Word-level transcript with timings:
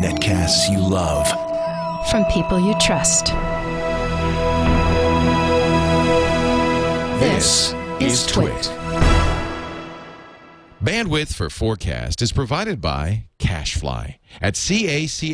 Netcasts 0.00 0.70
you 0.70 0.78
love. 0.78 1.28
From 2.08 2.24
people 2.26 2.58
you 2.58 2.74
trust. 2.80 3.26
This 7.20 7.74
is 8.00 8.26
Twit. 8.26 8.72
Bandwidth 10.82 11.34
for 11.34 11.48
FourCast 11.48 12.22
is 12.22 12.32
provided 12.32 12.80
by 12.80 13.26
CacheFly 13.38 14.16
at 14.40 14.56
C-A-C-H-E-F-L-Y 14.56 15.28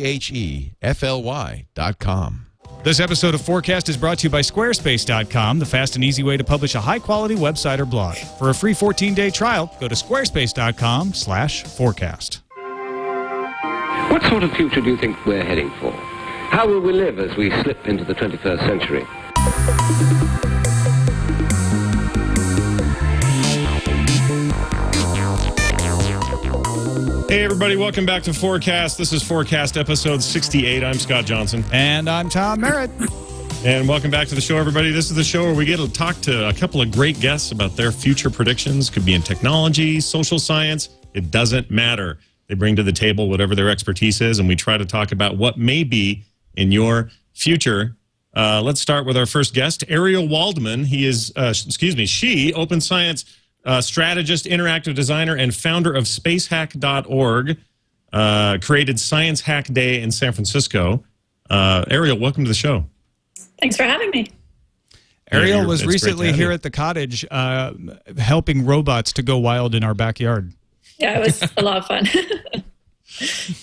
dot 1.73 1.99
com. 1.99 2.48
This 2.89 2.99
episode 2.99 3.35
of 3.35 3.41
FourCast 3.41 3.87
is 3.87 3.97
brought 3.97 4.17
to 4.17 4.23
you 4.23 4.31
by 4.31 4.41
Squarespace.com, 4.41 5.59
the 5.59 5.65
fast 5.67 5.93
and 5.93 6.03
easy 6.03 6.23
way 6.23 6.37
to 6.37 6.43
publish 6.43 6.73
a 6.73 6.81
high-quality 6.81 7.35
website 7.35 7.77
or 7.77 7.85
blog. 7.85 8.15
For 8.15 8.49
a 8.49 8.53
free 8.55 8.73
14-day 8.73 9.29
trial, 9.29 9.71
go 9.79 9.87
to 9.87 9.93
squarespace.com 9.93 11.13
slash 11.13 11.65
fourcast. 11.65 12.39
What 14.11 14.23
sort 14.23 14.41
of 14.41 14.51
future 14.53 14.81
do 14.81 14.89
you 14.89 14.97
think 14.97 15.23
we're 15.27 15.43
heading 15.43 15.69
for? 15.79 15.91
How 15.91 16.65
will 16.65 16.81
we 16.81 16.91
live 16.91 17.19
as 17.19 17.37
we 17.37 17.51
slip 17.61 17.87
into 17.87 18.03
the 18.03 18.15
21st 18.15 18.65
century? 18.65 20.48
Hey, 27.29 27.43
everybody, 27.43 27.75
welcome 27.75 28.07
back 28.07 28.23
to 28.23 28.31
FourCast. 28.31 28.97
This 28.97 29.13
is 29.13 29.21
FourCast 29.21 29.79
episode 29.79 30.23
68. 30.23 30.83
I'm 30.83 30.95
Scott 30.95 31.25
Johnson. 31.25 31.63
And 31.71 32.09
I'm 32.09 32.27
Tom 32.27 32.59
Merritt. 32.59 32.89
And 33.63 33.87
welcome 33.87 34.09
back 34.09 34.27
to 34.29 34.35
the 34.35 34.41
show, 34.41 34.57
everybody. 34.57 34.91
This 34.91 35.11
is 35.11 35.15
the 35.15 35.23
show 35.23 35.43
where 35.43 35.53
we 35.53 35.63
get 35.63 35.77
to 35.77 35.87
talk 35.93 36.19
to 36.21 36.49
a 36.49 36.53
couple 36.53 36.81
of 36.81 36.91
great 36.91 37.19
guests 37.19 37.51
about 37.51 37.75
their 37.75 37.91
future 37.91 38.31
predictions. 38.31 38.89
Could 38.89 39.05
be 39.05 39.13
in 39.13 39.21
technology, 39.21 39.99
social 39.99 40.39
science. 40.39 40.89
It 41.13 41.29
doesn't 41.29 41.69
matter. 41.69 42.17
They 42.47 42.55
bring 42.55 42.75
to 42.77 42.81
the 42.81 42.91
table 42.91 43.29
whatever 43.29 43.53
their 43.53 43.69
expertise 43.69 44.21
is, 44.21 44.39
and 44.39 44.47
we 44.47 44.55
try 44.55 44.79
to 44.79 44.85
talk 44.85 45.11
about 45.11 45.37
what 45.37 45.55
may 45.55 45.83
be 45.83 46.23
in 46.55 46.71
your 46.71 47.11
future. 47.33 47.95
Uh, 48.35 48.59
let's 48.63 48.81
start 48.81 49.05
with 49.05 49.15
our 49.15 49.27
first 49.27 49.53
guest, 49.53 49.83
Ariel 49.87 50.27
Waldman. 50.27 50.83
He 50.83 51.05
is, 51.05 51.31
uh, 51.35 51.53
excuse 51.67 51.95
me, 51.95 52.07
she, 52.07 52.55
open 52.55 52.81
science 52.81 53.25
uh, 53.65 53.81
strategist, 53.81 54.45
interactive 54.45 54.95
designer, 54.95 55.35
and 55.35 55.53
founder 55.55 55.93
of 55.93 56.05
spacehack.org, 56.05 57.57
uh, 58.13 58.57
created 58.61 58.99
Science 58.99 59.41
Hack 59.41 59.65
Day 59.65 60.01
in 60.01 60.11
San 60.11 60.33
Francisco. 60.33 61.03
Uh, 61.49 61.85
Ariel, 61.89 62.17
welcome 62.17 62.43
to 62.43 62.49
the 62.49 62.55
show. 62.55 62.85
Thanks 63.59 63.75
for 63.75 63.83
having 63.83 64.09
me. 64.11 64.31
Ariel 65.31 65.65
was 65.67 65.81
it's 65.81 65.91
recently 65.91 66.33
here 66.33 66.47
you. 66.47 66.53
at 66.53 66.63
the 66.63 66.71
cottage 66.71 67.23
uh, 67.29 67.73
helping 68.17 68.65
robots 68.65 69.13
to 69.13 69.21
go 69.21 69.37
wild 69.37 69.75
in 69.75 69.83
our 69.83 69.93
backyard. 69.93 70.53
Yeah, 70.97 71.19
it 71.19 71.25
was 71.25 71.43
a 71.57 71.61
lot 71.61 71.77
of 71.77 71.85
fun. 71.85 72.07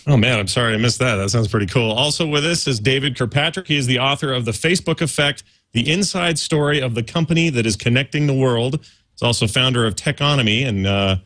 Oh 0.06 0.16
man, 0.16 0.38
I'm 0.38 0.48
sorry 0.48 0.74
I 0.74 0.76
missed 0.76 0.98
that. 0.98 1.16
That 1.16 1.30
sounds 1.30 1.48
pretty 1.48 1.66
cool. 1.66 1.92
Also 1.92 2.26
with 2.26 2.44
us 2.44 2.66
is 2.66 2.78
David 2.78 3.16
Kirkpatrick. 3.16 3.66
He 3.66 3.76
is 3.76 3.86
the 3.86 3.98
author 3.98 4.32
of 4.32 4.44
The 4.44 4.50
Facebook 4.50 5.00
Effect, 5.00 5.44
the 5.72 5.90
inside 5.90 6.38
story 6.38 6.80
of 6.80 6.94
the 6.94 7.02
company 7.02 7.48
that 7.50 7.64
is 7.64 7.76
connecting 7.76 8.26
the 8.26 8.34
world. 8.34 8.86
He's 9.16 9.22
also 9.22 9.46
founder 9.46 9.86
of 9.86 9.96
Techonomy 9.96 10.66
and 10.66 10.86
uh, 10.86 11.16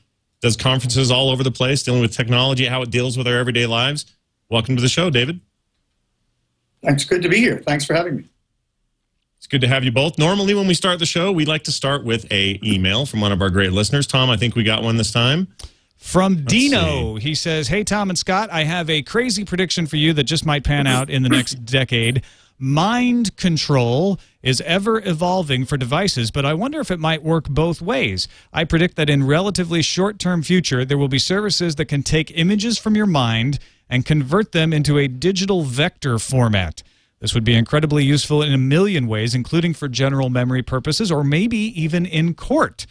does 0.40 0.56
conferences 0.56 1.10
all 1.10 1.28
over 1.28 1.42
the 1.42 1.50
place 1.50 1.82
dealing 1.82 2.00
with 2.00 2.12
technology, 2.12 2.66
how 2.66 2.82
it 2.82 2.90
deals 2.90 3.18
with 3.18 3.26
our 3.26 3.36
everyday 3.36 3.66
lives. 3.66 4.06
Welcome 4.48 4.76
to 4.76 4.82
the 4.82 4.88
show, 4.88 5.10
David. 5.10 5.40
Thanks. 6.84 7.04
good 7.04 7.20
to 7.22 7.28
be 7.28 7.38
here. 7.38 7.62
Thanks 7.66 7.84
for 7.84 7.94
having 7.94 8.16
me. 8.16 8.24
It's 9.38 9.48
good 9.48 9.60
to 9.62 9.68
have 9.68 9.82
you 9.82 9.90
both. 9.90 10.18
Normally, 10.18 10.54
when 10.54 10.68
we 10.68 10.74
start 10.74 11.00
the 11.00 11.06
show, 11.06 11.32
we 11.32 11.44
like 11.44 11.64
to 11.64 11.72
start 11.72 12.04
with 12.04 12.30
a 12.30 12.60
email 12.62 13.06
from 13.06 13.20
one 13.20 13.32
of 13.32 13.42
our 13.42 13.50
great 13.50 13.72
listeners. 13.72 14.06
Tom, 14.06 14.30
I 14.30 14.36
think 14.36 14.54
we 14.54 14.62
got 14.62 14.84
one 14.84 14.96
this 14.96 15.12
time. 15.12 15.48
From 15.96 16.44
Dino, 16.44 17.16
he 17.16 17.34
says, 17.34 17.68
Hey, 17.68 17.82
Tom 17.82 18.08
and 18.08 18.18
Scott, 18.18 18.50
I 18.52 18.64
have 18.64 18.88
a 18.88 19.02
crazy 19.02 19.44
prediction 19.44 19.86
for 19.86 19.96
you 19.96 20.12
that 20.12 20.24
just 20.24 20.46
might 20.46 20.62
pan 20.62 20.86
out 20.86 21.10
in 21.10 21.22
the 21.22 21.28
next 21.28 21.64
decade. 21.64 22.22
Mind 22.62 23.38
control 23.38 24.20
is 24.42 24.60
ever 24.66 25.00
evolving 25.08 25.64
for 25.64 25.78
devices, 25.78 26.30
but 26.30 26.44
I 26.44 26.52
wonder 26.52 26.78
if 26.78 26.90
it 26.90 27.00
might 27.00 27.22
work 27.22 27.48
both 27.48 27.80
ways. 27.80 28.28
I 28.52 28.64
predict 28.64 28.96
that 28.96 29.08
in 29.08 29.26
relatively 29.26 29.80
short 29.80 30.18
term 30.18 30.42
future, 30.42 30.84
there 30.84 30.98
will 30.98 31.08
be 31.08 31.18
services 31.18 31.76
that 31.76 31.86
can 31.86 32.02
take 32.02 32.30
images 32.38 32.76
from 32.76 32.94
your 32.94 33.06
mind 33.06 33.60
and 33.88 34.04
convert 34.04 34.52
them 34.52 34.74
into 34.74 34.98
a 34.98 35.08
digital 35.08 35.62
vector 35.62 36.18
format. 36.18 36.82
This 37.20 37.32
would 37.32 37.44
be 37.44 37.54
incredibly 37.54 38.04
useful 38.04 38.42
in 38.42 38.52
a 38.52 38.58
million 38.58 39.06
ways, 39.06 39.34
including 39.34 39.72
for 39.72 39.88
general 39.88 40.28
memory 40.28 40.62
purposes 40.62 41.10
or 41.10 41.24
maybe 41.24 41.56
even 41.56 42.04
in 42.04 42.34
court. 42.34 42.84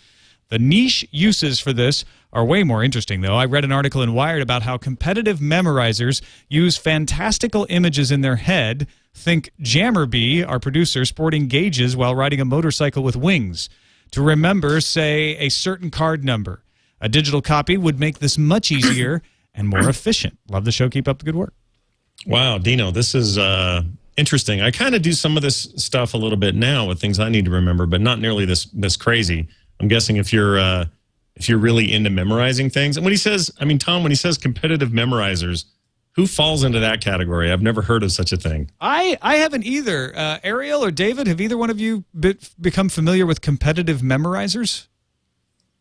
The 0.49 0.59
niche 0.59 1.07
uses 1.11 1.59
for 1.59 1.73
this 1.73 2.05
are 2.33 2.43
way 2.43 2.63
more 2.63 2.83
interesting, 2.83 3.21
though. 3.21 3.35
I 3.35 3.45
read 3.45 3.63
an 3.63 3.71
article 3.71 4.01
in 4.01 4.13
Wired 4.13 4.41
about 4.41 4.63
how 4.63 4.77
competitive 4.77 5.39
memorizers 5.39 6.21
use 6.47 6.75
fantastical 6.75 7.67
images 7.69 8.11
in 8.11 8.21
their 8.21 8.37
head. 8.37 8.87
Think 9.13 9.51
Jammer 9.59 10.05
B, 10.07 10.43
our 10.43 10.59
producer, 10.59 11.05
sporting 11.05 11.47
gauges 11.47 11.95
while 11.95 12.15
riding 12.15 12.41
a 12.41 12.45
motorcycle 12.45 13.03
with 13.03 13.15
wings. 13.15 13.69
To 14.11 14.23
remember, 14.23 14.81
say, 14.81 15.37
a 15.37 15.49
certain 15.49 15.91
card 15.91 16.23
number. 16.23 16.63
A 16.99 17.09
digital 17.09 17.41
copy 17.41 17.77
would 17.77 17.99
make 17.99 18.19
this 18.19 18.37
much 18.37 18.71
easier 18.71 19.21
and 19.53 19.67
more 19.67 19.87
efficient. 19.87 20.37
Love 20.49 20.65
the 20.65 20.71
show. 20.71 20.89
Keep 20.89 21.07
up 21.07 21.19
the 21.19 21.25
good 21.25 21.35
work. 21.35 21.53
Wow, 22.25 22.57
Dino, 22.57 22.91
this 22.91 23.13
is 23.13 23.37
uh, 23.37 23.83
interesting. 24.17 24.61
I 24.61 24.71
kind 24.71 24.95
of 24.95 25.01
do 25.01 25.13
some 25.13 25.37
of 25.37 25.43
this 25.43 25.71
stuff 25.75 26.13
a 26.13 26.17
little 26.17 26.37
bit 26.37 26.55
now 26.55 26.87
with 26.87 26.99
things 26.99 27.19
I 27.19 27.29
need 27.29 27.45
to 27.45 27.51
remember, 27.51 27.85
but 27.85 28.01
not 28.01 28.19
nearly 28.19 28.45
this 28.45 28.65
this 28.65 28.97
crazy. 28.97 29.47
I'm 29.79 29.87
guessing 29.87 30.17
if 30.17 30.33
you're 30.33 30.59
uh, 30.59 30.85
if 31.35 31.47
you're 31.47 31.57
really 31.57 31.91
into 31.91 32.09
memorizing 32.09 32.69
things, 32.69 32.97
and 32.97 33.05
when 33.05 33.13
he 33.13 33.17
says, 33.17 33.51
I 33.59 33.65
mean, 33.65 33.79
Tom, 33.79 34.03
when 34.03 34.11
he 34.11 34.15
says 34.15 34.37
competitive 34.37 34.89
memorizers, 34.89 35.65
who 36.13 36.27
falls 36.27 36.63
into 36.63 36.79
that 36.79 37.01
category? 37.01 37.51
I've 37.51 37.61
never 37.61 37.81
heard 37.81 38.03
of 38.03 38.11
such 38.11 38.33
a 38.33 38.37
thing. 38.37 38.69
I, 38.81 39.17
I 39.21 39.37
haven't 39.37 39.65
either. 39.65 40.13
Uh, 40.15 40.39
Ariel 40.43 40.83
or 40.83 40.91
David, 40.91 41.27
have 41.27 41.39
either 41.39 41.57
one 41.57 41.69
of 41.69 41.79
you 41.79 42.03
be- 42.19 42.37
become 42.59 42.89
familiar 42.89 43.25
with 43.25 43.39
competitive 43.39 44.01
memorizers? 44.01 44.87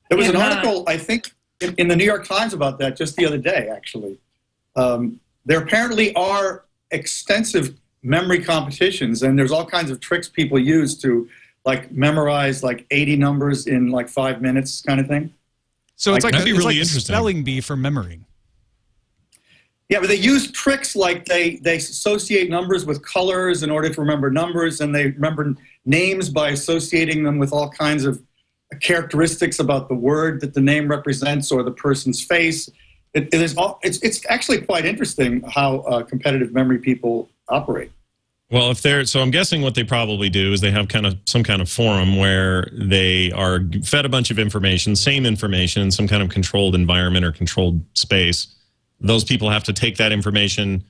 There 0.09 0.17
was 0.17 0.29
an 0.29 0.37
article, 0.37 0.85
I 0.87 0.97
think, 0.97 1.33
in, 1.61 1.75
in 1.75 1.89
the 1.89 1.97
New 1.97 2.05
York 2.05 2.27
Times 2.27 2.55
about 2.55 2.79
that 2.79 2.97
just 2.97 3.17
the 3.17 3.27
other 3.27 3.39
day, 3.39 3.69
actually. 3.75 4.19
Um, 4.77 5.19
there 5.45 5.61
apparently 5.61 6.15
are 6.15 6.67
extensive 6.93 7.77
memory 8.03 8.43
competitions, 8.43 9.23
and 9.25 9.37
there's 9.37 9.51
all 9.51 9.67
kinds 9.67 9.91
of 9.91 9.99
tricks 9.99 10.29
people 10.29 10.59
use 10.59 10.97
to 10.99 11.29
like 11.65 11.93
memorize 11.93 12.63
like 12.63 12.87
80 12.91 13.17
numbers 13.17 13.67
in 13.67 13.91
like 13.91 14.09
five 14.09 14.41
minutes, 14.41 14.81
kind 14.81 15.01
of 15.01 15.07
thing. 15.07 15.33
So 15.97 16.15
it's 16.15 16.25
Like, 16.25 16.33
like, 16.33 16.41
that'd 16.41 16.43
a, 16.43 16.45
be 16.45 16.51
it's 16.51 16.59
really 16.59 16.75
like 16.75 16.77
a 16.77 16.81
interesting. 16.81 17.15
spelling 17.15 17.45
bee 17.45 17.61
for 17.61 17.77
memory. 17.77 18.21
Yeah, 19.89 20.01
but 20.01 20.09
they 20.09 20.17
use 20.17 20.51
tricks 20.53 20.95
like 20.95 21.25
they 21.25 21.57
they 21.57 21.77
associate 21.77 22.51
numbers 22.51 22.85
with 22.85 23.03
colors 23.03 23.63
in 23.63 23.71
order 23.71 23.89
to 23.89 24.01
remember 24.01 24.31
numbers, 24.31 24.81
and 24.83 24.95
they 24.95 25.07
remember 25.09 25.55
names 25.87 26.29
by 26.29 26.51
associating 26.51 27.23
them 27.25 27.39
with 27.39 27.53
all 27.55 27.71
kinds 27.71 28.05
of 28.05 28.23
characteristics 28.81 29.59
about 29.61 29.89
the 29.89 29.95
word 29.95 30.43
that 30.43 30.53
the 30.53 30.61
name 30.61 30.89
represents 30.89 31.51
or 31.51 31.63
the 31.63 31.71
person's 31.71 32.23
face. 32.23 32.69
It, 33.15 33.29
it 33.33 33.41
is 33.41 33.57
all, 33.57 33.79
it's 33.83 33.99
it's 34.03 34.21
actually 34.29 34.61
quite 34.61 34.85
interesting 34.85 35.41
how 35.49 35.79
uh, 35.79 36.03
competitive 36.03 36.53
memory 36.53 36.79
people 36.79 37.31
operate. 37.49 37.91
Well, 38.51 38.71
if 38.71 38.81
they're 38.81 39.05
so, 39.05 39.21
I'm 39.21 39.31
guessing 39.31 39.61
what 39.61 39.75
they 39.75 39.85
probably 39.85 40.31
do 40.31 40.55
is 40.55 40.63
they 40.63 40.71
have 40.71 40.89
kind 40.89 41.05
of 41.05 41.19
some 41.27 41.43
kind 41.43 41.61
of 41.61 41.69
forum 41.69 42.17
where 42.17 42.67
they 42.73 43.31
are 43.33 43.61
fed 43.85 44.07
a 44.07 44.09
bunch 44.09 44.31
of 44.31 44.39
information, 44.39 44.97
same 44.97 45.27
information, 45.27 45.83
in 45.83 45.91
some 45.91 46.09
kind 46.09 46.23
of 46.23 46.31
controlled 46.31 46.75
environment 46.75 47.27
or 47.27 47.33
controlled 47.33 47.85
space. 47.93 48.55
Those 49.01 49.23
people 49.23 49.51
have 49.51 49.65
to 49.65 49.75
take 49.75 49.99
that 49.99 50.13
information, 50.13 50.83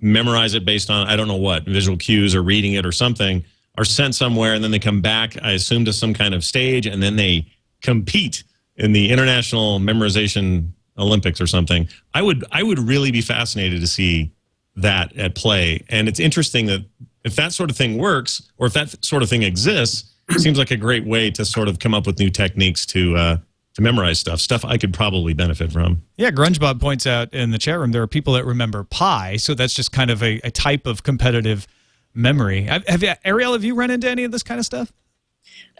memorize 0.00 0.54
it 0.54 0.64
based 0.64 0.88
on 0.88 1.08
I 1.08 1.16
don't 1.16 1.26
know 1.26 1.36
what 1.36 1.64
visual 1.64 1.98
cues 1.98 2.34
or 2.34 2.42
reading 2.42 2.74
it 2.74 2.86
or 2.86 2.92
something, 2.92 3.44
are 3.76 3.84
sent 3.84 4.14
somewhere, 4.14 4.54
and 4.54 4.62
then 4.62 4.70
they 4.70 4.78
come 4.78 5.00
back. 5.00 5.36
I 5.42 5.52
assume 5.52 5.84
to 5.86 5.92
some 5.92 6.14
kind 6.14 6.32
of 6.32 6.44
stage, 6.44 6.86
and 6.86 7.02
then 7.02 7.16
they 7.16 7.46
compete 7.82 8.44
in 8.76 8.92
the 8.92 9.10
international 9.10 9.80
memorization 9.80 10.70
Olympics 10.96 11.40
or 11.40 11.48
something. 11.48 11.88
I 12.14 12.22
would 12.22 12.44
I 12.52 12.62
would 12.62 12.78
really 12.78 13.10
be 13.10 13.20
fascinated 13.20 13.80
to 13.80 13.88
see 13.88 14.30
that 14.76 15.16
at 15.16 15.34
play. 15.34 15.84
And 15.88 16.08
it's 16.08 16.20
interesting 16.20 16.66
that 16.66 16.84
if 17.24 17.36
that 17.36 17.52
sort 17.52 17.70
of 17.70 17.76
thing 17.76 17.98
works, 17.98 18.50
or 18.56 18.66
if 18.66 18.72
that 18.72 19.04
sort 19.04 19.22
of 19.22 19.28
thing 19.28 19.42
exists, 19.42 20.10
it 20.28 20.40
seems 20.40 20.58
like 20.58 20.70
a 20.70 20.76
great 20.76 21.04
way 21.06 21.30
to 21.32 21.44
sort 21.44 21.68
of 21.68 21.78
come 21.78 21.94
up 21.94 22.06
with 22.06 22.18
new 22.18 22.30
techniques 22.30 22.86
to 22.86 23.16
uh, 23.16 23.36
to 23.74 23.82
memorize 23.82 24.20
stuff. 24.20 24.40
Stuff 24.40 24.64
I 24.64 24.78
could 24.78 24.94
probably 24.94 25.34
benefit 25.34 25.72
from. 25.72 26.02
Yeah, 26.16 26.30
GrungeBob 26.30 26.80
points 26.80 27.06
out 27.06 27.32
in 27.34 27.50
the 27.50 27.58
chat 27.58 27.78
room 27.78 27.92
there 27.92 28.02
are 28.02 28.06
people 28.06 28.34
that 28.34 28.44
remember 28.44 28.84
pi, 28.84 29.36
so 29.36 29.54
that's 29.54 29.74
just 29.74 29.92
kind 29.92 30.10
of 30.10 30.22
a, 30.22 30.40
a 30.44 30.50
type 30.50 30.86
of 30.86 31.02
competitive 31.02 31.66
memory. 32.14 32.62
Have, 32.62 32.86
have 32.86 33.02
you, 33.02 33.12
Ariel, 33.24 33.52
have 33.52 33.64
you 33.64 33.74
run 33.74 33.90
into 33.90 34.08
any 34.08 34.24
of 34.24 34.32
this 34.32 34.42
kind 34.42 34.58
of 34.58 34.66
stuff? 34.66 34.92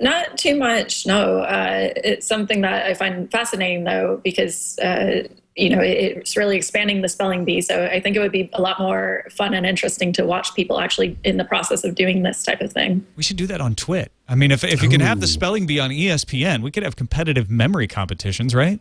Not 0.00 0.38
too 0.38 0.56
much, 0.56 1.06
no. 1.06 1.40
Uh, 1.40 1.90
it's 1.96 2.26
something 2.26 2.62
that 2.62 2.86
I 2.86 2.94
find 2.94 3.30
fascinating, 3.30 3.84
though, 3.84 4.20
because 4.24 4.78
uh, 4.78 5.28
you 5.56 5.68
know 5.68 5.80
it's 5.80 6.36
really 6.36 6.56
expanding 6.56 7.02
the 7.02 7.08
spelling 7.08 7.44
bee. 7.44 7.60
So 7.60 7.86
I 7.86 8.00
think 8.00 8.16
it 8.16 8.20
would 8.20 8.32
be 8.32 8.50
a 8.52 8.62
lot 8.62 8.78
more 8.78 9.26
fun 9.30 9.54
and 9.54 9.66
interesting 9.66 10.12
to 10.14 10.24
watch 10.24 10.54
people 10.54 10.80
actually 10.80 11.16
in 11.24 11.36
the 11.36 11.44
process 11.44 11.84
of 11.84 11.94
doing 11.94 12.22
this 12.22 12.42
type 12.42 12.60
of 12.60 12.72
thing. 12.72 13.06
We 13.16 13.22
should 13.22 13.36
do 13.36 13.46
that 13.48 13.60
on 13.60 13.74
Twit. 13.74 14.12
I 14.28 14.34
mean, 14.36 14.52
if, 14.52 14.62
if 14.62 14.82
you 14.82 14.88
can 14.88 15.00
have 15.00 15.20
the 15.20 15.26
spelling 15.26 15.66
bee 15.66 15.80
on 15.80 15.90
ESPN, 15.90 16.62
we 16.62 16.70
could 16.70 16.84
have 16.84 16.94
competitive 16.94 17.50
memory 17.50 17.88
competitions, 17.88 18.54
right? 18.54 18.80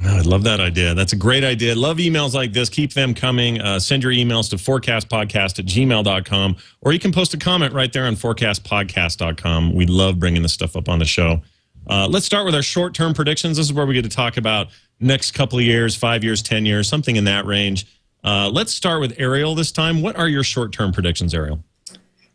I 0.00 0.20
love 0.20 0.42
that 0.44 0.60
idea. 0.60 0.94
That's 0.94 1.14
a 1.14 1.16
great 1.16 1.42
idea. 1.42 1.74
Love 1.74 1.98
emails 1.98 2.34
like 2.34 2.52
this. 2.52 2.68
Keep 2.68 2.92
them 2.92 3.14
coming. 3.14 3.60
Uh, 3.60 3.78
send 3.78 4.02
your 4.02 4.12
emails 4.12 4.50
to 4.50 4.56
fourcastpodcast 4.56 5.58
at 5.58 5.64
gmail.com, 5.64 6.56
or 6.82 6.92
you 6.92 6.98
can 6.98 7.12
post 7.12 7.32
a 7.32 7.38
comment 7.38 7.72
right 7.72 7.92
there 7.92 8.04
on 8.04 8.14
fourcastpodcast.com. 8.14 9.74
We 9.74 9.86
love 9.86 10.18
bringing 10.18 10.42
this 10.42 10.52
stuff 10.52 10.76
up 10.76 10.88
on 10.88 10.98
the 10.98 11.06
show. 11.06 11.42
Uh, 11.88 12.06
let's 12.08 12.26
start 12.26 12.44
with 12.44 12.54
our 12.54 12.62
short 12.62 12.94
term 12.94 13.14
predictions. 13.14 13.56
This 13.56 13.66
is 13.66 13.72
where 13.72 13.86
we 13.86 13.94
get 13.94 14.02
to 14.02 14.08
talk 14.08 14.36
about 14.36 14.68
next 15.00 15.32
couple 15.32 15.58
of 15.58 15.64
years, 15.64 15.94
five 15.94 16.24
years, 16.24 16.42
10 16.42 16.66
years, 16.66 16.88
something 16.88 17.16
in 17.16 17.24
that 17.24 17.46
range. 17.46 17.86
Uh, 18.24 18.50
let's 18.52 18.74
start 18.74 19.00
with 19.00 19.14
Ariel 19.18 19.54
this 19.54 19.70
time. 19.70 20.02
What 20.02 20.16
are 20.16 20.28
your 20.28 20.42
short 20.42 20.72
term 20.72 20.92
predictions, 20.92 21.32
Ariel? 21.34 21.62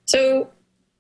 So, 0.06 0.50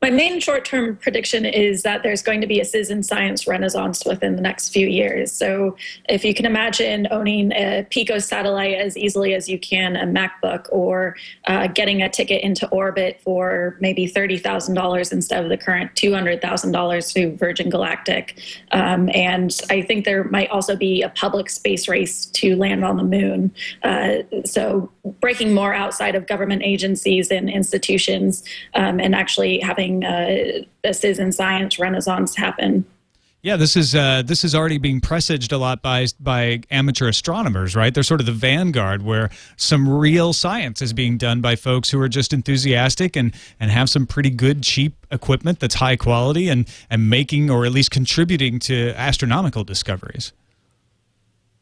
my 0.01 0.09
main 0.09 0.39
short 0.39 0.65
term 0.65 0.95
prediction 0.95 1.45
is 1.45 1.83
that 1.83 2.01
there's 2.01 2.23
going 2.23 2.41
to 2.41 2.47
be 2.47 2.59
a 2.59 2.65
citizen 2.65 3.03
science 3.03 3.45
renaissance 3.45 4.03
within 4.03 4.35
the 4.35 4.41
next 4.41 4.69
few 4.69 4.87
years. 4.87 5.31
So, 5.31 5.77
if 6.09 6.25
you 6.25 6.33
can 6.33 6.47
imagine 6.47 7.07
owning 7.11 7.51
a 7.51 7.85
Pico 7.87 8.17
satellite 8.17 8.73
as 8.73 8.97
easily 8.97 9.35
as 9.35 9.47
you 9.47 9.59
can 9.59 9.95
a 9.95 10.05
MacBook, 10.05 10.65
or 10.71 11.15
uh, 11.45 11.67
getting 11.67 12.01
a 12.01 12.09
ticket 12.09 12.41
into 12.41 12.67
orbit 12.69 13.21
for 13.23 13.77
maybe 13.79 14.07
$30,000 14.07 15.11
instead 15.11 15.43
of 15.43 15.49
the 15.49 15.57
current 15.57 15.93
$200,000 15.93 17.13
through 17.13 17.35
Virgin 17.37 17.69
Galactic. 17.69 18.39
Um, 18.71 19.07
and 19.13 19.55
I 19.69 19.83
think 19.83 20.05
there 20.05 20.23
might 20.23 20.49
also 20.49 20.75
be 20.75 21.03
a 21.03 21.09
public 21.09 21.47
space 21.47 21.87
race 21.87 22.25
to 22.25 22.55
land 22.55 22.83
on 22.83 22.97
the 22.97 23.03
moon. 23.03 23.51
Uh, 23.83 24.23
so, 24.45 24.89
breaking 25.19 25.53
more 25.53 25.75
outside 25.75 26.15
of 26.15 26.25
government 26.25 26.63
agencies 26.63 27.29
and 27.29 27.51
institutions 27.51 28.43
um, 28.73 28.99
and 28.99 29.13
actually 29.13 29.59
having 29.59 29.90
uh, 30.03 30.63
a 30.83 30.93
citizen 30.93 31.31
science 31.31 31.79
renaissance 31.79 32.35
happen. 32.35 32.85
Yeah, 33.43 33.55
this 33.55 33.75
is 33.75 33.95
uh, 33.95 34.21
this 34.23 34.43
is 34.43 34.53
already 34.53 34.77
being 34.77 35.01
presaged 35.01 35.51
a 35.51 35.57
lot 35.57 35.81
by 35.81 36.05
by 36.19 36.61
amateur 36.69 37.07
astronomers, 37.07 37.75
right? 37.75 37.91
They're 37.91 38.03
sort 38.03 38.19
of 38.19 38.27
the 38.27 38.31
vanguard 38.31 39.01
where 39.01 39.31
some 39.57 39.89
real 39.89 40.31
science 40.31 40.79
is 40.79 40.93
being 40.93 41.17
done 41.17 41.41
by 41.41 41.55
folks 41.55 41.89
who 41.89 41.99
are 42.01 42.07
just 42.07 42.33
enthusiastic 42.33 43.15
and 43.15 43.33
and 43.59 43.71
have 43.71 43.89
some 43.89 44.05
pretty 44.05 44.29
good 44.29 44.61
cheap 44.61 44.93
equipment 45.09 45.59
that's 45.59 45.75
high 45.75 45.95
quality 45.95 46.49
and 46.49 46.67
and 46.87 47.09
making 47.09 47.49
or 47.49 47.65
at 47.65 47.71
least 47.71 47.89
contributing 47.89 48.59
to 48.59 48.93
astronomical 48.95 49.63
discoveries. 49.63 50.33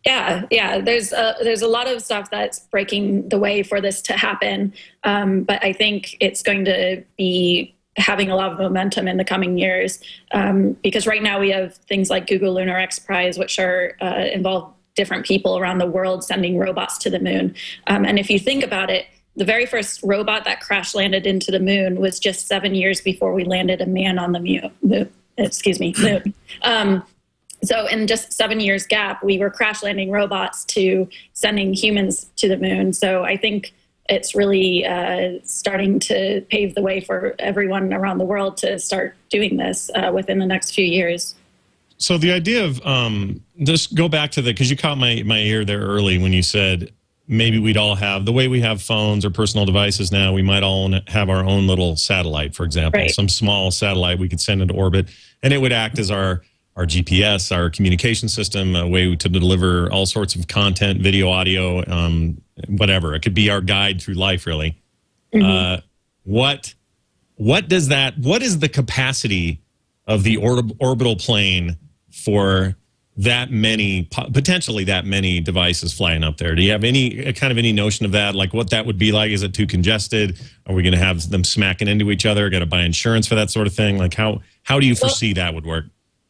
Yeah, 0.06 0.46
yeah. 0.52 0.80
There's 0.80 1.14
a, 1.14 1.36
there's 1.42 1.62
a 1.62 1.68
lot 1.68 1.88
of 1.88 2.02
stuff 2.02 2.30
that's 2.30 2.60
breaking 2.60 3.30
the 3.30 3.38
way 3.38 3.64
for 3.64 3.80
this 3.82 4.02
to 4.04 4.14
happen, 4.14 4.74
um, 5.04 5.44
but 5.44 5.64
I 5.64 5.74
think 5.74 6.18
it's 6.20 6.42
going 6.42 6.66
to 6.66 7.04
be 7.18 7.76
having 7.98 8.30
a 8.30 8.36
lot 8.36 8.52
of 8.52 8.58
momentum 8.58 9.08
in 9.08 9.18
the 9.18 9.26
coming 9.26 9.58
years 9.58 10.00
um, 10.32 10.74
because 10.84 11.08
right 11.08 11.24
now 11.24 11.40
we 11.40 11.50
have 11.52 11.76
things 11.76 12.10
like 12.10 12.28
Google 12.28 12.54
Lunar 12.54 12.78
X 12.78 13.00
Prize, 13.00 13.38
which 13.38 13.60
are 13.60 13.96
uh, 14.02 14.26
involve 14.32 14.74
different 14.96 15.26
people 15.26 15.58
around 15.58 15.78
the 15.78 15.88
world 15.88 16.24
sending 16.24 16.58
robots 16.58 16.98
to 17.00 17.10
the 17.10 17.20
moon. 17.20 17.56
Um, 17.88 18.06
and 18.06 18.20
if 18.20 18.30
you 18.30 18.40
think 18.40 18.64
about 18.64 18.90
it, 18.90 19.06
the 19.36 19.46
very 19.46 19.66
first 19.66 20.02
robot 20.04 20.44
that 20.46 20.60
crash 20.60 20.94
landed 20.94 21.26
into 21.26 21.52
the 21.52 21.60
moon 21.60 22.00
was 22.00 22.20
just 22.20 22.48
seven 22.48 22.76
years 22.76 23.00
before 23.00 23.34
we 23.34 23.46
landed 23.46 23.80
a 23.82 23.86
man 23.86 24.20
on 24.20 24.34
the 24.34 24.40
moon. 24.40 24.72
moon 24.82 25.10
excuse 25.38 25.80
me, 25.80 25.94
moon. 25.98 26.34
Um, 26.64 27.04
so 27.64 27.88
in 27.88 28.08
just 28.08 28.34
seven 28.34 28.60
years 28.60 28.86
gap, 28.88 29.24
we 29.24 29.38
were 29.38 29.50
crash 29.50 29.84
landing 29.84 30.12
robots 30.12 30.64
to 30.66 31.08
sending 31.34 31.74
humans 31.74 32.30
to 32.38 32.48
the 32.48 32.58
moon. 32.58 32.94
So 32.94 33.24
I 33.24 33.38
think 33.38 33.74
it's 34.10 34.36
really 34.36 34.86
uh, 34.86 35.40
starting 35.44 36.00
to 36.00 36.42
pave 36.50 36.76
the 36.76 36.82
way 36.82 37.00
for 37.00 37.36
everyone 37.40 37.94
around 37.94 38.18
the 38.18 38.26
world 38.26 38.58
to 38.58 38.80
start 38.80 39.16
doing 39.30 39.58
this 39.58 39.90
uh, 39.96 40.12
within 40.14 40.40
the 40.40 40.46
next 40.46 40.72
few 40.74 40.86
years. 40.86 41.36
So 41.98 42.18
the 42.18 42.32
idea 42.32 42.66
of 42.66 42.86
um, 42.86 43.42
just 43.64 43.94
go 43.94 44.10
back 44.10 44.32
to 44.32 44.42
the 44.42 44.52
because 44.52 44.72
you 44.72 44.78
caught 44.78 44.98
my 44.98 45.22
my 45.26 45.40
ear 45.40 45.64
there 45.64 45.82
early 45.82 46.18
when 46.18 46.34
you 46.34 46.42
said 46.42 46.92
maybe 47.28 47.60
we'd 47.60 47.78
all 47.78 47.94
have 47.94 48.26
the 48.26 48.34
way 48.34 48.48
we 48.48 48.60
have 48.60 48.82
phones 48.82 49.24
or 49.24 49.30
personal 49.30 49.66
devices 49.66 50.12
now. 50.12 50.34
We 50.34 50.42
might 50.42 50.64
all 50.64 50.92
have 51.08 51.30
our 51.30 51.46
own 51.46 51.68
little 51.68 51.96
satellite, 51.96 52.56
for 52.56 52.64
example, 52.64 53.02
Right. 53.02 53.12
some 53.12 53.30
small 53.30 53.70
satellite 53.70 54.18
we 54.18 54.28
could 54.28 54.42
send 54.42 54.64
into 54.64 54.74
orbit, 54.74 55.10
and 55.44 55.54
it 55.54 55.62
would 55.62 55.72
act 55.72 56.00
as 56.00 56.10
our 56.10 56.42
our 56.80 56.86
GPS, 56.86 57.54
our 57.54 57.70
communication 57.70 58.30
system, 58.30 58.74
a 58.74 58.88
way 58.88 59.14
to 59.14 59.28
deliver 59.28 59.92
all 59.92 60.06
sorts 60.06 60.34
of 60.36 60.48
content, 60.48 61.02
video, 61.02 61.30
audio, 61.30 61.84
um, 61.92 62.42
whatever. 62.70 63.14
It 63.14 63.20
could 63.20 63.34
be 63.34 63.50
our 63.50 63.60
guide 63.60 64.02
through 64.02 64.14
life, 64.14 64.46
really. 64.46 64.82
Uh, 65.44 65.82
what 66.24 66.74
what 67.36 67.68
does 67.68 67.90
that? 67.90 68.18
What 68.18 68.42
is 68.42 68.60
the 68.60 68.70
capacity 68.70 69.62
of 70.08 70.24
the 70.24 70.38
orb- 70.38 70.76
orbital 70.80 71.18
plane 71.18 71.78
for 72.12 72.78
that 73.18 73.52
many 73.52 74.04
potentially 74.34 74.86
that 74.86 75.06
many 75.06 75.42
devices 75.42 75.92
flying 75.92 76.24
up 76.24 76.38
there? 76.38 76.56
Do 76.56 76.62
you 76.62 76.72
have 76.72 76.86
any 76.86 77.28
uh, 77.28 77.34
kind 77.34 77.52
of 77.52 77.58
any 77.58 77.74
notion 77.74 78.06
of 78.06 78.14
that? 78.14 78.36
Like 78.36 78.54
what 78.54 78.70
that 78.70 78.86
would 78.86 78.98
be 78.98 79.12
like? 79.12 79.32
Is 79.32 79.44
it 79.44 79.54
too 79.54 79.68
congested? 79.68 80.40
Are 80.66 80.74
we 80.74 80.82
going 80.82 80.94
to 80.94 81.00
have 81.00 81.30
them 81.30 81.44
smacking 81.44 81.90
into 81.90 82.10
each 82.10 82.26
other? 82.26 82.50
Got 82.50 82.60
to 82.60 82.66
buy 82.66 82.84
insurance 82.84 83.28
for 83.28 83.36
that 83.36 83.52
sort 83.52 83.68
of 83.68 83.74
thing? 83.74 83.98
Like 83.98 84.14
how 84.14 84.42
how 84.64 84.80
do 84.80 84.88
you 84.88 84.96
foresee 84.96 85.34
that 85.34 85.54
would 85.54 85.66
work? 85.66 85.86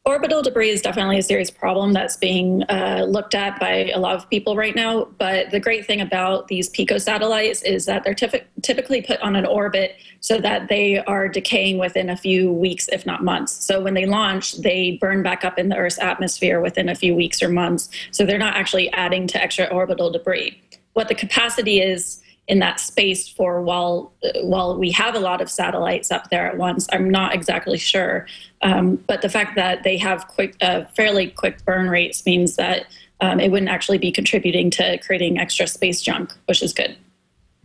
Orbital 0.09 0.41
debris 0.41 0.71
is 0.71 0.81
definitely 0.81 1.19
a 1.19 1.21
serious 1.21 1.51
problem 1.51 1.93
that's 1.93 2.17
being 2.17 2.63
uh, 2.63 3.05
looked 3.07 3.35
at 3.35 3.59
by 3.59 3.91
a 3.93 3.99
lot 3.99 4.15
of 4.15 4.27
people 4.27 4.55
right 4.55 4.75
now. 4.75 5.05
But 5.19 5.51
the 5.51 5.59
great 5.59 5.85
thing 5.85 6.01
about 6.01 6.47
these 6.47 6.67
Pico 6.67 6.97
satellites 6.97 7.61
is 7.61 7.85
that 7.85 8.03
they're 8.03 8.15
typ- 8.15 8.43
typically 8.63 9.03
put 9.03 9.19
on 9.19 9.35
an 9.35 9.45
orbit 9.45 9.97
so 10.19 10.39
that 10.39 10.67
they 10.67 10.97
are 10.97 11.29
decaying 11.29 11.77
within 11.77 12.09
a 12.09 12.17
few 12.17 12.51
weeks, 12.51 12.87
if 12.87 13.05
not 13.05 13.23
months. 13.23 13.51
So 13.51 13.81
when 13.81 13.93
they 13.93 14.07
launch, 14.07 14.53
they 14.53 14.97
burn 14.99 15.21
back 15.21 15.45
up 15.45 15.59
in 15.59 15.69
the 15.69 15.75
Earth's 15.75 15.99
atmosphere 15.99 16.59
within 16.59 16.89
a 16.89 16.95
few 16.95 17.13
weeks 17.13 17.43
or 17.43 17.49
months. 17.49 17.87
So 18.09 18.25
they're 18.25 18.39
not 18.39 18.55
actually 18.55 18.91
adding 18.93 19.27
to 19.27 19.39
extra 19.39 19.65
orbital 19.65 20.09
debris. 20.09 20.59
What 20.93 21.07
the 21.07 21.13
capacity 21.13 21.81
is 21.81 22.18
in 22.49 22.57
that 22.59 22.79
space 22.79 23.29
for 23.29 23.61
while 23.61 24.11
while 24.41 24.77
we 24.77 24.91
have 24.91 25.15
a 25.15 25.19
lot 25.19 25.39
of 25.39 25.49
satellites 25.49 26.11
up 26.11 26.29
there 26.31 26.47
at 26.47 26.57
once. 26.57 26.87
I'm 26.91 27.09
not 27.09 27.33
exactly 27.33 27.77
sure, 27.77 28.27
um, 28.63 28.95
but 29.07 29.21
the 29.21 29.29
fact 29.29 29.55
that 29.55 29.83
they 29.83 29.97
have 29.97 30.27
quick, 30.27 30.55
uh, 30.59 30.85
fairly 30.95 31.27
quick 31.27 31.63
burn 31.63 31.89
rates 31.89 32.25
means 32.25 32.55
that 32.55 32.87
um, 33.21 33.39
it 33.39 33.51
wouldn't 33.51 33.69
actually 33.69 33.99
be 33.99 34.11
contributing 34.11 34.71
to 34.71 34.97
creating 34.97 35.37
extra 35.37 35.67
space 35.67 36.01
junk, 36.01 36.33
which 36.47 36.63
is 36.63 36.73
good. 36.73 36.97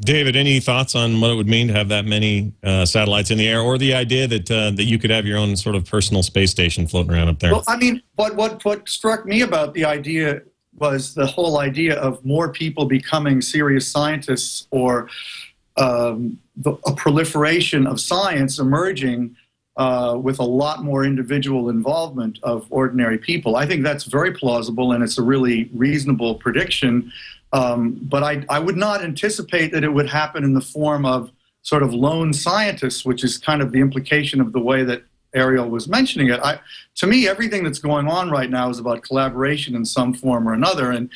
David, 0.00 0.36
any 0.36 0.60
thoughts 0.60 0.94
on 0.94 1.20
what 1.20 1.30
it 1.30 1.36
would 1.36 1.48
mean 1.48 1.68
to 1.68 1.72
have 1.72 1.88
that 1.88 2.04
many 2.04 2.52
uh, 2.64 2.84
satellites 2.84 3.30
in 3.30 3.38
the 3.38 3.48
air, 3.48 3.60
or 3.60 3.78
the 3.78 3.94
idea 3.94 4.26
that 4.26 4.50
uh, 4.50 4.70
that 4.72 4.84
you 4.84 4.98
could 4.98 5.10
have 5.10 5.24
your 5.24 5.38
own 5.38 5.56
sort 5.56 5.76
of 5.76 5.86
personal 5.86 6.22
space 6.22 6.50
station 6.50 6.86
floating 6.86 7.12
around 7.14 7.28
up 7.28 7.38
there? 7.38 7.52
Well, 7.52 7.64
I 7.66 7.78
mean, 7.78 8.02
what 8.16 8.36
what 8.36 8.62
what 8.66 8.86
struck 8.86 9.24
me 9.24 9.40
about 9.40 9.72
the 9.72 9.86
idea 9.86 10.42
was 10.78 11.14
the 11.14 11.26
whole 11.26 11.58
idea 11.58 11.94
of 12.00 12.24
more 12.24 12.52
people 12.52 12.86
becoming 12.86 13.40
serious 13.40 13.86
scientists 13.86 14.66
or 14.70 15.08
um, 15.76 16.38
the, 16.56 16.72
a 16.86 16.94
proliferation 16.94 17.86
of 17.86 18.00
science 18.00 18.58
emerging 18.58 19.36
uh, 19.76 20.16
with 20.20 20.38
a 20.38 20.44
lot 20.44 20.84
more 20.84 21.04
individual 21.04 21.68
involvement 21.68 22.38
of 22.42 22.66
ordinary 22.70 23.18
people. 23.18 23.56
I 23.56 23.66
think 23.66 23.82
that's 23.82 24.04
very 24.04 24.32
plausible 24.32 24.92
and 24.92 25.02
it's 25.02 25.18
a 25.18 25.22
really 25.22 25.68
reasonable 25.72 26.36
prediction. 26.36 27.12
Um, 27.52 27.98
but 28.02 28.22
I, 28.22 28.44
I 28.48 28.58
would 28.58 28.76
not 28.76 29.02
anticipate 29.02 29.72
that 29.72 29.84
it 29.84 29.92
would 29.92 30.08
happen 30.08 30.44
in 30.44 30.54
the 30.54 30.60
form 30.60 31.04
of 31.04 31.30
sort 31.62 31.82
of 31.82 31.94
lone 31.94 32.32
scientists, 32.32 33.04
which 33.04 33.24
is 33.24 33.38
kind 33.38 33.62
of 33.62 33.72
the 33.72 33.80
implication 33.80 34.40
of 34.40 34.52
the 34.52 34.60
way 34.60 34.84
that 34.84 35.02
Ariel 35.34 35.68
was 35.68 35.88
mentioning 35.88 36.28
it. 36.28 36.40
I, 36.40 36.60
to 36.96 37.06
me, 37.06 37.28
everything 37.28 37.64
that's 37.64 37.78
going 37.78 38.08
on 38.08 38.30
right 38.30 38.50
now 38.50 38.70
is 38.70 38.78
about 38.78 39.02
collaboration 39.02 39.74
in 39.74 39.84
some 39.84 40.14
form 40.14 40.48
or 40.48 40.52
another. 40.52 40.90
And 40.90 41.10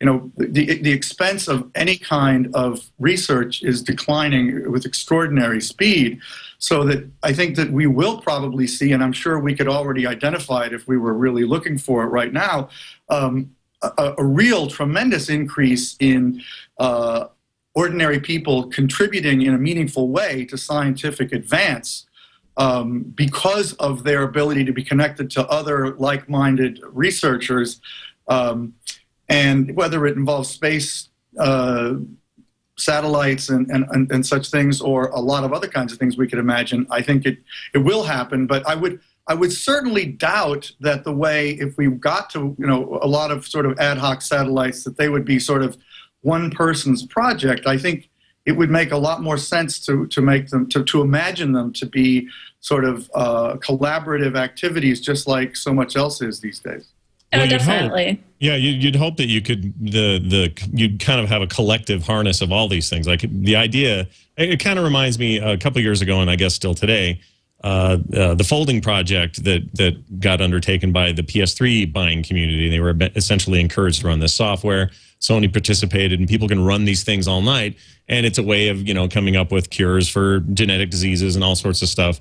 you 0.00 0.06
know, 0.06 0.32
the, 0.36 0.82
the 0.82 0.92
expense 0.92 1.48
of 1.48 1.70
any 1.74 1.96
kind 1.96 2.54
of 2.54 2.90
research 2.98 3.62
is 3.62 3.82
declining 3.82 4.70
with 4.70 4.84
extraordinary 4.84 5.60
speed. 5.60 6.20
So 6.58 6.84
that 6.84 7.08
I 7.22 7.32
think 7.32 7.56
that 7.56 7.70
we 7.70 7.86
will 7.86 8.20
probably 8.20 8.66
see, 8.66 8.92
and 8.92 9.02
I'm 9.02 9.12
sure 9.12 9.38
we 9.38 9.54
could 9.54 9.68
already 9.68 10.06
identify 10.06 10.66
it 10.66 10.72
if 10.72 10.86
we 10.88 10.98
were 10.98 11.14
really 11.14 11.44
looking 11.44 11.78
for 11.78 12.02
it 12.02 12.08
right 12.08 12.32
now, 12.32 12.68
um, 13.08 13.54
a, 13.82 14.14
a, 14.18 14.24
real 14.24 14.66
tremendous 14.66 15.28
increase 15.28 15.96
in 16.00 16.42
uh, 16.78 17.26
ordinary 17.74 18.18
people 18.20 18.68
contributing 18.68 19.42
in 19.42 19.54
a 19.54 19.58
meaningful 19.58 20.08
way 20.08 20.44
to 20.46 20.56
scientific 20.56 21.32
advance. 21.32 22.06
Um, 22.56 23.12
because 23.16 23.72
of 23.74 24.04
their 24.04 24.22
ability 24.22 24.64
to 24.66 24.72
be 24.72 24.84
connected 24.84 25.28
to 25.32 25.44
other 25.48 25.96
like 25.96 26.28
minded 26.28 26.80
researchers, 26.84 27.80
um, 28.28 28.74
and 29.28 29.74
whether 29.74 30.06
it 30.06 30.16
involves 30.16 30.50
space 30.50 31.08
uh, 31.38 31.94
satellites 32.76 33.48
and, 33.48 33.70
and, 33.70 34.10
and, 34.10 34.26
such 34.26 34.50
things, 34.50 34.80
or 34.80 35.06
a 35.08 35.20
lot 35.20 35.44
of 35.44 35.52
other 35.52 35.68
kinds 35.68 35.92
of 35.92 35.98
things 35.98 36.16
we 36.16 36.26
could 36.26 36.38
imagine, 36.38 36.86
I 36.90 37.02
think 37.02 37.24
it, 37.24 37.38
it 37.72 37.78
will 37.78 38.02
happen. 38.02 38.46
But 38.46 38.66
I 38.68 38.74
would, 38.74 39.00
I 39.28 39.34
would 39.34 39.52
certainly 39.52 40.06
doubt 40.06 40.72
that 40.80 41.04
the 41.04 41.12
way, 41.12 41.50
if 41.50 41.76
we 41.76 41.88
got 41.88 42.30
to 42.30 42.54
you 42.58 42.66
know, 42.66 42.98
a 43.00 43.06
lot 43.06 43.30
of 43.30 43.46
sort 43.46 43.66
of 43.66 43.78
ad 43.78 43.98
hoc 43.98 44.22
satellites, 44.22 44.84
that 44.84 44.96
they 44.96 45.08
would 45.08 45.24
be 45.24 45.38
sort 45.38 45.62
of 45.62 45.76
one 46.22 46.50
person's 46.50 47.06
project. 47.06 47.66
I 47.66 47.78
think 47.78 48.08
it 48.46 48.52
would 48.52 48.70
make 48.70 48.92
a 48.92 48.96
lot 48.96 49.22
more 49.22 49.38
sense 49.38 49.80
to, 49.86 50.06
to 50.08 50.20
make 50.20 50.48
them 50.48 50.68
to, 50.68 50.84
to 50.84 51.00
imagine 51.00 51.52
them 51.52 51.72
to 51.72 51.86
be 51.86 52.28
sort 52.60 52.84
of 52.84 53.10
uh, 53.14 53.54
collaborative 53.56 54.36
activities 54.36 55.00
just 55.00 55.26
like 55.26 55.56
so 55.56 55.72
much 55.72 55.96
else 55.96 56.20
is 56.22 56.40
these 56.40 56.58
days 56.58 56.88
Oh, 57.32 57.38
Well, 57.38 57.46
you'd 57.48 57.60
hope. 57.62 57.68
definitely. 57.68 58.22
Yeah, 58.38 58.54
you- 58.54 58.72
you'd 58.74 58.94
hope 58.94 59.16
that 59.16 59.26
you 59.26 59.40
could 59.40 59.72
the 59.80 60.18
the 60.20 60.52
you'd 60.72 61.00
kind 61.00 61.20
of 61.20 61.28
have 61.28 61.42
a 61.42 61.48
collective 61.48 62.04
harness 62.06 62.40
of 62.40 62.52
all 62.52 62.68
these 62.68 62.88
things. 62.88 63.08
Like 63.08 63.22
the 63.28 63.56
idea, 63.56 64.02
it, 64.36 64.50
it 64.50 64.60
kind 64.60 64.78
of 64.78 64.84
reminds 64.84 65.18
me 65.18 65.38
a 65.38 65.58
couple 65.58 65.80
years 65.80 66.00
ago, 66.00 66.20
and 66.20 66.30
I 66.30 66.36
guess 66.36 66.54
still 66.54 66.74
today, 66.74 67.20
uh, 67.64 67.98
uh, 68.14 68.34
the 68.34 68.44
folding 68.44 68.80
project 68.80 69.42
that 69.42 69.62
that 69.74 70.20
got 70.20 70.40
undertaken 70.40 70.92
by 70.92 71.10
the 71.10 71.24
PS3 71.24 71.92
buying 71.92 72.22
community. 72.22 72.68
They 72.68 72.78
were 72.78 72.94
essentially 73.16 73.60
encouraged 73.60 74.02
to 74.02 74.06
run 74.06 74.20
this 74.20 74.34
software. 74.34 74.90
Sony 75.26 75.52
participated, 75.52 76.18
and 76.18 76.28
people 76.28 76.48
can 76.48 76.64
run 76.64 76.84
these 76.84 77.04
things 77.04 77.26
all 77.26 77.42
night. 77.42 77.76
And 78.08 78.26
it's 78.26 78.38
a 78.38 78.42
way 78.42 78.68
of 78.68 78.86
you 78.86 78.94
know 78.94 79.08
coming 79.08 79.36
up 79.36 79.50
with 79.52 79.70
cures 79.70 80.08
for 80.08 80.40
genetic 80.40 80.90
diseases 80.90 81.34
and 81.34 81.44
all 81.44 81.56
sorts 81.56 81.82
of 81.82 81.88
stuff. 81.88 82.20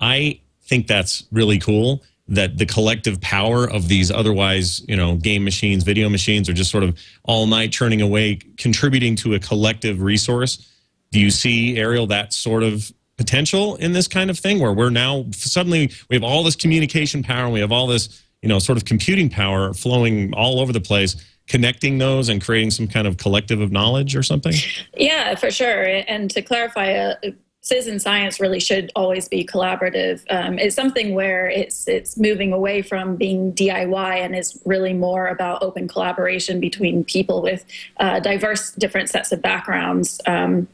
I 0.00 0.40
think 0.62 0.86
that's 0.86 1.24
really 1.30 1.58
cool 1.58 2.02
that 2.30 2.58
the 2.58 2.64
collective 2.64 3.20
power 3.20 3.68
of 3.68 3.88
these 3.88 4.10
otherwise, 4.10 4.86
you 4.88 4.96
know, 4.96 5.16
game 5.16 5.42
machines, 5.42 5.82
video 5.82 6.08
machines 6.08 6.48
are 6.48 6.52
just 6.52 6.70
sort 6.70 6.84
of 6.84 6.96
all 7.24 7.46
night 7.46 7.72
churning 7.72 8.00
away, 8.00 8.36
contributing 8.56 9.16
to 9.16 9.34
a 9.34 9.38
collective 9.40 10.00
resource. 10.00 10.68
Do 11.10 11.18
you 11.18 11.30
see, 11.30 11.76
Ariel, 11.76 12.06
that 12.06 12.32
sort 12.32 12.62
of 12.62 12.92
potential 13.16 13.74
in 13.76 13.92
this 13.92 14.06
kind 14.08 14.30
of 14.30 14.38
thing 14.38 14.60
where 14.60 14.72
we're 14.72 14.90
now 14.90 15.26
suddenly 15.32 15.90
we 16.08 16.16
have 16.16 16.22
all 16.22 16.42
this 16.42 16.56
communication 16.56 17.22
power 17.22 17.44
and 17.44 17.52
we 17.52 17.60
have 17.60 17.72
all 17.72 17.88
this, 17.88 18.22
you 18.42 18.48
know, 18.48 18.60
sort 18.60 18.78
of 18.78 18.84
computing 18.84 19.28
power 19.28 19.74
flowing 19.74 20.32
all 20.32 20.60
over 20.60 20.72
the 20.72 20.80
place, 20.80 21.16
connecting 21.50 21.98
those 21.98 22.28
and 22.28 22.42
creating 22.42 22.70
some 22.70 22.86
kind 22.86 23.08
of 23.08 23.16
collective 23.16 23.60
of 23.60 23.72
knowledge 23.72 24.14
or 24.14 24.22
something? 24.22 24.54
Yeah, 24.96 25.34
for 25.34 25.50
sure. 25.50 25.82
And 26.06 26.30
to 26.30 26.42
clarify, 26.42 26.92
uh, 26.92 27.14
citizen 27.60 27.98
science 27.98 28.40
really 28.40 28.60
should 28.60 28.90
always 28.94 29.28
be 29.28 29.44
collaborative. 29.44 30.22
Um, 30.30 30.58
it's 30.58 30.76
something 30.76 31.12
where 31.14 31.48
it's 31.48 31.88
it's 31.88 32.16
moving 32.16 32.52
away 32.52 32.82
from 32.82 33.16
being 33.16 33.52
DIY 33.52 34.16
and 34.16 34.34
is 34.34 34.62
really 34.64 34.94
more 34.94 35.26
about 35.26 35.62
open 35.62 35.88
collaboration 35.88 36.60
between 36.60 37.04
people 37.04 37.42
with 37.42 37.64
uh, 37.98 38.20
diverse, 38.20 38.70
different 38.72 39.10
sets 39.10 39.32
of 39.32 39.42
backgrounds. 39.42 40.20
Um, 40.26 40.68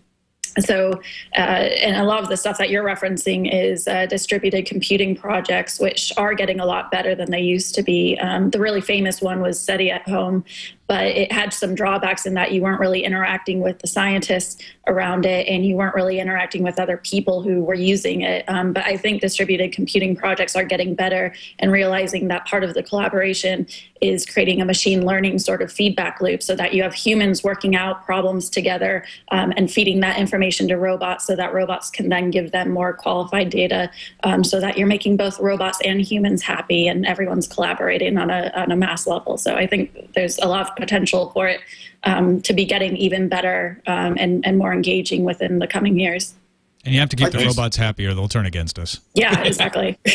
so, 0.60 1.00
uh, 1.36 1.40
and 1.40 1.96
a 1.96 2.04
lot 2.04 2.22
of 2.22 2.28
the 2.28 2.36
stuff 2.36 2.58
that 2.58 2.70
you're 2.70 2.84
referencing 2.84 3.52
is 3.52 3.86
uh, 3.86 4.06
distributed 4.06 4.66
computing 4.66 5.14
projects, 5.14 5.78
which 5.78 6.12
are 6.16 6.34
getting 6.34 6.60
a 6.60 6.66
lot 6.66 6.90
better 6.90 7.14
than 7.14 7.30
they 7.30 7.40
used 7.40 7.75
to 7.75 7.82
be. 7.82 8.18
Um, 8.18 8.50
the 8.50 8.58
really 8.58 8.80
famous 8.80 9.20
one 9.20 9.40
was 9.40 9.60
SETI 9.60 9.90
at 9.90 10.08
Home, 10.08 10.44
but 10.87 11.07
it 11.07 11.33
had 11.33 11.52
some 11.52 11.75
drawbacks 11.75 12.26
in 12.26 12.35
that 12.35 12.52
you 12.52 12.62
weren't 12.62 12.81
really 12.81 13.05
interacting 13.05 13.61
with 13.61 13.78
the 13.81 13.87
scientists 13.87 14.62
around 14.87 15.26
it 15.26 15.47
and 15.49 15.66
you 15.66 15.75
weren't 15.75 15.95
really 15.95 16.21
interacting 16.21 16.62
with 16.62 16.78
other 16.78 16.97
people 16.97 17.43
who 17.43 17.62
were 17.64 17.75
using 17.75 18.23
it. 18.23 18.45
Um, 18.49 18.73
but 18.73 18.85
I 18.85 18.97
think 18.97 19.21
distributed 19.21 19.73
computing 19.73 20.14
projects 20.14 20.55
are 20.55 20.64
getting 20.64 20.95
better 20.95 21.35
and 21.59 21.73
realizing 21.73 22.28
that 22.28 22.47
part 22.47 22.62
of 22.62 22.75
the 22.75 22.83
collaboration 22.83 23.66
is 24.00 24.26
creating 24.26 24.61
a 24.61 24.64
machine 24.64 25.05
learning 25.05 25.38
sort 25.38 25.62
of 25.62 25.73
feedback 25.73 26.21
loop 26.21 26.43
so 26.43 26.55
that 26.55 26.75
you 26.75 26.83
have 26.83 26.95
humans 26.95 27.43
working 27.43 27.75
out 27.75 28.05
problems 28.05 28.50
together 28.50 29.05
um, 29.33 29.52
and 29.57 29.71
feeding 29.71 30.00
that 30.00 30.19
information 30.19 30.69
to 30.69 30.76
robots 30.76 31.26
so 31.26 31.35
that 31.35 31.52
robots 31.52 31.90
can 31.90 32.09
then 32.09 32.31
give 32.31 32.52
them 32.52 32.71
more 32.71 32.93
qualified 32.93 33.50
data 33.50 33.90
um, 34.23 34.45
so 34.45 34.61
that 34.61 34.76
you're 34.76 34.87
making 34.87 35.16
both 35.16 35.40
robots 35.40 35.81
and 35.85 36.00
humans 36.00 36.43
happy 36.43 36.87
and 36.87 37.07
everyone's 37.07 37.49
collaborating 37.49 38.19
on 38.19 38.31
a, 38.31 38.52
on 38.55 38.71
a 38.71 38.76
mass 38.76 39.07
level. 39.07 39.38
So 39.38 39.55
I 39.55 39.66
think 39.66 40.12
there's 40.14 40.38
a 40.38 40.47
lot 40.47 40.69
of 40.69 40.75
potential 40.76 41.30
for 41.30 41.49
it 41.49 41.61
um, 42.04 42.40
to 42.42 42.52
be 42.52 42.64
getting 42.64 42.97
even 42.97 43.28
better 43.28 43.83
um, 43.87 44.16
and, 44.18 44.47
and 44.47 44.59
more 44.59 44.73
engaging 44.73 45.25
within 45.25 45.59
the 45.59 45.66
coming 45.66 45.99
years. 45.99 46.35
And 46.85 46.95
you 46.95 47.00
have 47.00 47.09
to 47.09 47.16
keep 47.16 47.26
I 47.26 47.30
the 47.30 47.38
think- 47.38 47.50
robots 47.50 47.76
happy 47.76 48.06
or 48.06 48.14
they'll 48.14 48.28
turn 48.28 48.47
against 48.47 48.78
us. 48.78 49.00
Yeah, 49.14 49.40
exactly. 49.45 49.99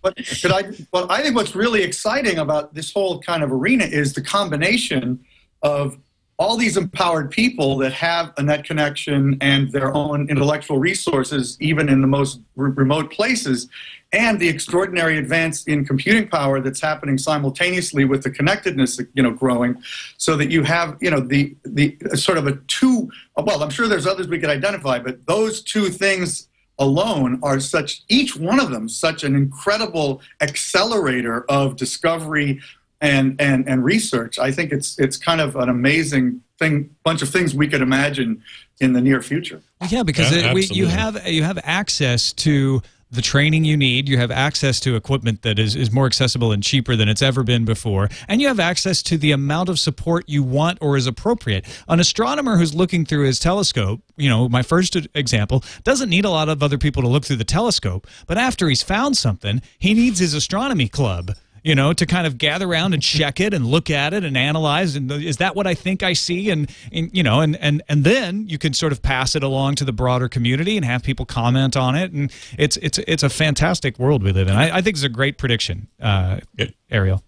But 0.00 0.16
could 0.40 0.52
I? 0.52 0.62
Well, 0.92 1.10
I 1.10 1.22
think 1.22 1.34
what's 1.34 1.56
really 1.56 1.82
exciting 1.82 2.38
about 2.38 2.72
this 2.72 2.92
whole 2.92 3.20
kind 3.20 3.42
of 3.42 3.52
arena 3.52 3.84
is 3.84 4.12
the 4.12 4.22
combination 4.22 5.24
of 5.62 5.98
all 6.38 6.56
these 6.56 6.76
empowered 6.76 7.30
people 7.30 7.76
that 7.78 7.92
have 7.92 8.32
a 8.36 8.42
net 8.42 8.64
connection 8.64 9.36
and 9.40 9.72
their 9.72 9.92
own 9.92 10.30
intellectual 10.30 10.78
resources, 10.78 11.56
even 11.60 11.88
in 11.88 12.00
the 12.00 12.06
most 12.06 12.40
re- 12.54 12.70
remote 12.70 13.10
places, 13.10 13.68
and 14.12 14.38
the 14.38 14.48
extraordinary 14.48 15.18
advance 15.18 15.64
in 15.64 15.84
computing 15.84 16.28
power 16.28 16.60
that's 16.60 16.80
happening 16.80 17.18
simultaneously 17.18 18.04
with 18.04 18.22
the 18.22 18.30
connectedness, 18.30 19.00
you 19.14 19.22
know, 19.22 19.32
growing, 19.32 19.82
so 20.16 20.36
that 20.36 20.50
you 20.50 20.62
have, 20.62 20.96
you 21.00 21.10
know, 21.10 21.20
the 21.20 21.54
the 21.64 21.98
sort 22.14 22.38
of 22.38 22.46
a 22.46 22.52
two. 22.68 23.10
Well, 23.36 23.62
I'm 23.62 23.70
sure 23.70 23.88
there's 23.88 24.06
others 24.06 24.28
we 24.28 24.38
could 24.38 24.48
identify, 24.48 25.00
but 25.00 25.26
those 25.26 25.60
two 25.60 25.88
things 25.88 26.48
alone 26.78 27.40
are 27.42 27.58
such 27.58 28.02
each 28.08 28.36
one 28.36 28.60
of 28.60 28.70
them 28.70 28.88
such 28.88 29.24
an 29.24 29.34
incredible 29.34 30.22
accelerator 30.40 31.44
of 31.50 31.76
discovery 31.76 32.60
and 33.00 33.40
and 33.40 33.68
and 33.68 33.84
research 33.84 34.38
i 34.38 34.50
think 34.50 34.72
it's 34.72 34.98
it's 34.98 35.16
kind 35.16 35.40
of 35.40 35.56
an 35.56 35.68
amazing 35.68 36.42
thing 36.58 36.90
bunch 37.04 37.22
of 37.22 37.28
things 37.28 37.54
we 37.54 37.68
could 37.68 37.82
imagine 37.82 38.42
in 38.80 38.92
the 38.92 39.00
near 39.00 39.22
future 39.22 39.62
Yeah, 39.88 40.02
because 40.02 40.32
Yeah, 40.32 40.50
it, 40.50 40.54
we, 40.54 40.66
you 40.66 40.86
have 40.86 41.26
you 41.26 41.44
have 41.44 41.58
access 41.62 42.32
to 42.34 42.82
the 43.10 43.22
training 43.22 43.64
you 43.64 43.76
need. 43.76 44.08
You 44.08 44.18
have 44.18 44.30
access 44.30 44.80
to 44.80 44.96
equipment 44.96 45.42
that 45.42 45.58
is, 45.58 45.74
is 45.74 45.90
more 45.90 46.06
accessible 46.06 46.52
and 46.52 46.62
cheaper 46.62 46.96
than 46.96 47.08
it's 47.08 47.22
ever 47.22 47.42
been 47.42 47.64
before. 47.64 48.08
And 48.26 48.40
you 48.40 48.48
have 48.48 48.60
access 48.60 49.02
to 49.04 49.16
the 49.16 49.32
amount 49.32 49.68
of 49.68 49.78
support 49.78 50.24
you 50.28 50.42
want 50.42 50.78
or 50.80 50.96
is 50.96 51.06
appropriate. 51.06 51.66
An 51.88 52.00
astronomer 52.00 52.58
who's 52.58 52.74
looking 52.74 53.04
through 53.04 53.24
his 53.24 53.38
telescope, 53.38 54.02
you 54.16 54.28
know, 54.28 54.48
my 54.48 54.62
first 54.62 54.96
example, 55.14 55.64
doesn't 55.84 56.10
need 56.10 56.24
a 56.24 56.30
lot 56.30 56.48
of 56.48 56.62
other 56.62 56.78
people 56.78 57.02
to 57.02 57.08
look 57.08 57.24
through 57.24 57.36
the 57.36 57.44
telescope. 57.44 58.06
But 58.26 58.36
after 58.36 58.68
he's 58.68 58.82
found 58.82 59.16
something, 59.16 59.62
he 59.78 59.94
needs 59.94 60.18
his 60.18 60.34
astronomy 60.34 60.88
club 60.88 61.32
you 61.62 61.74
know, 61.74 61.92
to 61.92 62.06
kind 62.06 62.26
of 62.26 62.38
gather 62.38 62.66
around 62.68 62.94
and 62.94 63.02
check 63.02 63.40
it 63.40 63.52
and 63.54 63.66
look 63.66 63.90
at 63.90 64.14
it 64.14 64.24
and 64.24 64.36
analyze. 64.36 64.96
And 64.96 65.10
is 65.10 65.38
that 65.38 65.54
what 65.56 65.66
I 65.66 65.74
think 65.74 66.02
I 66.02 66.12
see? 66.12 66.50
And, 66.50 66.70
and 66.92 67.10
you 67.12 67.22
know, 67.22 67.40
and, 67.40 67.56
and, 67.56 67.82
and 67.88 68.04
then 68.04 68.46
you 68.48 68.58
can 68.58 68.72
sort 68.72 68.92
of 68.92 69.02
pass 69.02 69.34
it 69.34 69.42
along 69.42 69.76
to 69.76 69.84
the 69.84 69.92
broader 69.92 70.28
community 70.28 70.76
and 70.76 70.84
have 70.84 71.02
people 71.02 71.26
comment 71.26 71.76
on 71.76 71.96
it. 71.96 72.12
And 72.12 72.32
it's, 72.58 72.76
it's, 72.78 72.98
it's 72.98 73.22
a 73.22 73.28
fantastic 73.28 73.98
world 73.98 74.22
we 74.22 74.32
live 74.32 74.48
in. 74.48 74.54
I, 74.56 74.78
I 74.78 74.82
think 74.82 74.96
it's 74.96 75.04
a 75.04 75.08
great 75.08 75.38
prediction, 75.38 75.88
uh, 76.00 76.40
Yeah. 76.56 76.66
Ariel. 76.90 77.22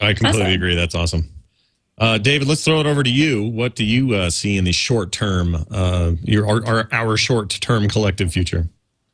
I 0.00 0.12
completely 0.12 0.42
Awesome. 0.42 0.52
agree. 0.52 0.74
That's 0.74 0.94
awesome. 0.94 1.30
Uh, 1.98 2.18
David, 2.18 2.46
let's 2.46 2.62
throw 2.62 2.80
it 2.80 2.86
over 2.86 3.02
to 3.02 3.10
you. 3.10 3.44
What 3.44 3.74
do 3.74 3.82
you 3.84 4.14
uh, 4.14 4.28
see 4.28 4.58
in 4.58 4.64
the 4.64 4.72
short 4.72 5.12
term, 5.12 5.64
uh, 5.70 6.12
your 6.22 6.46
our, 6.46 6.66
our, 6.66 6.88
our 6.92 7.16
short 7.16 7.48
term 7.48 7.88
collective 7.88 8.32
future? 8.32 8.68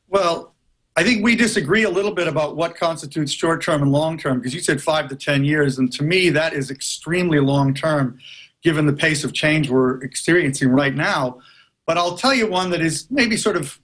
well 0.09 0.52
i 0.95 1.03
think 1.03 1.23
we 1.23 1.35
disagree 1.35 1.83
a 1.83 1.89
little 1.89 2.13
bit 2.13 2.27
about 2.27 2.55
what 2.55 2.75
constitutes 2.75 3.31
short 3.31 3.63
term 3.63 3.81
and 3.81 3.91
long 3.91 4.17
term 4.17 4.39
because 4.39 4.53
you 4.53 4.59
said 4.59 4.81
five 4.81 5.07
to 5.09 5.15
ten 5.15 5.43
years 5.43 5.77
and 5.77 5.91
to 5.91 6.03
me 6.03 6.29
that 6.29 6.53
is 6.53 6.71
extremely 6.71 7.39
long 7.39 7.73
term 7.73 8.17
given 8.63 8.85
the 8.85 8.93
pace 8.93 9.23
of 9.23 9.33
change 9.33 9.69
we're 9.69 10.01
experiencing 10.03 10.69
right 10.69 10.95
now. 10.95 11.39
But 11.85 11.97
i'll 11.97 12.17
tell 12.17 12.33
you 12.33 12.47
one 12.47 12.69
that 12.71 12.81
is 12.81 13.07
maybe 13.11 13.35
sort 13.35 13.57
of 13.57 13.79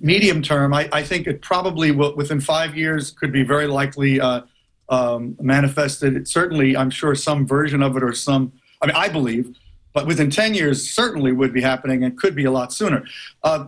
medium 0.00 0.42
term. 0.42 0.74
I, 0.74 0.90
I 0.92 1.02
think 1.02 1.26
it 1.26 1.40
probably 1.40 1.90
will 1.90 2.14
within 2.14 2.38
five 2.38 2.76
years 2.76 3.10
could 3.10 3.32
be 3.32 3.42
very 3.42 3.66
likely 3.66 4.20
uh, 4.20 4.42
um, 4.90 5.36
manifested. 5.40 6.16
It 6.16 6.28
certainly 6.28 6.76
i'm 6.76 6.90
sure 6.90 7.14
some 7.14 7.46
version 7.46 7.82
of 7.82 7.96
it 7.96 8.02
or 8.02 8.12
some 8.12 8.52
i 8.82 8.86
mean 8.86 8.96
i 8.96 9.08
believe 9.08 9.56
but 9.92 10.06
within 10.06 10.30
10 10.30 10.54
years 10.54 10.88
certainly 10.90 11.32
would 11.32 11.52
be 11.52 11.60
happening 11.60 12.04
and 12.04 12.16
could 12.16 12.34
be 12.34 12.44
a 12.44 12.50
lot 12.50 12.72
sooner. 12.72 13.04
Uh, 13.42 13.66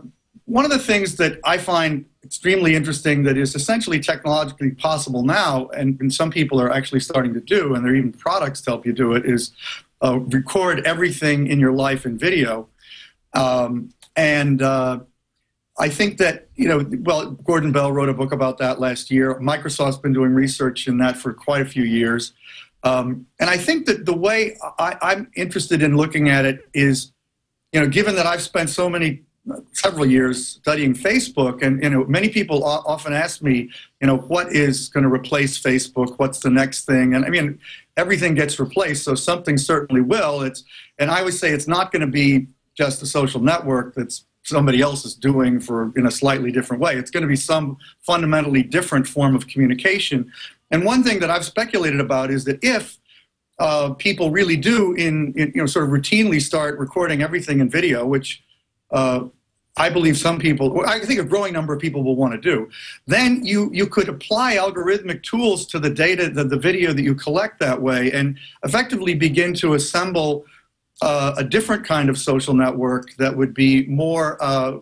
one 0.52 0.66
of 0.66 0.71
the 0.71 0.78
things 0.78 1.16
that 1.16 1.40
I 1.44 1.56
find 1.56 2.04
extremely 2.23 2.75
interesting 2.75 3.23
that 3.23 3.38
is 3.38 3.54
essentially 3.54 3.99
technologically 3.99 4.73
possible 4.73 5.23
now, 5.23 5.68
and, 5.68 5.99
and 5.99 6.12
some 6.12 6.30
people 6.30 6.61
are 6.61 6.71
actually 6.71 7.00
starting 7.00 7.32
to 7.32 7.40
do, 7.40 7.75
and 7.75 7.82
there 7.82 7.92
are 7.94 7.97
even 7.97 8.12
products 8.12 8.61
to 8.62 8.71
help 8.73 8.85
you 8.85 8.92
do 8.92 9.14
it, 9.14 9.25
is 9.25 9.52
uh, 10.04 10.18
record 10.18 10.87
everything 10.87 11.47
in 11.47 11.59
your 11.59 11.73
life 11.73 12.04
in 12.04 12.18
video. 12.18 12.68
Um, 13.32 13.94
and 14.14 14.61
uh, 14.61 15.00
I 15.78 15.88
think 15.88 16.18
that, 16.18 16.49
you 16.54 16.68
know, 16.68 16.85
well, 17.00 17.30
Gordon 17.30 17.73
Bell 17.73 17.90
wrote 17.90 18.11
a 18.11 18.14
book 18.14 18.32
about 18.32 18.59
that 18.59 18.78
last 18.78 19.11
year. 19.11 19.35
Microsoft's 19.40 19.97
been 19.97 20.12
doing 20.12 20.35
research 20.35 20.87
in 20.87 20.99
that 20.99 21.16
for 21.16 21.32
quite 21.32 21.62
a 21.62 21.66
few 21.66 21.85
years. 21.85 22.35
Um, 22.82 23.26
and 23.40 23.49
I 23.49 23.56
think 23.56 23.87
that 23.87 24.04
the 24.04 24.14
way 24.14 24.59
I, 24.78 24.99
I'm 25.00 25.30
interested 25.35 25.82
in 25.82 25.97
looking 25.97 26.28
at 26.28 26.44
it 26.44 26.68
is, 26.75 27.11
you 27.73 27.80
know, 27.80 27.88
given 27.88 28.16
that 28.16 28.26
I've 28.26 28.42
spent 28.42 28.68
so 28.68 28.90
many 28.90 29.23
several 29.73 30.07
years 30.07 30.47
studying 30.47 30.95
Facebook, 30.95 31.63
and 31.63 31.83
you 31.83 31.91
know, 31.91 32.05
many 32.05 32.29
people 32.29 32.65
often 32.65 33.13
ask 33.13 33.43
me, 33.43 33.71
you 34.01 34.07
know, 34.07 34.17
what 34.17 34.53
is 34.53 34.89
going 34.89 35.03
to 35.03 35.11
replace 35.11 35.61
Facebook? 35.61 36.19
What's 36.19 36.41
the 36.41 36.51
next 36.51 36.85
thing? 36.85 37.15
And 37.15 37.25
I 37.25 37.29
mean, 37.29 37.59
everything 37.97 38.35
gets 38.35 38.61
replaced, 38.61 39.05
so 39.05 39.15
something 39.15 39.59
certainly 39.59 40.01
will. 40.01 40.43
It's, 40.43 40.65
and 40.99 41.11
I 41.11 41.21
always 41.21 41.39
say 41.39 41.51
it's 41.51 41.69
not 41.69 41.91
going 41.93 42.03
to 42.03 42.07
be 42.07 42.47
just 42.75 43.03
a 43.03 43.07
social 43.07 43.41
network 43.41 43.95
that's 43.95 44.25
somebody 44.45 44.81
else 44.81 45.05
is 45.05 45.15
doing 45.15 45.61
for 45.61 45.93
in 45.97 46.07
a 46.07 46.11
slightly 46.11 46.51
different 46.51 46.83
way. 46.83 46.97
It's 46.97 47.11
going 47.11 47.23
to 47.23 47.29
be 47.29 47.37
some 47.37 47.77
fundamentally 48.01 48.63
different 48.63 49.07
form 49.07 49.35
of 49.35 49.47
communication. 49.47 50.33
And 50.71 50.85
one 50.85 51.03
thing 51.03 51.21
that 51.21 51.31
I've 51.31 51.45
speculated 51.45 52.01
about 52.01 52.31
is 52.31 52.45
that 52.45 52.59
if 52.63 52.99
uh, 53.59 53.91
people 53.95 54.31
really 54.31 54.57
do 54.57 54.93
in, 54.95 55.33
in 55.37 55.53
you 55.55 55.61
know 55.61 55.67
sort 55.67 55.85
of 55.85 55.91
routinely 55.91 56.41
start 56.41 56.79
recording 56.79 57.23
everything 57.23 57.61
in 57.61 57.69
video, 57.69 58.05
which 58.05 58.43
uh, 58.93 59.25
I 59.77 59.89
believe 59.89 60.19
some 60.19 60.39
people, 60.39 60.85
I 60.87 60.99
think 61.01 61.19
a 61.19 61.25
growing 61.25 61.55
number 61.55 61.73
of 61.73 61.81
people 61.81 62.03
will 62.03 62.17
want 62.17 62.35
to 62.35 62.39
do. 62.39 62.69
Then 63.07 63.45
you 63.45 63.71
you 63.73 63.87
could 63.87 64.09
apply 64.09 64.57
algorithmic 64.57 65.23
tools 65.23 65.67
to 65.69 65.79
the 65.79 65.89
data, 65.89 66.29
the, 66.29 66.45
the 66.45 66.59
video 66.59 66.93
that 66.93 67.03
you 67.03 67.15
collect 67.15 67.59
that 67.61 67.81
way, 67.81 68.13
and 68.13 68.39
effectively 68.65 69.15
begin 69.15 69.55
to 69.55 69.73
assemble 69.73 70.45
uh, 71.01 71.35
a 71.39 71.45
different 71.45 71.85
kind 71.87 72.11
of 72.11 72.19
social 72.19 72.53
network 72.53 73.15
that 73.17 73.35
would 73.35 73.55
be 73.55 73.87
more 73.87 74.37
uh, 74.43 74.77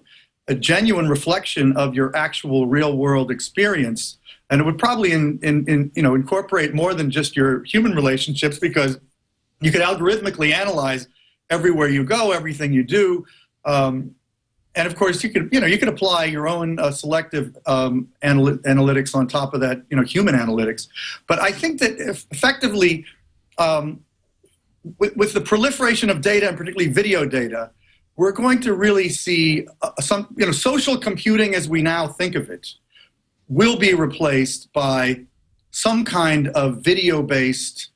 a 0.49 0.55
genuine 0.57 1.09
reflection 1.09 1.77
of 1.77 1.95
your 1.95 2.15
actual 2.17 2.67
real 2.67 2.97
world 2.97 3.31
experience. 3.31 4.19
And 4.51 4.61
it 4.61 4.65
would 4.65 4.79
probably 4.79 5.13
in, 5.13 5.39
in, 5.45 5.65
in, 5.69 5.93
you 5.95 6.03
know 6.03 6.17
incorporate 6.17 6.75
more 6.75 6.95
than 6.95 7.13
just 7.13 7.37
your 7.37 7.63
human 7.63 7.95
relationships 7.95 8.59
because 8.59 8.99
you 9.61 9.71
could 9.71 9.83
algorithmically 9.83 10.53
analyze 10.53 11.07
everywhere 11.49 11.89
you 11.89 12.03
go, 12.03 12.33
everything 12.33 12.73
you 12.73 12.83
do. 12.83 13.25
Um, 13.65 14.15
and 14.75 14.87
of 14.87 14.95
course, 14.95 15.23
you 15.25 15.31
could 15.31 15.49
you 15.53 15.61
know 15.61 15.67
you 15.67 15.79
could 15.79 15.89
apply 15.89 16.27
your 16.27 16.49
own 16.49 16.79
uh, 16.79 16.91
selective 16.91 17.57
um, 17.67 18.09
analy- 18.23 18.59
analytics 18.63 19.15
on 19.15 19.27
top 19.27 19.53
of 19.53 19.61
that, 19.61 19.83
you 19.91 19.97
know, 19.97 20.03
human 20.05 20.35
analytics. 20.35 20.87
But 21.27 21.41
I 21.41 21.51
think 21.51 21.81
that 21.81 21.99
effectively, 22.31 23.05
um, 23.59 24.05
with, 24.99 25.17
with 25.17 25.33
the 25.33 25.41
proliferation 25.41 26.09
of 26.09 26.21
data 26.21 26.49
and 26.49 26.57
particularly 26.57 26.93
video 26.93 27.27
data, 27.27 27.71
we're 28.17 28.33
going 28.33 28.61
to 28.61 28.75
really 28.75 29.09
see 29.09 29.67
uh, 29.83 29.91
some 30.01 30.33
you 30.37 30.47
know 30.47 30.53
social 30.53 30.97
computing 30.97 31.55
as 31.55 31.69
we 31.69 31.83
now 31.83 32.07
think 32.07 32.37
of 32.37 32.49
it 32.49 32.69
will 33.49 33.77
be 33.77 33.95
replaced 33.95 34.73
by 34.73 35.21
some 35.73 36.05
kind 36.05 36.49
of 36.49 36.79
video-based, 36.79 37.91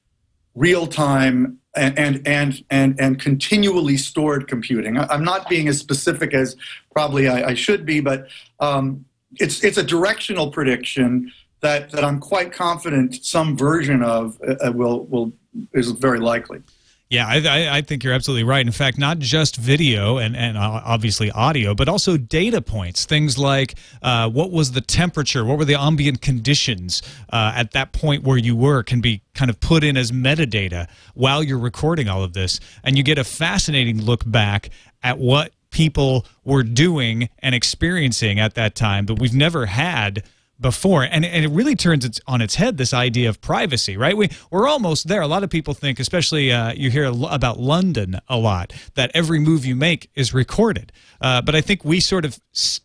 real-time 0.54 1.58
and 1.76 2.26
and 2.26 2.64
and 2.70 2.94
and, 2.98 3.20
continually 3.20 3.96
stored 3.96 4.48
computing. 4.48 4.96
I, 4.96 5.12
am 5.14 5.24
not 5.24 5.48
being 5.48 5.68
as 5.68 5.78
specific 5.78 6.34
as 6.34 6.56
probably 6.92 7.28
I, 7.28 7.50
I 7.50 7.54
should 7.54 7.84
be, 7.84 8.00
but 8.00 8.28
um, 8.60 9.04
it's 9.36 9.62
it's 9.64 9.78
a 9.78 9.82
directional 9.82 10.50
prediction 10.50 11.32
that 11.60 11.90
that 11.90 12.04
I'm 12.04 12.20
quite 12.20 12.52
confident 12.52 13.24
some 13.24 13.56
version 13.56 14.02
of 14.02 14.38
uh, 14.46 14.72
will 14.72 15.06
will 15.06 15.32
is 15.72 15.90
very 15.90 16.20
likely. 16.20 16.62
Yeah, 17.10 17.26
I, 17.28 17.76
I, 17.76 17.82
think 17.82 18.02
you're 18.02 18.14
absolutely 18.14 18.44
right. 18.44 18.64
In 18.64 18.72
fact, 18.72 18.98
not 18.98 19.18
just 19.18 19.56
video 19.56 20.16
and, 20.16 20.34
and 20.34 20.56
obviously 20.56 21.30
audio, 21.30 21.74
but 21.74 21.86
also 21.88 22.16
data 22.16 22.62
points. 22.62 23.04
Things 23.04 23.36
like 23.36 23.74
uh, 24.02 24.28
what 24.30 24.50
was 24.50 24.72
the 24.72 24.80
temperature, 24.80 25.44
what 25.44 25.58
were 25.58 25.66
the 25.66 25.78
ambient 25.78 26.22
conditions 26.22 27.02
uh, 27.30 27.52
at 27.54 27.72
that 27.72 27.92
point 27.92 28.24
where 28.24 28.38
you 28.38 28.56
were 28.56 28.82
can 28.82 29.02
be 29.02 29.22
kind 29.34 29.50
of 29.50 29.60
put 29.60 29.84
in 29.84 29.98
as 29.98 30.12
metadata 30.12 30.88
while 31.12 31.42
you're 31.42 31.58
recording 31.58 32.08
all 32.08 32.24
of 32.24 32.32
this. 32.32 32.58
And 32.82 32.96
you 32.96 33.04
get 33.04 33.18
a 33.18 33.24
fascinating 33.24 34.02
look 34.02 34.22
back 34.26 34.70
at 35.02 35.18
what 35.18 35.52
people 35.70 36.24
were 36.44 36.62
doing 36.62 37.28
and 37.40 37.54
experiencing 37.54 38.40
at 38.40 38.54
that 38.54 38.74
time 38.74 39.06
that 39.06 39.18
we've 39.18 39.34
never 39.34 39.66
had 39.66 40.24
before. 40.60 41.02
And, 41.02 41.24
and 41.24 41.44
it 41.44 41.50
really 41.50 41.74
turns 41.76 42.04
it 42.04 42.20
on 42.26 42.40
its 42.40 42.54
head 42.54 42.76
this 42.76 42.94
idea 42.94 43.28
of 43.28 43.40
privacy 43.40 43.96
right? 43.96 44.16
We, 44.16 44.30
we're 44.50 44.68
almost 44.68 45.08
there. 45.08 45.20
A 45.20 45.26
lot 45.26 45.44
of 45.44 45.50
people 45.50 45.74
think 45.74 45.98
especially 46.00 46.52
uh, 46.52 46.72
you 46.72 46.90
hear 46.90 47.04
about 47.04 47.58
london 47.58 48.18
a 48.28 48.36
lot 48.36 48.72
that 48.94 49.10
every 49.14 49.38
move 49.38 49.64
you 49.64 49.76
make 49.76 50.10
is 50.14 50.32
recorded. 50.34 50.92
Uh, 51.20 51.40
but 51.40 51.54
i 51.54 51.60
think 51.60 51.84
we 51.84 52.00
sort 52.00 52.24
of 52.24 52.38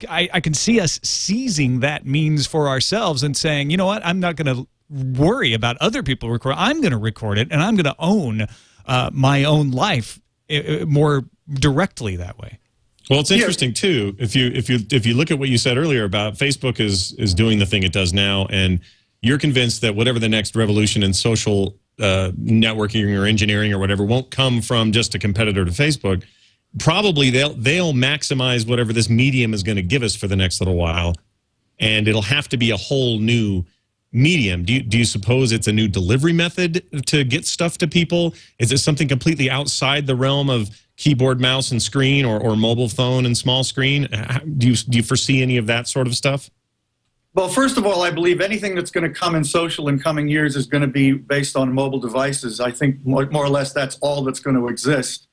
I, 0.08 0.30
I 0.34 0.40
can 0.40 0.54
see 0.54 0.80
us 0.80 1.00
seizing 1.04 1.82
that 1.82 2.06
means 2.06 2.48
for 2.48 2.68
ourselves 2.68 3.24
and 3.24 3.36
saying 3.36 3.70
you 3.70 3.78
know 3.78 3.86
what? 3.86 4.06
I'm 4.06 4.20
not 4.20 4.36
going 4.36 4.56
to 4.56 4.68
worry 4.90 5.54
about 5.54 5.78
other 5.78 6.02
people 6.02 6.30
record 6.30 6.56
i'm 6.58 6.82
going 6.82 6.92
to 6.92 6.98
record 6.98 7.38
it 7.38 7.48
and 7.52 7.62
i'm 7.62 7.76
going 7.76 7.86
to 7.86 7.96
own 8.00 8.48
uh, 8.88 9.10
my 9.14 9.44
own 9.44 9.70
life 9.70 10.20
more 10.88 11.24
directly 11.54 12.16
that 12.16 12.40
way 12.40 12.59
well, 13.10 13.20
it's 13.20 13.32
interesting 13.32 13.74
too. 13.74 14.16
If 14.20 14.36
you 14.36 14.51
if 14.54 14.70
you 14.70 14.80
if 14.92 15.06
you 15.06 15.16
look 15.16 15.32
at 15.32 15.39
what 15.39 15.50
you 15.50 15.58
said 15.58 15.78
earlier 15.78 16.04
about 16.04 16.36
Facebook 16.36 16.80
is 16.80 17.13
is 17.13 17.34
doing 17.34 17.58
the 17.58 17.66
thing 17.66 17.84
it 17.84 17.92
does 17.92 18.13
now, 18.13 18.46
and 18.51 18.80
you're 19.22 19.39
convinced 19.39 19.82
that 19.82 19.96
whatever 19.96 20.20
the 20.20 20.30
next 20.30 20.56
revolution 20.56 21.01
in 21.01 21.13
social 21.13 21.75
uh, 22.00 22.32
networking 22.39 23.20
or 23.20 23.25
engineering 23.25 23.74
or 23.74 23.80
whatever 23.80 24.04
won't 24.04 24.30
come 24.32 24.62
from 24.62 24.92
just 24.92 25.16
a 25.16 25.20
competitor 25.20 25.66
to 25.66 25.72
Facebook. 25.72 26.24
Probably 26.78 27.32
they'll 27.32 27.56
they'll 27.56 27.94
maximize 27.94 28.68
whatever 28.68 28.94
this 28.94 29.10
medium 29.10 29.56
is 29.56 29.63
going 29.63 29.78
to 29.78 29.82
give 29.82 30.04
us 30.04 30.15
for 30.15 30.28
the 30.28 30.36
next 30.36 30.62
little 30.62 30.76
while, 30.76 31.15
and 31.80 32.08
it'll 32.08 32.22
have 32.22 32.48
to 32.50 32.58
be 32.58 32.69
a 32.69 32.78
whole 32.78 33.17
new 33.17 33.65
medium. 34.12 34.63
Do 34.63 34.74
you, 34.74 34.82
do 34.82 34.98
you 34.98 35.06
suppose 35.06 35.52
it's 35.52 35.67
a 35.67 35.72
new 35.72 35.88
delivery 35.88 36.34
method 36.34 36.84
to 37.08 37.24
get 37.24 37.45
stuff 37.45 37.78
to 37.80 37.88
people? 37.88 38.34
Is 38.58 38.72
it 38.72 38.80
something 38.80 39.08
completely 39.08 39.50
outside 39.50 40.08
the 40.08 40.15
realm 40.15 40.50
of 40.50 40.69
keyboard, 40.98 41.39
mouse, 41.39 41.72
and 41.72 41.82
screen, 41.82 42.26
or, 42.26 42.39
or 42.39 42.56
mobile 42.56 42.89
phone 42.89 43.26
and 43.26 43.38
small 43.38 43.63
screen? 43.63 44.08
Do 44.58 44.67
you, 44.67 44.76
do 44.76 44.98
you 44.98 45.04
foresee 45.04 45.41
any 45.41 45.58
of 45.58 45.67
that 45.67 45.88
sort 45.88 46.08
of 46.08 46.15
stuff? 46.15 46.50
Well, 47.36 47.48
first 47.48 47.78
of 47.78 47.86
all, 47.86 48.02
I 48.02 48.10
believe 48.10 48.41
anything 48.41 48.74
that's 48.76 48.91
going 48.91 49.04
to 49.04 49.17
come 49.17 49.36
in 49.36 49.43
social 49.43 49.88
in 49.88 50.00
coming 50.00 50.28
years 50.28 50.56
is 50.56 50.65
going 50.65 50.82
to 50.82 50.88
be 50.88 51.13
based 51.13 51.56
on 51.56 51.72
mobile 51.72 52.00
devices. 52.00 52.60
I 52.60 52.72
think 52.72 53.06
more, 53.06 53.28
more 53.28 53.45
or 53.45 53.50
less 53.50 53.72
that's 53.72 53.98
all 54.02 54.24
that's 54.24 54.39
going 54.39 54.56
to 54.56 54.67
exist. 54.67 55.28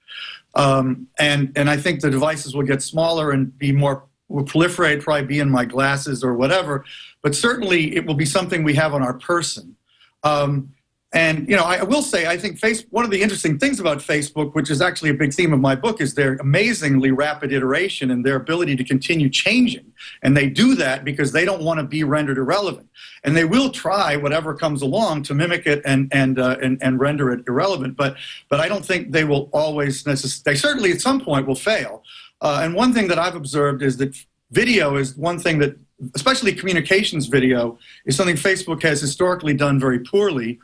Um, 0.54 1.08
and, 1.18 1.52
and 1.56 1.68
I 1.68 1.76
think 1.76 2.00
the 2.00 2.10
devices 2.10 2.54
will 2.54 2.62
get 2.62 2.82
smaller 2.82 3.32
and 3.32 3.58
be 3.58 3.72
more 3.72 4.04
will 4.28 4.44
proliferate, 4.44 5.02
probably 5.02 5.26
be 5.26 5.38
in 5.38 5.50
my 5.50 5.64
glasses 5.64 6.24
or 6.24 6.34
whatever. 6.34 6.84
But 7.22 7.34
certainly 7.34 7.94
it 7.96 8.06
will 8.06 8.14
be 8.14 8.26
something 8.26 8.64
we 8.64 8.74
have 8.74 8.94
on 8.94 9.02
our 9.02 9.14
person. 9.14 9.76
Um, 10.22 10.72
and 11.12 11.48
you 11.48 11.56
know, 11.56 11.62
I 11.62 11.82
will 11.82 12.02
say, 12.02 12.26
I 12.26 12.36
think 12.36 12.58
face, 12.58 12.84
one 12.90 13.04
of 13.04 13.10
the 13.10 13.22
interesting 13.22 13.58
things 13.58 13.78
about 13.78 13.98
Facebook, 13.98 14.54
which 14.54 14.70
is 14.70 14.82
actually 14.82 15.10
a 15.10 15.14
big 15.14 15.32
theme 15.32 15.52
of 15.52 15.60
my 15.60 15.74
book, 15.74 16.00
is 16.00 16.14
their 16.14 16.34
amazingly 16.34 17.10
rapid 17.10 17.52
iteration 17.52 18.10
and 18.10 18.22
their 18.22 18.36
ability 18.36 18.76
to 18.76 18.84
continue 18.84 19.30
changing. 19.30 19.92
And 20.22 20.36
they 20.36 20.50
do 20.50 20.74
that 20.74 21.04
because 21.04 21.32
they 21.32 21.44
don't 21.44 21.62
want 21.62 21.78
to 21.78 21.86
be 21.86 22.02
rendered 22.02 22.38
irrelevant, 22.38 22.88
and 23.22 23.36
they 23.36 23.44
will 23.44 23.70
try 23.70 24.16
whatever 24.16 24.52
comes 24.52 24.82
along 24.82 25.22
to 25.24 25.34
mimic 25.34 25.64
it 25.64 25.80
and 25.86 26.08
and 26.12 26.38
uh, 26.38 26.56
and, 26.60 26.82
and 26.82 26.98
render 27.00 27.32
it 27.32 27.44
irrelevant. 27.46 27.96
But 27.96 28.16
but 28.50 28.60
I 28.60 28.68
don't 28.68 28.84
think 28.84 29.12
they 29.12 29.24
will 29.24 29.48
always 29.52 30.04
necessarily. 30.06 30.42
They 30.44 30.60
certainly 30.60 30.92
at 30.92 31.00
some 31.00 31.20
point 31.20 31.46
will 31.46 31.54
fail. 31.54 32.02
Uh, 32.40 32.60
and 32.62 32.74
one 32.74 32.92
thing 32.92 33.08
that 33.08 33.18
I've 33.18 33.34
observed 33.34 33.82
is 33.82 33.96
that 33.98 34.16
video 34.50 34.96
is 34.96 35.16
one 35.16 35.38
thing 35.38 35.58
that, 35.58 35.76
especially 36.14 36.52
communications 36.52 37.26
video, 37.26 37.78
is 38.04 38.16
something 38.16 38.36
Facebook 38.36 38.82
has 38.82 39.00
historically 39.00 39.54
done 39.54 39.80
very 39.80 40.00
poorly. 40.00 40.58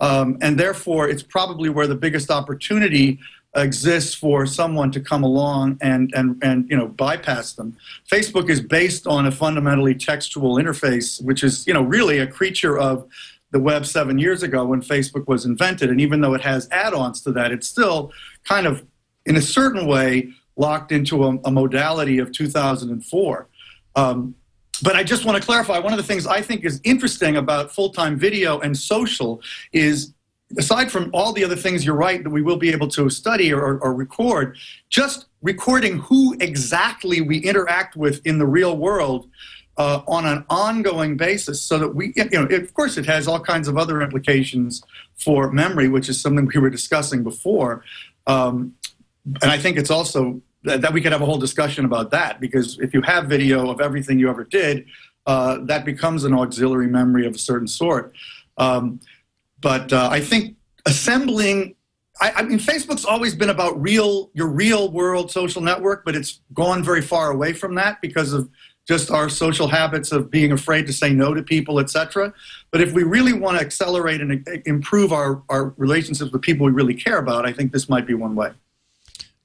Um, 0.00 0.38
and 0.40 0.58
therefore, 0.58 1.08
it's 1.08 1.22
probably 1.22 1.68
where 1.68 1.86
the 1.86 1.94
biggest 1.94 2.30
opportunity 2.30 3.18
exists 3.56 4.14
for 4.14 4.46
someone 4.46 4.90
to 4.90 5.00
come 5.00 5.22
along 5.22 5.78
and, 5.80 6.12
and, 6.14 6.42
and 6.42 6.68
you 6.68 6.76
know 6.76 6.88
bypass 6.88 7.52
them. 7.52 7.76
Facebook 8.10 8.50
is 8.50 8.60
based 8.60 9.06
on 9.06 9.26
a 9.26 9.32
fundamentally 9.32 9.94
textual 9.94 10.56
interface, 10.56 11.22
which 11.22 11.44
is 11.44 11.66
you 11.66 11.72
know 11.72 11.82
really 11.82 12.18
a 12.18 12.26
creature 12.26 12.76
of 12.78 13.06
the 13.52 13.60
web 13.60 13.86
seven 13.86 14.18
years 14.18 14.42
ago 14.42 14.64
when 14.64 14.82
Facebook 14.82 15.28
was 15.28 15.46
invented. 15.46 15.88
And 15.88 16.00
even 16.00 16.20
though 16.20 16.34
it 16.34 16.40
has 16.40 16.68
add-ons 16.72 17.20
to 17.22 17.32
that, 17.32 17.52
it's 17.52 17.68
still 17.68 18.10
kind 18.42 18.66
of 18.66 18.84
in 19.26 19.36
a 19.36 19.40
certain 19.40 19.86
way 19.86 20.28
locked 20.56 20.92
into 20.92 21.24
a, 21.24 21.36
a 21.44 21.50
modality 21.50 22.18
of 22.18 22.32
2004. 22.32 23.48
Um, 23.96 24.34
but 24.82 24.96
I 24.96 25.04
just 25.04 25.24
want 25.24 25.40
to 25.40 25.44
clarify 25.44 25.78
one 25.78 25.92
of 25.92 25.96
the 25.96 26.04
things 26.04 26.26
I 26.26 26.42
think 26.42 26.64
is 26.64 26.80
interesting 26.84 27.36
about 27.36 27.72
full 27.72 27.90
time 27.90 28.18
video 28.18 28.58
and 28.60 28.76
social 28.76 29.40
is 29.72 30.12
aside 30.58 30.90
from 30.90 31.10
all 31.12 31.32
the 31.32 31.44
other 31.44 31.56
things 31.56 31.84
you're 31.84 31.94
right 31.94 32.22
that 32.22 32.30
we 32.30 32.42
will 32.42 32.56
be 32.56 32.70
able 32.70 32.88
to 32.88 33.08
study 33.10 33.52
or, 33.52 33.78
or, 33.78 33.94
record, 33.94 34.56
just 34.88 35.26
recording 35.42 35.98
who 35.98 36.36
exactly 36.40 37.20
we 37.20 37.38
interact 37.38 37.96
with 37.96 38.24
in 38.26 38.38
the 38.38 38.46
real 38.46 38.76
world 38.76 39.28
uh, 39.76 40.02
on 40.06 40.26
an 40.26 40.44
ongoing 40.50 41.16
basis 41.16 41.60
so 41.60 41.78
that 41.78 41.94
we, 41.94 42.12
you 42.16 42.28
know, 42.30 42.44
of 42.44 42.74
course, 42.74 42.96
it 42.96 43.06
has 43.06 43.26
all 43.26 43.40
kinds 43.40 43.66
of 43.66 43.76
other 43.76 44.00
implications 44.02 44.82
for 45.16 45.50
memory, 45.50 45.88
which 45.88 46.08
is 46.08 46.20
something 46.20 46.48
we 46.54 46.60
were 46.60 46.70
discussing 46.70 47.24
before. 47.24 47.82
Um, 48.26 48.74
and 49.24 49.50
I 49.50 49.58
think 49.58 49.76
it's 49.78 49.90
also 49.90 50.40
that, 50.64 50.92
we 50.92 51.00
could 51.00 51.12
have 51.12 51.22
a 51.22 51.26
whole 51.26 51.38
discussion 51.38 51.84
about 51.84 52.10
that 52.10 52.40
because 52.40 52.78
if 52.80 52.94
you 52.94 53.02
have 53.02 53.26
video 53.26 53.70
of 53.70 53.80
everything 53.80 54.18
you 54.18 54.30
ever 54.30 54.44
did, 54.44 54.86
uh, 55.26 55.58
that 55.64 55.84
becomes 55.84 56.24
an 56.24 56.34
auxiliary 56.34 56.86
memory 56.86 57.26
of 57.26 57.34
a 57.34 57.38
certain 57.38 57.68
sort. 57.68 58.14
Um, 58.58 59.00
but 59.60 59.92
uh, 59.92 60.08
I 60.10 60.20
think 60.20 60.56
assembling, 60.86 61.74
I, 62.20 62.32
I, 62.36 62.42
mean, 62.42 62.58
Facebook's 62.58 63.04
always 63.04 63.34
been 63.34 63.50
about 63.50 63.80
real, 63.80 64.30
your 64.34 64.48
real 64.48 64.90
world 64.90 65.30
social 65.30 65.62
network, 65.62 66.04
but 66.04 66.14
it's 66.14 66.40
gone 66.52 66.82
very 66.82 67.00
far 67.00 67.30
away 67.30 67.52
from 67.52 67.74
that 67.76 68.00
because 68.02 68.32
of 68.32 68.48
just 68.86 69.10
our 69.10 69.30
social 69.30 69.66
habits 69.66 70.12
of 70.12 70.30
being 70.30 70.52
afraid 70.52 70.86
to 70.86 70.92
say 70.92 71.10
no 71.12 71.32
to 71.32 71.42
people, 71.42 71.80
etc. 71.80 72.32
But 72.70 72.82
if 72.82 72.92
we 72.92 73.02
really 73.02 73.32
want 73.32 73.58
to 73.58 73.64
accelerate 73.64 74.20
and 74.20 74.46
improve 74.66 75.12
our, 75.12 75.42
our 75.48 75.74
relationships 75.78 76.30
with 76.30 76.42
people 76.42 76.66
we 76.66 76.72
really 76.72 76.94
care 76.94 77.16
about, 77.16 77.46
I 77.46 77.52
think 77.52 77.72
this 77.72 77.88
might 77.88 78.06
be 78.06 78.12
one 78.12 78.34
way. 78.34 78.50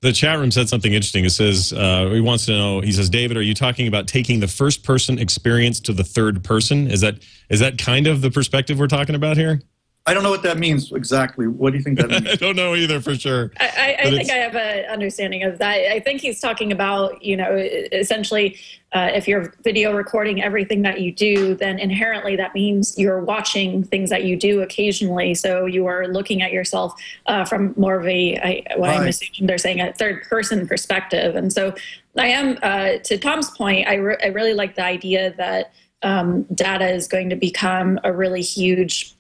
The 0.02 0.14
chat 0.14 0.40
room 0.40 0.50
said 0.50 0.70
something 0.70 0.94
interesting. 0.94 1.26
It 1.26 1.32
says, 1.32 1.74
uh, 1.74 2.10
he 2.14 2.22
wants 2.22 2.46
to 2.46 2.54
know, 2.54 2.80
he 2.80 2.94
says, 2.94 3.10
David, 3.10 3.36
are 3.36 3.42
you 3.42 3.54
talking 3.54 3.86
about 3.86 4.08
taking 4.08 4.40
the 4.40 4.48
first 4.48 4.84
person 4.84 5.20
experience 5.20 5.82
to 5.82 5.94
the 5.94 6.06
third 6.06 6.42
person? 6.42 6.90
Is 6.90 7.02
that 7.02 7.20
is 7.50 7.60
that 7.60 7.78
kind 7.78 8.08
of 8.08 8.22
the 8.22 8.32
perspective 8.32 8.80
we're 8.80 8.88
talking 8.88 9.16
about 9.16 9.36
here? 9.36 9.62
I 10.10 10.14
don't 10.16 10.24
know 10.24 10.32
what 10.32 10.42
that 10.42 10.58
means 10.58 10.92
exactly. 10.92 11.46
What 11.46 11.70
do 11.70 11.78
you 11.78 11.84
think 11.84 12.00
that 12.00 12.10
means? 12.10 12.28
I 12.32 12.36
don't 12.36 12.56
know 12.56 12.74
either 12.74 13.00
for 13.00 13.14
sure. 13.14 13.52
I, 13.60 13.68
I, 13.68 14.08
I 14.08 14.10
think 14.10 14.32
I 14.32 14.38
have 14.38 14.56
an 14.56 14.86
understanding 14.86 15.44
of 15.44 15.60
that. 15.60 15.92
I 15.92 16.00
think 16.00 16.22
he's 16.22 16.40
talking 16.40 16.72
about, 16.72 17.24
you 17.24 17.38
know, 17.38 17.56
essentially, 17.56 18.58
uh, 18.92 19.12
if 19.14 19.28
you're 19.28 19.54
video 19.64 19.96
recording 19.96 20.42
everything 20.42 20.82
that 20.82 21.00
you 21.00 21.12
do, 21.12 21.54
then 21.54 21.78
inherently 21.78 22.36
that 22.38 22.56
means 22.56 22.98
you're 22.98 23.24
watching 23.24 23.84
things 23.84 24.10
that 24.10 24.24
you 24.24 24.36
do 24.36 24.64
occasionally. 24.64 25.36
So 25.36 25.68
you 25.68 25.86
are 25.86 26.08
looking 26.08 26.42
at 26.42 26.52
yourself 26.52 27.00
uh, 27.28 27.46
from 27.46 27.76
more 27.78 28.00
of 28.00 28.08
a, 28.08 28.36
I, 28.38 28.78
what 28.78 28.90
I'm 28.90 29.08
assuming 29.08 29.46
they're 29.46 29.60
saying, 29.60 29.80
a 29.80 29.94
third 29.94 30.24
person 30.24 30.68
perspective. 30.68 31.36
And 31.36 31.54
so 31.54 31.76
I 32.18 32.30
am, 32.30 32.58
uh, 32.64 32.98
to 33.04 33.20
Tom's 33.20 33.52
point, 33.52 33.88
I, 33.88 33.94
re- 33.94 34.18
I 34.24 34.28
really 34.30 34.56
like 34.56 34.74
the 34.74 34.84
idea 34.84 35.36
that 35.38 35.72
um, 36.02 36.44
data 36.56 36.90
is 36.90 37.08
going 37.08 37.30
to 37.30 37.36
become 37.36 38.00
a 38.04 38.12
really 38.12 38.42
huge 38.42 39.14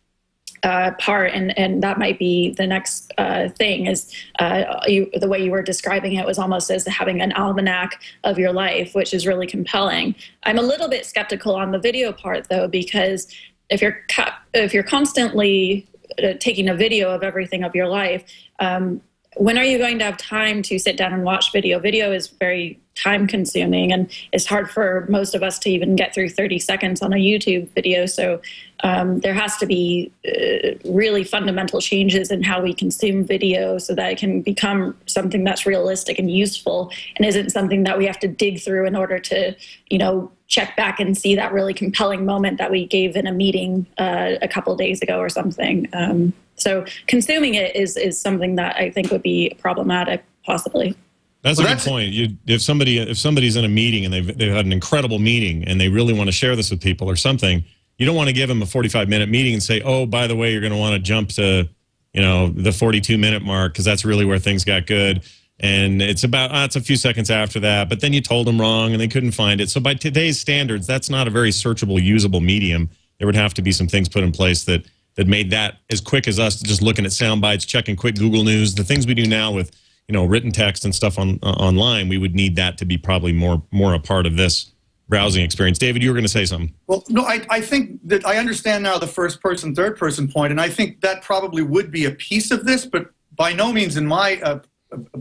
uh, 0.63 0.91
part, 0.99 1.31
and 1.33 1.57
and 1.57 1.81
that 1.83 1.97
might 1.97 2.19
be 2.19 2.51
the 2.51 2.67
next 2.67 3.11
uh, 3.17 3.49
thing. 3.49 3.87
Is 3.87 4.13
uh, 4.39 4.81
you, 4.87 5.09
the 5.13 5.27
way 5.27 5.43
you 5.43 5.51
were 5.51 5.63
describing 5.63 6.13
it 6.13 6.25
was 6.25 6.39
almost 6.39 6.69
as 6.69 6.85
having 6.87 7.21
an 7.21 7.33
almanac 7.33 8.01
of 8.23 8.37
your 8.37 8.51
life, 8.51 8.95
which 8.95 9.13
is 9.13 9.25
really 9.25 9.47
compelling. 9.47 10.15
I'm 10.43 10.57
a 10.57 10.63
little 10.63 10.89
bit 10.89 11.05
skeptical 11.05 11.55
on 11.55 11.71
the 11.71 11.79
video 11.79 12.11
part 12.11 12.49
though, 12.49 12.67
because 12.67 13.27
if 13.69 13.81
you're 13.81 14.05
if 14.53 14.73
you're 14.73 14.83
constantly 14.83 15.87
uh, 16.23 16.33
taking 16.39 16.67
a 16.69 16.75
video 16.75 17.11
of 17.11 17.23
everything 17.23 17.63
of 17.63 17.75
your 17.75 17.87
life. 17.87 18.23
Um, 18.59 19.01
when 19.37 19.57
are 19.57 19.63
you 19.63 19.77
going 19.77 19.99
to 19.99 20.05
have 20.05 20.17
time 20.17 20.61
to 20.63 20.79
sit 20.79 20.97
down 20.97 21.13
and 21.13 21.23
watch 21.23 21.51
video? 21.51 21.79
Video 21.79 22.11
is 22.11 22.27
very 22.27 22.79
time 23.01 23.27
consuming 23.27 23.91
and 23.91 24.09
it's 24.31 24.45
hard 24.45 24.69
for 24.69 25.05
most 25.09 25.35
of 25.35 25.43
us 25.43 25.59
to 25.59 25.69
even 25.69 25.95
get 25.95 26.13
through 26.13 26.29
30 26.29 26.59
seconds 26.59 27.01
on 27.01 27.13
a 27.13 27.17
YouTube 27.17 27.69
video. 27.69 28.05
So 28.05 28.41
um, 28.81 29.19
there 29.19 29.33
has 29.33 29.57
to 29.57 29.65
be 29.65 30.11
uh, 30.27 30.77
really 30.85 31.23
fundamental 31.23 31.81
changes 31.81 32.31
in 32.31 32.43
how 32.43 32.61
we 32.61 32.73
consume 32.73 33.23
video 33.23 33.77
so 33.77 33.93
that 33.95 34.11
it 34.11 34.17
can 34.17 34.41
become 34.41 34.95
something 35.05 35.43
that's 35.43 35.65
realistic 35.65 36.17
and 36.17 36.31
useful 36.31 36.91
and 37.17 37.25
isn't 37.25 37.49
something 37.49 37.83
that 37.83 37.97
we 37.97 38.05
have 38.05 38.19
to 38.19 38.27
dig 38.27 38.61
through 38.61 38.85
in 38.85 38.95
order 38.95 39.19
to, 39.19 39.55
you 39.89 39.97
know, 39.97 40.31
check 40.47 40.75
back 40.75 40.99
and 40.99 41.17
see 41.17 41.35
that 41.35 41.53
really 41.53 41.73
compelling 41.73 42.25
moment 42.25 42.57
that 42.57 42.71
we 42.71 42.85
gave 42.85 43.15
in 43.15 43.27
a 43.27 43.31
meeting 43.31 43.85
uh, 43.97 44.31
a 44.41 44.47
couple 44.47 44.75
days 44.75 45.01
ago 45.01 45.19
or 45.19 45.29
something. 45.29 45.87
Um, 45.93 46.33
so 46.55 46.85
consuming 47.07 47.55
it 47.55 47.75
is 47.75 47.95
is 47.95 48.19
something 48.19 48.55
that 48.55 48.75
I 48.75 48.89
think 48.89 49.11
would 49.11 49.21
be 49.21 49.55
problematic, 49.59 50.23
possibly. 50.45 50.95
That's 51.41 51.57
Well, 51.57 51.67
a 51.67 51.69
that's- 51.69 51.85
good 51.85 51.89
point. 51.89 52.11
You, 52.13 52.29
if 52.47 52.61
somebody 52.61 52.97
if 52.99 53.17
somebody's 53.17 53.55
in 53.55 53.63
a 53.65 53.69
meeting 53.69 54.05
and 54.05 54.13
they've 54.13 54.37
they've 54.37 54.51
had 54.53 54.65
an 54.65 54.73
incredible 54.73 55.19
meeting 55.19 55.63
and 55.65 55.79
they 55.79 55.87
really 55.89 56.13
want 56.13 56.27
to 56.27 56.31
share 56.33 56.55
this 56.55 56.69
with 56.71 56.81
people 56.81 57.09
or 57.09 57.15
something, 57.15 57.63
you 57.97 58.05
don't 58.05 58.15
want 58.15 58.27
to 58.27 58.33
give 58.33 58.49
them 58.49 58.61
a 58.61 58.65
45 58.65 59.07
minute 59.07 59.29
meeting 59.29 59.53
and 59.53 59.63
say, 59.63 59.81
"Oh, 59.81 60.05
by 60.05 60.27
the 60.27 60.35
way, 60.35 60.51
you're 60.51 60.61
going 60.61 60.73
to 60.73 60.77
want 60.79 60.93
to 60.93 60.99
jump 60.99 61.29
to, 61.29 61.67
you 62.13 62.21
know, 62.21 62.49
the 62.49 62.71
42 62.71 63.17
minute 63.17 63.41
mark 63.43 63.73
because 63.73 63.85
that's 63.85 64.03
really 64.03 64.25
where 64.25 64.39
things 64.39 64.65
got 64.65 64.85
good." 64.85 65.21
And 65.61 66.01
it's 66.01 66.23
about 66.23 66.51
ah, 66.51 66.65
it's 66.65 66.75
a 66.75 66.81
few 66.81 66.95
seconds 66.97 67.29
after 67.29 67.59
that, 67.61 67.87
but 67.89 67.99
then 68.01 68.11
you 68.13 68.21
told 68.21 68.47
them 68.47 68.59
wrong 68.59 68.91
and 68.91 68.99
they 68.99 69.07
couldn't 69.09 69.31
find 69.31 69.59
it. 69.61 69.69
So 69.69 69.79
by 69.79 69.93
today's 69.93 70.39
standards, 70.39 70.87
that's 70.87 71.09
not 71.09 71.27
a 71.27 71.29
very 71.31 71.51
searchable, 71.51 72.01
usable 72.01 72.39
medium. 72.41 72.89
There 73.17 73.25
would 73.27 73.35
have 73.35 73.53
to 73.55 73.61
be 73.61 73.71
some 73.73 73.87
things 73.87 74.07
put 74.09 74.23
in 74.23 74.31
place 74.33 74.63
that 74.65 74.85
that 75.15 75.27
made 75.27 75.51
that 75.51 75.77
as 75.89 75.99
quick 76.01 76.27
as 76.27 76.37
us 76.39 76.61
just 76.61 76.81
looking 76.81 77.05
at 77.05 77.11
sound 77.11 77.41
bites, 77.41 77.65
checking 77.65 77.95
quick 77.97 78.15
Google 78.15 78.43
News, 78.45 78.75
the 78.75 78.83
things 78.85 79.05
we 79.07 79.13
do 79.13 79.25
now 79.25 79.51
with 79.51 79.71
you 80.09 80.13
know 80.13 80.25
written 80.25 80.51
text 80.51 80.83
and 80.83 80.93
stuff 80.93 81.19
on 81.19 81.39
uh, 81.43 81.51
online. 81.51 82.09
We 82.09 82.17
would 82.17 82.35
need 82.35 82.55
that 82.55 82.77
to 82.79 82.85
be 82.85 82.97
probably 82.97 83.31
more 83.31 83.61
more 83.71 83.93
a 83.93 83.99
part 83.99 84.25
of 84.25 84.35
this 84.35 84.71
browsing 85.07 85.43
experience. 85.43 85.77
David, 85.77 86.03
you 86.03 86.09
were 86.09 86.15
going 86.15 86.25
to 86.25 86.29
say 86.29 86.45
something. 86.45 86.73
Well, 86.87 87.03
no, 87.09 87.23
I, 87.23 87.45
I 87.49 87.61
think 87.61 87.99
that 88.05 88.25
I 88.25 88.37
understand 88.37 88.83
now 88.83 88.97
the 88.97 89.07
first 89.07 89.41
person, 89.41 89.73
third 89.73 89.97
person 89.97 90.27
point, 90.27 90.51
and 90.51 90.59
I 90.59 90.69
think 90.69 91.01
that 91.01 91.21
probably 91.21 91.63
would 91.63 91.91
be 91.91 92.05
a 92.05 92.11
piece 92.11 92.51
of 92.51 92.65
this, 92.65 92.85
but 92.85 93.09
by 93.35 93.53
no 93.53 93.71
means 93.71 93.97
in 93.97 94.05
my 94.05 94.39
uh, 94.41 94.59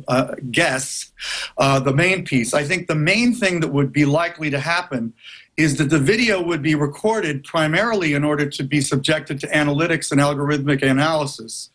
uh, 0.09 0.35
guess 0.51 1.13
uh, 1.59 1.81
the 1.81 1.93
main 1.93 2.25
piece. 2.25 2.55
I 2.55 2.65
think 2.65 2.87
the 2.87 2.95
main 2.95 3.35
thing 3.35 3.61
that 3.61 3.69
would 3.69 3.93
be 3.93 4.07
likely 4.07 4.51
to 4.51 4.59
happen 4.59 5.13
is 5.59 5.77
that 5.77 5.91
the 5.91 5.99
video 5.99 6.41
would 6.41 6.63
be 6.63 6.77
recorded 6.77 7.43
primarily 7.43 8.15
in 8.15 8.23
order 8.23 8.49
to 8.49 8.63
be 8.63 8.81
subjected 8.81 9.41
to 9.41 9.47
analytics 9.49 10.13
and 10.13 10.21
algorithmic 10.21 10.89
analysis 10.89 11.71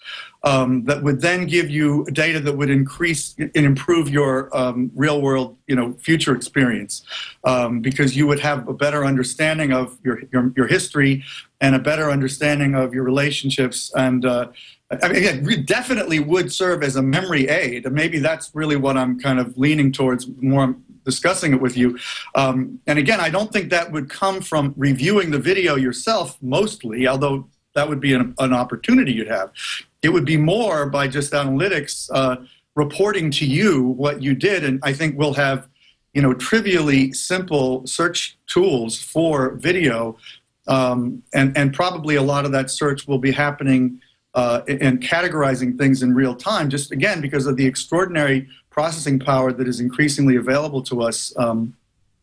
um, 0.46 0.86
that 0.86 1.04
would 1.04 1.20
then 1.20 1.46
give 1.46 1.70
you 1.70 2.06
data 2.14 2.40
that 2.40 2.56
would 2.56 2.70
increase 2.70 3.36
and 3.38 3.52
improve 3.56 4.10
your 4.10 4.56
um, 4.58 4.90
real 4.96 5.22
world 5.22 5.58
you 5.68 5.76
know 5.76 5.94
future 5.96 6.34
experience 6.34 7.04
um, 7.44 7.82
because 7.82 8.16
you 8.16 8.26
would 8.26 8.40
have 8.40 8.68
a 8.70 8.74
better 8.74 9.06
understanding 9.06 9.74
of 9.74 9.98
your, 10.04 10.22
your, 10.32 10.52
your 10.56 10.68
history 10.68 11.22
and 11.60 11.76
a 11.76 11.80
better 11.80 12.10
understanding 12.10 12.76
of 12.76 12.94
your 12.94 13.04
relationships 13.04 13.92
and 13.96 14.26
uh, 14.26 14.48
I 15.02 15.08
mean, 15.08 15.24
it 15.24 15.66
definitely 15.66 16.20
would 16.20 16.54
serve 16.54 16.84
as 16.84 16.98
a 16.98 17.02
memory 17.02 17.48
aid, 17.48 17.88
and 17.88 17.96
maybe 17.96 18.20
that's 18.20 18.54
really 18.54 18.76
what 18.76 18.96
I'm 18.96 19.20
kind 19.20 19.40
of 19.40 19.58
leaning 19.58 19.92
towards 19.92 20.28
more 20.40 20.76
discussing 21.04 21.54
it 21.54 21.62
with 21.62 21.76
you. 21.78 21.98
Um, 22.36 22.80
and 22.88 23.00
again, 23.00 23.20
I 23.20 23.30
don't 23.30 23.52
think 23.52 23.70
that 23.70 23.92
would 23.92 24.10
come 24.10 24.42
from 24.42 24.74
reviewing 24.78 25.32
the 25.32 25.40
video 25.40 25.76
yourself 25.76 26.38
mostly, 26.42 27.08
although 27.08 27.48
that 27.76 27.90
would 27.90 28.00
be 28.00 28.14
an, 28.14 28.34
an 28.40 28.54
opportunity 28.54 29.12
you'd 29.14 29.28
have. 29.28 29.52
It 30.02 30.10
would 30.10 30.26
be 30.26 30.38
more 30.38 30.86
by 30.88 31.08
just 31.08 31.34
analytics 31.34 32.10
uh, 32.14 32.38
reporting 32.76 33.32
to 33.32 33.46
you 33.46 33.84
what 33.84 34.22
you 34.22 34.36
did, 34.36 34.64
and 34.64 34.80
I 34.84 34.94
think 34.94 35.18
we'll 35.18 35.34
have, 35.34 35.68
you 36.14 36.22
know, 36.22 36.34
trivially 36.34 37.12
simple 37.14 37.86
search 37.88 38.38
tools 38.48 39.02
for 39.02 39.56
video, 39.56 40.18
um, 40.68 41.24
and 41.34 41.56
and 41.58 41.74
probably 41.74 42.16
a 42.16 42.22
lot 42.22 42.46
of 42.46 42.52
that 42.52 42.70
search 42.70 43.08
will 43.08 43.18
be 43.18 43.32
happening 43.32 44.00
uh, 44.34 44.62
and 44.68 45.02
categorizing 45.02 45.78
things 45.78 46.02
in 46.02 46.14
real 46.14 46.36
time, 46.36 46.70
just 46.70 46.92
again 46.92 47.22
because 47.22 47.46
of 47.46 47.58
the 47.58 47.66
extraordinary 47.66 48.48
processing 48.74 49.20
power 49.20 49.54
that 49.54 49.68
is 49.68 49.80
increasingly 49.80 50.36
available 50.36 50.82
to 50.84 51.02
us, 51.04 51.32
um, 51.38 51.76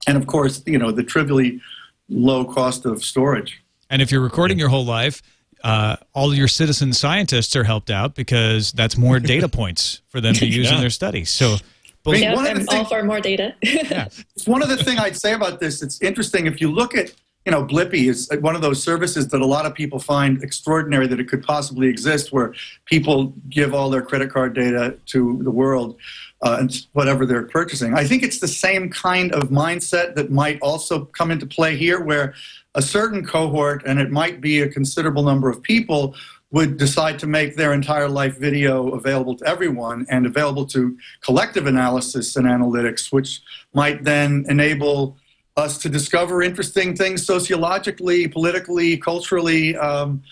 and 0.06 0.16
of 0.18 0.26
course, 0.26 0.62
you 0.66 0.78
know, 0.78 0.90
the 0.90 1.04
trivially 1.04 1.60
low 2.08 2.44
cost 2.44 2.84
of 2.84 3.04
storage. 3.04 3.62
And 3.88 4.02
if 4.02 4.10
you're 4.10 4.20
recording 4.20 4.58
your 4.58 4.68
whole 4.68 4.84
life, 4.84 5.22
uh, 5.62 5.96
all 6.12 6.34
your 6.34 6.48
citizen 6.48 6.92
scientists 6.92 7.54
are 7.54 7.64
helped 7.64 7.90
out 7.90 8.14
because 8.14 8.72
that's 8.72 8.96
more 8.96 9.20
data 9.34 9.48
points 9.48 10.00
for 10.08 10.20
them 10.20 10.34
to 10.34 10.46
use 10.46 10.70
in 10.70 10.80
their 10.80 10.90
studies. 10.90 11.30
So, 11.30 11.56
but 12.02 12.18
Yeah, 12.20 12.34
one 12.34 12.46
of 12.46 12.54
the 12.54 12.60
I'm 12.62 12.68
all 12.68 12.74
things- 12.84 12.88
for 12.88 13.02
more 13.04 13.20
data. 13.20 13.54
It's 13.62 14.46
one 14.46 14.62
other 14.62 14.76
thing 14.76 14.98
I'd 14.98 15.16
say 15.16 15.34
about 15.34 15.60
this. 15.60 15.82
It's 15.82 16.00
interesting 16.02 16.46
if 16.46 16.60
you 16.60 16.70
look 16.72 16.96
at, 16.96 17.12
you 17.46 17.52
know, 17.52 17.64
Blippy 17.64 18.08
is 18.08 18.28
one 18.40 18.54
of 18.56 18.62
those 18.62 18.82
services 18.82 19.28
that 19.28 19.40
a 19.40 19.46
lot 19.46 19.66
of 19.66 19.74
people 19.74 19.98
find 19.98 20.42
extraordinary 20.42 21.06
that 21.06 21.20
it 21.20 21.28
could 21.28 21.42
possibly 21.42 21.88
exist, 21.88 22.32
where 22.32 22.54
people 22.86 23.32
give 23.48 23.74
all 23.74 23.88
their 23.90 24.02
credit 24.02 24.30
card 24.30 24.54
data 24.54 24.96
to 25.06 25.40
the 25.42 25.50
world 25.50 25.96
uh, 26.42 26.56
and 26.60 26.86
whatever 26.92 27.26
they're 27.26 27.46
purchasing. 27.46 27.94
I 27.94 28.04
think 28.04 28.22
it's 28.22 28.40
the 28.40 28.48
same 28.48 28.88
kind 28.88 29.32
of 29.32 29.50
mindset 29.50 30.14
that 30.14 30.30
might 30.30 30.58
also 30.60 31.04
come 31.04 31.30
into 31.30 31.46
play 31.46 31.76
here, 31.76 32.00
where 32.00 32.34
a 32.74 32.82
certain 32.82 33.24
cohort, 33.24 33.82
and 33.86 34.00
it 34.00 34.10
might 34.10 34.40
be 34.40 34.60
a 34.60 34.68
considerable 34.68 35.22
number 35.22 35.50
of 35.50 35.62
people, 35.62 36.14
would 36.52 36.76
decide 36.78 37.18
to 37.18 37.26
make 37.26 37.56
their 37.56 37.72
entire 37.72 38.08
life 38.08 38.36
video 38.38 38.90
available 38.90 39.36
to 39.36 39.46
everyone 39.46 40.04
and 40.10 40.26
available 40.26 40.66
to 40.66 40.96
collective 41.20 41.66
analysis 41.66 42.36
and 42.36 42.46
analytics, 42.46 43.12
which 43.12 43.40
might 43.72 44.02
then 44.02 44.44
enable 44.48 45.16
us 45.56 45.78
to 45.78 45.88
discover 45.88 46.42
interesting 46.42 46.96
things 46.96 47.24
sociologically, 47.24 48.26
politically, 48.26 48.96
culturally. 48.96 49.76
Um, 49.76 50.22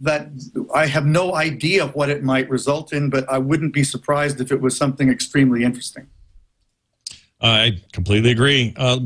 that 0.00 0.28
I 0.74 0.86
have 0.86 1.06
no 1.06 1.34
idea 1.34 1.86
what 1.88 2.10
it 2.10 2.22
might 2.22 2.48
result 2.50 2.92
in, 2.92 3.08
but 3.08 3.28
I 3.30 3.38
wouldn't 3.38 3.72
be 3.72 3.82
surprised 3.82 4.40
if 4.40 4.52
it 4.52 4.60
was 4.60 4.76
something 4.76 5.08
extremely 5.08 5.64
interesting. 5.64 6.06
I 7.40 7.78
completely 7.92 8.30
agree. 8.30 8.74
Uh, 8.76 8.98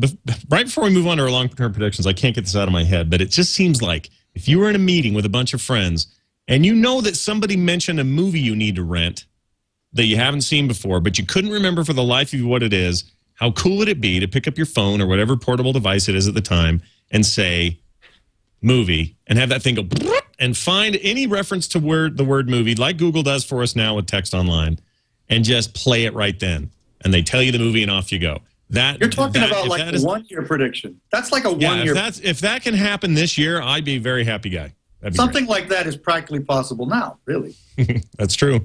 right 0.48 0.66
before 0.66 0.84
we 0.84 0.90
move 0.90 1.06
on 1.06 1.16
to 1.16 1.24
our 1.24 1.30
long 1.30 1.48
term 1.48 1.72
predictions, 1.72 2.06
I 2.06 2.12
can't 2.12 2.34
get 2.34 2.42
this 2.42 2.56
out 2.56 2.68
of 2.68 2.72
my 2.72 2.84
head, 2.84 3.10
but 3.10 3.20
it 3.20 3.30
just 3.30 3.52
seems 3.52 3.82
like 3.82 4.10
if 4.34 4.48
you 4.48 4.58
were 4.58 4.68
in 4.68 4.76
a 4.76 4.80
meeting 4.80 5.14
with 5.14 5.26
a 5.26 5.30
bunch 5.30 5.54
of 5.54 5.60
friends 5.60 6.06
and 6.46 6.64
you 6.64 6.74
know 6.74 7.00
that 7.00 7.16
somebody 7.16 7.56
mentioned 7.56 7.98
a 8.00 8.04
movie 8.04 8.40
you 8.40 8.54
need 8.54 8.76
to 8.76 8.84
rent 8.84 9.26
that 9.92 10.04
you 10.04 10.16
haven't 10.16 10.42
seen 10.42 10.68
before, 10.68 11.00
but 11.00 11.18
you 11.18 11.26
couldn't 11.26 11.50
remember 11.50 11.84
for 11.84 11.92
the 11.92 12.02
life 12.02 12.32
of 12.32 12.38
you 12.38 12.46
what 12.46 12.62
it 12.62 12.72
is, 12.72 13.04
how 13.34 13.50
cool 13.52 13.78
would 13.78 13.88
it 13.88 14.00
be 14.00 14.20
to 14.20 14.28
pick 14.28 14.46
up 14.46 14.56
your 14.56 14.66
phone 14.66 15.00
or 15.00 15.06
whatever 15.06 15.36
portable 15.36 15.72
device 15.72 16.08
it 16.08 16.14
is 16.14 16.28
at 16.28 16.34
the 16.34 16.40
time 16.40 16.82
and 17.10 17.26
say 17.26 17.80
movie 18.62 19.16
and 19.26 19.38
have 19.38 19.48
that 19.48 19.62
thing 19.62 19.74
go 19.74 19.82
and 20.40 20.56
find 20.56 20.98
any 21.02 21.26
reference 21.28 21.68
to 21.68 21.78
word 21.78 22.16
the 22.16 22.24
word 22.24 22.48
movie 22.48 22.74
like 22.74 22.96
Google 22.96 23.22
does 23.22 23.44
for 23.44 23.62
us 23.62 23.76
now 23.76 23.94
with 23.94 24.06
text 24.06 24.34
online 24.34 24.80
and 25.28 25.44
just 25.44 25.74
play 25.74 26.04
it 26.06 26.14
right 26.14 26.38
then 26.40 26.70
and 27.02 27.14
they 27.14 27.22
tell 27.22 27.42
you 27.42 27.52
the 27.52 27.58
movie 27.58 27.82
and 27.82 27.90
off 27.90 28.10
you 28.10 28.18
go. 28.18 28.38
That 28.70 28.98
You're 29.00 29.08
talking 29.08 29.40
that- 29.40 29.50
about 29.50 29.68
like 29.68 29.92
is- 29.94 30.04
one 30.04 30.24
year 30.28 30.42
prediction. 30.42 31.00
That's 31.12 31.30
like 31.32 31.44
a 31.44 31.52
yeah, 31.54 31.68
one 31.68 31.78
if 31.80 31.84
year. 31.86 31.94
that's 31.94 32.18
if 32.20 32.40
that 32.40 32.62
can 32.62 32.74
happen 32.74 33.14
this 33.14 33.36
year, 33.38 33.60
I'd 33.62 33.84
be 33.84 33.96
a 33.96 34.00
very 34.00 34.24
happy 34.24 34.48
guy. 34.50 34.74
Something 35.12 35.46
like 35.46 35.68
that 35.68 35.86
is 35.86 35.96
practically 35.96 36.40
possible 36.40 36.84
now, 36.84 37.18
really. 37.24 37.54
That's 38.18 38.34
true. 38.34 38.56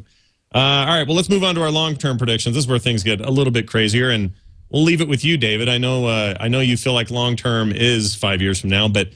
Uh, 0.53 0.57
all 0.57 0.85
right, 0.87 1.07
well, 1.07 1.15
let's 1.15 1.29
move 1.29 1.45
on 1.45 1.55
to 1.55 1.61
our 1.61 1.71
long-term 1.71 2.17
predictions. 2.17 2.55
This 2.55 2.65
is 2.65 2.69
where 2.69 2.77
things 2.77 3.03
get 3.03 3.21
a 3.21 3.29
little 3.31 3.51
bit 3.51 3.69
crazier, 3.69 4.09
and 4.09 4.33
we'll 4.69 4.83
leave 4.83 4.99
it 4.99 5.07
with 5.07 5.23
you, 5.23 5.37
David. 5.37 5.69
I 5.69 5.77
know, 5.77 6.07
uh, 6.07 6.35
I 6.37 6.49
know 6.49 6.59
you 6.59 6.75
feel 6.75 6.91
like 6.91 7.09
long-term 7.09 7.71
is 7.71 8.15
five 8.15 8.41
years 8.41 8.59
from 8.59 8.69
now, 8.69 8.89
but 8.89 9.09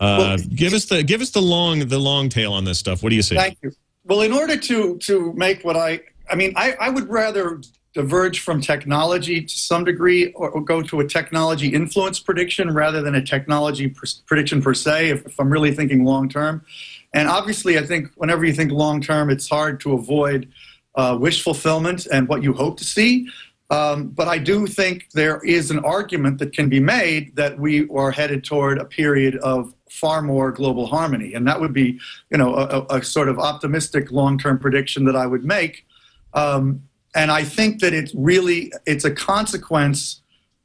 Well- 0.00 0.38
give 0.38 0.72
us 0.72 0.86
the 0.86 1.02
give 1.02 1.20
us 1.20 1.30
the 1.30 1.42
long 1.42 1.80
the 1.88 1.98
long 1.98 2.28
tail 2.28 2.52
on 2.52 2.64
this 2.64 2.78
stuff. 2.78 3.02
What 3.02 3.10
do 3.10 3.16
you 3.16 3.22
see? 3.22 3.36
Thank 3.36 3.58
you. 3.62 3.72
Well, 4.04 4.22
in 4.22 4.32
order 4.32 4.56
to 4.56 4.98
to 4.98 5.32
make 5.34 5.64
what 5.64 5.76
I 5.76 6.00
I 6.30 6.36
mean, 6.36 6.52
I, 6.56 6.72
I 6.80 6.88
would 6.90 7.08
rather 7.08 7.60
diverge 7.94 8.40
from 8.40 8.60
technology 8.60 9.40
to 9.40 9.56
some 9.56 9.84
degree 9.84 10.32
or, 10.32 10.50
or 10.50 10.60
go 10.60 10.82
to 10.82 11.00
a 11.00 11.06
technology 11.06 11.68
influence 11.68 12.18
prediction 12.18 12.74
rather 12.74 13.00
than 13.00 13.14
a 13.14 13.22
technology 13.22 13.88
pr- 13.88 14.06
prediction 14.26 14.60
per 14.60 14.74
se 14.74 15.10
if, 15.10 15.26
if 15.26 15.38
I'm 15.38 15.48
really 15.48 15.72
thinking 15.72 16.04
long 16.04 16.28
term. 16.28 16.64
And 17.12 17.28
obviously, 17.28 17.78
I 17.78 17.86
think 17.86 18.08
whenever 18.16 18.44
you 18.44 18.52
think 18.52 18.72
long 18.72 19.00
term, 19.00 19.30
it's 19.30 19.48
hard 19.48 19.78
to 19.80 19.92
avoid 19.92 20.50
uh, 20.96 21.16
wish 21.20 21.42
fulfillment 21.42 22.06
and 22.06 22.26
what 22.26 22.42
you 22.42 22.52
hope 22.52 22.76
to 22.78 22.84
see. 22.84 23.28
Um, 23.70 24.08
but 24.08 24.28
I 24.28 24.38
do 24.38 24.66
think 24.66 25.10
there 25.12 25.42
is 25.44 25.70
an 25.70 25.78
argument 25.80 26.38
that 26.38 26.52
can 26.52 26.68
be 26.68 26.80
made 26.80 27.34
that 27.36 27.58
we 27.58 27.88
are 27.88 28.10
headed 28.10 28.44
toward 28.44 28.78
a 28.78 28.84
period 28.84 29.36
of 29.36 29.72
far 29.94 30.22
more 30.22 30.50
global 30.50 30.86
harmony, 30.86 31.34
and 31.34 31.46
that 31.46 31.60
would 31.60 31.72
be, 31.72 31.98
you 32.30 32.38
know, 32.38 32.54
a, 32.54 32.84
a- 32.96 33.04
sort 33.04 33.28
of 33.28 33.38
optimistic 33.38 34.10
long-term 34.10 34.58
prediction 34.58 35.04
that 35.04 35.14
I 35.14 35.26
would 35.26 35.44
make. 35.44 35.86
Um, 36.32 36.82
and 37.14 37.30
I 37.30 37.44
think 37.44 37.80
that 37.80 37.92
it's 37.94 38.12
really 38.14 38.72
it's 38.86 39.04
a 39.04 39.10
consequence 39.10 40.22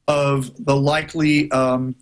of 0.08 0.52
the 0.66 0.76
likely 0.76 1.52
um, 1.52 1.96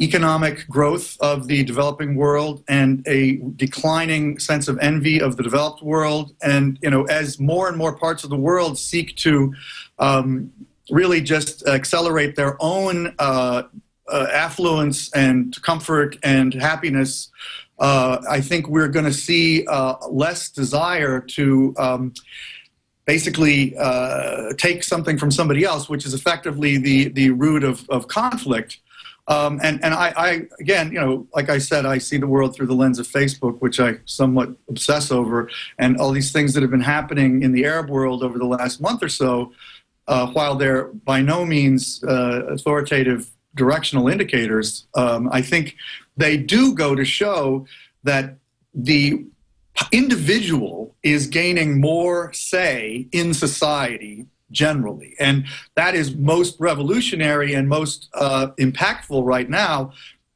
economic 0.00 0.66
growth 0.68 1.16
of 1.20 1.46
the 1.46 1.62
developing 1.64 2.16
world 2.16 2.64
and 2.68 3.06
a 3.06 3.36
declining 3.56 4.38
sense 4.38 4.66
of 4.68 4.78
envy 4.78 5.20
of 5.20 5.36
the 5.36 5.42
developed 5.42 5.82
world. 5.82 6.34
And 6.42 6.78
you 6.82 6.90
know, 6.90 7.04
as 7.04 7.38
more 7.38 7.68
and 7.68 7.76
more 7.76 7.94
parts 7.96 8.24
of 8.24 8.30
the 8.30 8.36
world 8.36 8.78
seek 8.78 9.14
to 9.16 9.54
um, 9.98 10.50
really 10.90 11.20
just 11.20 11.66
accelerate 11.66 12.36
their 12.36 12.56
own 12.60 13.14
uh, 13.18 13.64
uh, 14.08 14.28
affluence 14.32 15.12
and 15.12 15.60
comfort 15.62 16.16
and 16.22 16.54
happiness, 16.54 17.30
uh, 17.78 18.18
I 18.28 18.40
think 18.40 18.68
we're 18.68 18.88
going 18.88 19.04
to 19.04 19.12
see 19.12 19.66
uh, 19.66 19.96
less 20.08 20.50
desire 20.50 21.20
to. 21.20 21.74
Um, 21.78 22.14
basically 23.06 23.72
uh, 23.78 24.52
take 24.58 24.82
something 24.82 25.16
from 25.16 25.30
somebody 25.30 25.62
else, 25.62 25.88
which 25.88 26.04
is 26.04 26.12
effectively 26.12 26.76
the, 26.76 27.08
the 27.10 27.30
root 27.30 27.62
of, 27.62 27.88
of 27.88 28.08
conflict. 28.08 28.80
Um, 29.28 29.58
and 29.62 29.82
and 29.82 29.92
I, 29.92 30.12
I, 30.16 30.42
again, 30.60 30.92
you 30.92 31.00
know, 31.00 31.26
like 31.34 31.50
I 31.50 31.58
said, 31.58 31.84
I 31.84 31.98
see 31.98 32.16
the 32.16 32.28
world 32.28 32.54
through 32.54 32.66
the 32.66 32.74
lens 32.74 32.98
of 32.98 33.08
Facebook, 33.08 33.60
which 33.60 33.80
I 33.80 33.96
somewhat 34.04 34.50
obsess 34.68 35.10
over, 35.10 35.50
and 35.78 35.96
all 35.96 36.12
these 36.12 36.30
things 36.30 36.54
that 36.54 36.62
have 36.62 36.70
been 36.70 36.80
happening 36.80 37.42
in 37.42 37.50
the 37.50 37.64
Arab 37.64 37.90
world 37.90 38.22
over 38.22 38.38
the 38.38 38.44
last 38.44 38.80
month 38.80 39.02
or 39.02 39.08
so, 39.08 39.52
uh, 40.06 40.28
while 40.28 40.54
they're 40.54 40.84
by 40.84 41.22
no 41.22 41.44
means 41.44 42.04
uh, 42.04 42.44
authoritative 42.46 43.28
directional 43.56 44.08
indicators, 44.08 44.86
um, 44.94 45.28
I 45.32 45.42
think 45.42 45.76
they 46.16 46.36
do 46.36 46.74
go 46.74 46.94
to 46.94 47.04
show 47.04 47.66
that 48.04 48.36
the 48.74 49.24
individual 49.92 50.94
is 51.02 51.26
gaining 51.26 51.80
more 51.80 52.32
say 52.32 53.08
in 53.12 53.34
society 53.34 54.26
generally. 54.50 55.14
And 55.18 55.46
that 55.74 55.94
is 55.94 56.14
most 56.14 56.56
revolutionary 56.60 57.54
and 57.54 57.68
most 57.68 58.08
uh, 58.14 58.48
impactful 58.58 59.24
right 59.24 59.50
now 59.50 59.92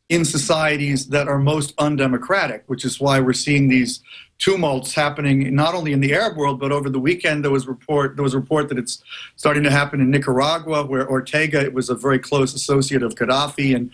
in 0.09 0.25
societies 0.25 1.07
that 1.09 1.29
are 1.29 1.39
most 1.39 1.73
undemocratic, 1.79 2.65
which 2.67 2.85
is 2.85 3.01
why 3.01 3.21
we're 3.21 3.33
seeing 3.33 3.69
these 3.69 4.03
tumults 4.41 4.95
happening 4.95 5.55
not 5.55 5.75
only 5.75 5.93
in 5.93 6.01
the 6.01 6.15
Arab 6.15 6.37
world, 6.37 6.59
but 6.59 6.73
over 6.73 6.91
the 6.91 6.99
weekend 6.99 7.45
there 7.45 7.51
was 7.53 7.69
report 7.69 8.17
there 8.17 8.23
was 8.25 8.35
report 8.35 8.69
that 8.71 8.79
it's 8.79 9.03
starting 9.37 9.63
to 9.63 9.71
happen 9.71 10.01
in 10.01 10.11
Nicaragua, 10.11 10.85
where 10.85 11.09
Ortega 11.09 11.61
it 11.61 11.73
was 11.73 11.89
a 11.89 11.95
very 11.95 12.19
close 12.19 12.55
associate 12.55 13.03
of 13.03 13.15
Gaddafi, 13.15 13.77
and 13.77 13.91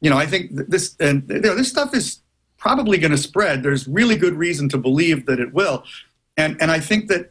you 0.00 0.10
know 0.10 0.16
I 0.16 0.26
think 0.26 0.50
this 0.52 0.96
and 0.98 1.24
you 1.28 1.40
know 1.40 1.54
this 1.54 1.68
stuff 1.68 1.94
is 1.94 2.20
probably 2.56 2.98
going 2.98 3.12
to 3.12 3.18
spread. 3.18 3.62
There's 3.62 3.86
really 3.86 4.16
good 4.16 4.34
reason 4.34 4.68
to 4.70 4.78
believe 4.78 5.26
that 5.26 5.38
it 5.38 5.52
will, 5.52 5.84
and 6.36 6.60
and 6.60 6.70
I 6.70 6.80
think 6.80 7.08
that 7.08 7.30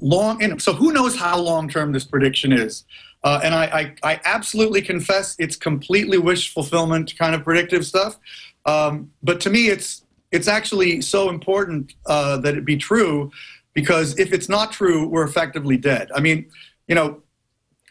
long. 0.00 0.42
And 0.42 0.60
so 0.60 0.72
who 0.74 0.92
knows 0.92 1.16
how 1.16 1.38
long 1.38 1.68
term 1.68 1.92
this 1.92 2.04
prediction 2.04 2.52
is? 2.52 2.84
Uh, 3.24 3.40
and 3.44 3.54
I, 3.54 3.94
I, 4.02 4.14
I 4.14 4.20
absolutely 4.24 4.82
confess 4.82 5.36
it's 5.38 5.54
completely 5.54 6.18
wish 6.18 6.52
fulfillment 6.52 7.16
kind 7.16 7.36
of 7.36 7.44
predictive 7.44 7.86
stuff. 7.86 8.18
Um, 8.66 9.12
but 9.22 9.40
to 9.42 9.50
me, 9.50 9.68
it's 9.68 10.01
it's 10.32 10.48
actually 10.48 11.02
so 11.02 11.28
important 11.28 11.94
uh, 12.06 12.38
that 12.38 12.56
it 12.56 12.64
be 12.64 12.76
true, 12.76 13.30
because 13.74 14.18
if 14.18 14.32
it's 14.32 14.48
not 14.48 14.72
true, 14.72 15.06
we're 15.06 15.24
effectively 15.24 15.76
dead. 15.76 16.10
I 16.14 16.20
mean, 16.20 16.50
you 16.88 16.94
know, 16.94 17.22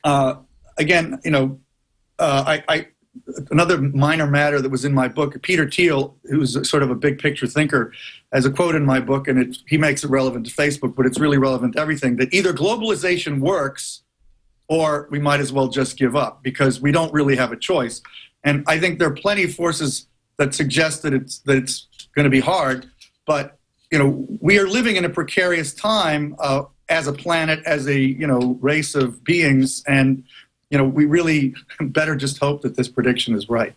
uh, 0.03 0.35
again, 0.77 1.19
you 1.23 1.31
know, 1.31 1.59
uh, 2.19 2.43
I, 2.47 2.63
I 2.67 2.87
another 3.51 3.81
minor 3.81 4.25
matter 4.25 4.61
that 4.61 4.69
was 4.69 4.85
in 4.85 4.93
my 4.93 5.07
book. 5.07 5.41
Peter 5.41 5.69
Thiel, 5.69 6.15
who's 6.25 6.69
sort 6.69 6.83
of 6.83 6.89
a 6.89 6.95
big 6.95 7.19
picture 7.19 7.47
thinker, 7.47 7.93
has 8.31 8.45
a 8.45 8.51
quote 8.51 8.75
in 8.75 8.85
my 8.85 8.99
book, 8.99 9.27
and 9.27 9.39
it, 9.39 9.57
he 9.67 9.77
makes 9.77 10.03
it 10.03 10.09
relevant 10.09 10.45
to 10.45 10.51
Facebook, 10.53 10.95
but 10.95 11.05
it's 11.05 11.19
really 11.19 11.37
relevant 11.37 11.73
to 11.73 11.79
everything. 11.79 12.15
That 12.17 12.33
either 12.33 12.53
globalization 12.53 13.39
works, 13.39 14.03
or 14.67 15.07
we 15.11 15.19
might 15.19 15.39
as 15.39 15.51
well 15.51 15.67
just 15.67 15.97
give 15.97 16.15
up 16.15 16.41
because 16.43 16.79
we 16.79 16.91
don't 16.91 17.11
really 17.13 17.35
have 17.35 17.51
a 17.51 17.57
choice. 17.57 18.01
And 18.43 18.63
I 18.67 18.79
think 18.79 18.97
there 18.97 19.09
are 19.09 19.13
plenty 19.13 19.43
of 19.43 19.53
forces 19.53 20.07
that 20.37 20.53
suggest 20.53 21.03
that 21.03 21.13
it's 21.13 21.39
that 21.39 21.57
it's 21.57 21.87
going 22.15 22.25
to 22.25 22.29
be 22.29 22.39
hard, 22.39 22.89
but 23.25 23.57
you 23.91 23.99
know 23.99 24.25
we 24.39 24.59
are 24.59 24.67
living 24.67 24.95
in 24.95 25.05
a 25.05 25.09
precarious 25.09 25.73
time 25.73 26.35
uh, 26.39 26.63
as 26.89 27.07
a 27.07 27.13
planet, 27.13 27.61
as 27.65 27.87
a 27.87 27.99
you 27.99 28.27
know 28.27 28.57
race 28.61 28.95
of 28.95 29.23
beings, 29.23 29.83
and 29.87 30.23
you 30.69 30.77
know 30.77 30.85
we 30.85 31.05
really 31.05 31.53
better 31.81 32.15
just 32.15 32.37
hope 32.37 32.61
that 32.61 32.75
this 32.75 32.87
prediction 32.87 33.35
is 33.35 33.49
right. 33.49 33.73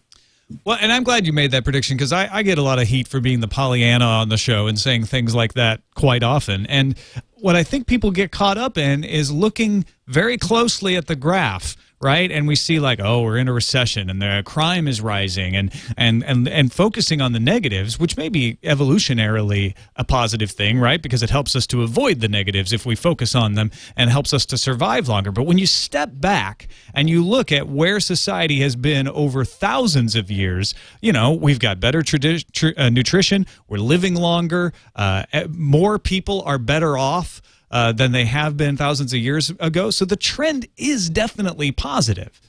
Well, 0.65 0.79
and 0.81 0.93
I'm 0.93 1.05
glad 1.05 1.27
you 1.27 1.33
made 1.33 1.53
that 1.53 1.65
prediction 1.65 1.97
because 1.97 2.13
I, 2.13 2.29
I 2.31 2.43
get 2.43 2.59
a 2.59 2.63
lot 2.63 2.79
of 2.79 2.87
heat 2.87 3.09
for 3.09 3.19
being 3.19 3.41
the 3.41 3.49
Pollyanna 3.49 4.05
on 4.05 4.29
the 4.29 4.37
show 4.37 4.67
and 4.67 4.79
saying 4.79 5.07
things 5.07 5.35
like 5.35 5.55
that 5.55 5.81
quite 5.95 6.23
often. 6.23 6.67
And 6.67 6.97
what 7.37 7.57
I 7.57 7.63
think 7.63 7.87
people 7.87 8.11
get 8.11 8.31
caught 8.31 8.59
up 8.59 8.77
in 8.77 9.05
is 9.05 9.33
looking 9.33 9.87
very 10.07 10.37
closely 10.37 10.97
at 10.97 11.07
the 11.07 11.17
graph, 11.17 11.77
right? 12.05 12.31
And 12.31 12.47
we 12.47 12.55
see 12.55 12.79
like, 12.79 13.01
oh, 13.03 13.23
we're 13.23 13.39
in 13.39 13.49
a 13.49 13.53
recession 13.55 14.11
and 14.11 14.21
the 14.21 14.43
crime 14.45 14.87
is 14.87 15.01
rising, 15.01 15.57
and 15.57 15.73
and 15.97 16.23
and 16.25 16.47
and 16.47 16.71
focusing 16.71 17.23
on 17.23 17.33
the 17.33 17.41
negatives, 17.41 17.99
which 17.99 18.19
may 18.19 18.29
be 18.29 18.59
evolutionarily 18.63 19.75
a 19.97 20.05
positive 20.05 20.51
thing, 20.51 20.79
right? 20.79 21.01
Because 21.01 21.23
it 21.23 21.31
helps 21.31 21.57
us 21.57 21.67
to 21.69 21.83
avoid 21.83 22.21
the 22.21 22.29
negatives 22.29 22.75
if 22.75 22.85
we 22.85 22.95
focus 22.95 23.35
on 23.35 23.55
them 23.55 23.71
and 23.97 24.11
helps 24.11 24.35
us 24.35 24.45
to 24.47 24.59
survive 24.59 25.09
longer. 25.09 25.33
But 25.33 25.45
when 25.45 25.57
you 25.57 25.67
step 25.67 26.11
back 26.13 26.69
and 26.93 27.09
you 27.09 27.25
look 27.25 27.51
at 27.51 27.69
where 27.69 27.99
society 28.01 28.61
has 28.61 28.77
been 28.77 29.09
over 29.09 29.43
thousands 29.43 30.15
of 30.15 30.31
years, 30.31 30.75
you 31.01 31.13
know, 31.13 31.33
we've 31.33 31.59
got 31.59 31.81
better 31.81 32.03
tradi- 32.03 32.45
tr- 32.53 32.77
uh, 32.77 32.91
nutrition, 32.91 33.47
we're 33.67 33.79
living 33.79 34.15
longer, 34.15 34.75
uh, 34.95 35.25
more 35.49 35.99
people 35.99 36.43
are 36.43 36.59
better 36.59 36.99
off 36.99 37.41
uh, 37.75 37.93
than 37.93 38.13
they 38.13 38.25
have 38.25 38.57
been 38.57 38.77
thousands 38.77 39.13
of 39.13 39.19
years 39.19 39.51
ago. 39.59 39.91
So 39.91 40.05
the 40.05 40.17
trend 40.17 40.69
is 40.77 41.11
definitely 41.11 41.73
positive. 41.73 42.41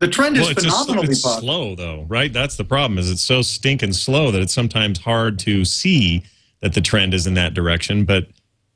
The 0.00 0.08
trend 0.08 0.36
is 0.36 0.42
Well, 0.42 0.50
it's, 0.50 0.62
just, 0.62 0.76
phenomenally 0.76 1.12
it's 1.12 1.22
positive. 1.22 1.44
slow 1.44 1.74
though, 1.74 2.04
right? 2.08 2.30
That's 2.30 2.56
the 2.56 2.64
problem. 2.64 2.98
Is 2.98 3.10
it's 3.10 3.22
so 3.22 3.40
stinking 3.40 3.94
slow 3.94 4.30
that 4.30 4.42
it's 4.42 4.52
sometimes 4.52 4.98
hard 4.98 5.38
to 5.40 5.64
see 5.64 6.24
that 6.60 6.74
the 6.74 6.82
trend 6.82 7.14
is 7.14 7.26
in 7.26 7.34
that 7.34 7.54
direction. 7.54 8.04
But 8.04 8.28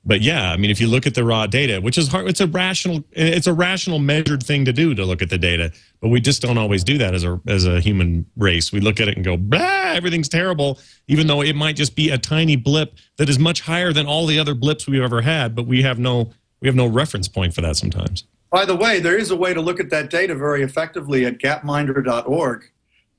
but 0.09 0.23
yeah, 0.23 0.51
I 0.51 0.57
mean, 0.57 0.71
if 0.71 0.81
you 0.81 0.88
look 0.88 1.07
at 1.07 1.14
the 1.14 1.23
raw 1.23 1.47
data, 1.47 1.83
which 1.83 1.99
is 1.99 2.09
hard, 2.09 2.29
it's 2.29 2.40
a 2.40 2.47
rational, 2.47 3.05
it's 3.12 3.47
a 3.47 3.53
rational, 3.53 3.99
measured 3.99 4.42
thing 4.42 4.64
to 4.64 4.73
do 4.73 4.94
to 4.94 5.05
look 5.05 5.21
at 5.21 5.29
the 5.29 5.37
data. 5.37 5.71
But 6.01 6.09
we 6.09 6.18
just 6.18 6.40
don't 6.40 6.57
always 6.57 6.83
do 6.83 6.97
that 6.97 7.14
as 7.14 7.25
a 7.25 7.38
as 7.47 7.66
a 7.66 7.79
human 7.79 8.25
race. 8.35 8.73
We 8.73 8.81
look 8.81 9.01
at 9.01 9.09
it 9.09 9.16
and 9.16 9.25
go, 9.25 9.37
blah, 9.37 9.92
everything's 9.92 10.31
terrible, 10.31 10.79
even 11.09 11.27
though 11.27 11.42
it 11.42 11.55
might 11.55 11.77
just 11.77 11.94
be 11.94 12.09
a 12.09 12.16
tiny 12.16 12.57
blip 12.57 12.94
that 13.18 13.29
is 13.29 13.38
much 13.38 13.61
higher 13.61 13.92
than 13.92 14.07
all 14.07 14.25
the 14.25 14.38
other 14.38 14.55
blips 14.55 14.87
we've 14.87 15.03
ever 15.03 15.21
had. 15.21 15.55
But 15.55 15.66
we 15.66 15.83
have 15.83 15.99
no 15.99 16.31
we 16.61 16.68
have 16.68 16.75
no 16.75 16.87
reference 16.87 17.29
point 17.29 17.55
for 17.55 17.61
that 17.61 17.77
sometimes. 17.77 18.25
By 18.51 18.64
the 18.64 18.77
way, 18.77 19.01
there 19.01 19.18
is 19.18 19.31
a 19.31 19.37
way 19.37 19.53
to 19.53 19.61
look 19.61 19.79
at 19.79 19.90
that 19.90 20.09
data 20.09 20.35
very 20.35 20.62
effectively 20.62 21.27
at 21.27 21.37
gapminder.org, 21.37 22.64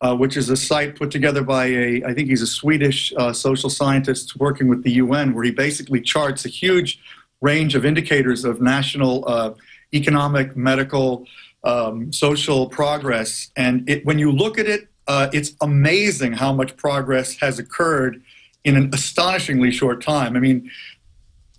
uh, 0.01 0.15
which 0.15 0.37
is 0.37 0.49
a 0.49 0.55
site 0.57 0.95
put 0.95 1.11
together 1.11 1.43
by 1.43 1.65
a, 1.65 2.03
I 2.05 2.13
think 2.13 2.29
he's 2.29 2.41
a 2.41 2.47
Swedish 2.47 3.13
uh, 3.17 3.33
social 3.33 3.69
scientist 3.69 4.37
working 4.37 4.67
with 4.67 4.83
the 4.83 4.91
UN, 4.93 5.33
where 5.33 5.43
he 5.43 5.51
basically 5.51 6.01
charts 6.01 6.45
a 6.45 6.49
huge 6.49 6.99
range 7.41 7.75
of 7.75 7.85
indicators 7.85 8.45
of 8.45 8.61
national 8.61 9.27
uh, 9.27 9.53
economic, 9.93 10.55
medical, 10.55 11.25
um, 11.63 12.11
social 12.13 12.67
progress. 12.69 13.51
And 13.55 13.89
it, 13.89 14.05
when 14.05 14.19
you 14.19 14.31
look 14.31 14.57
at 14.57 14.67
it, 14.67 14.87
uh, 15.07 15.29
it's 15.33 15.53
amazing 15.61 16.33
how 16.33 16.53
much 16.53 16.77
progress 16.77 17.35
has 17.37 17.59
occurred 17.59 18.21
in 18.63 18.77
an 18.77 18.91
astonishingly 18.93 19.71
short 19.71 20.01
time. 20.01 20.35
I 20.35 20.39
mean, 20.39 20.69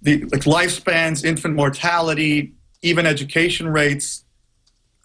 the 0.03 0.25
like 0.25 0.43
lifespans, 0.43 1.25
infant 1.25 1.57
mortality, 1.57 2.55
even 2.83 3.07
education 3.07 3.69
rates, 3.69 4.25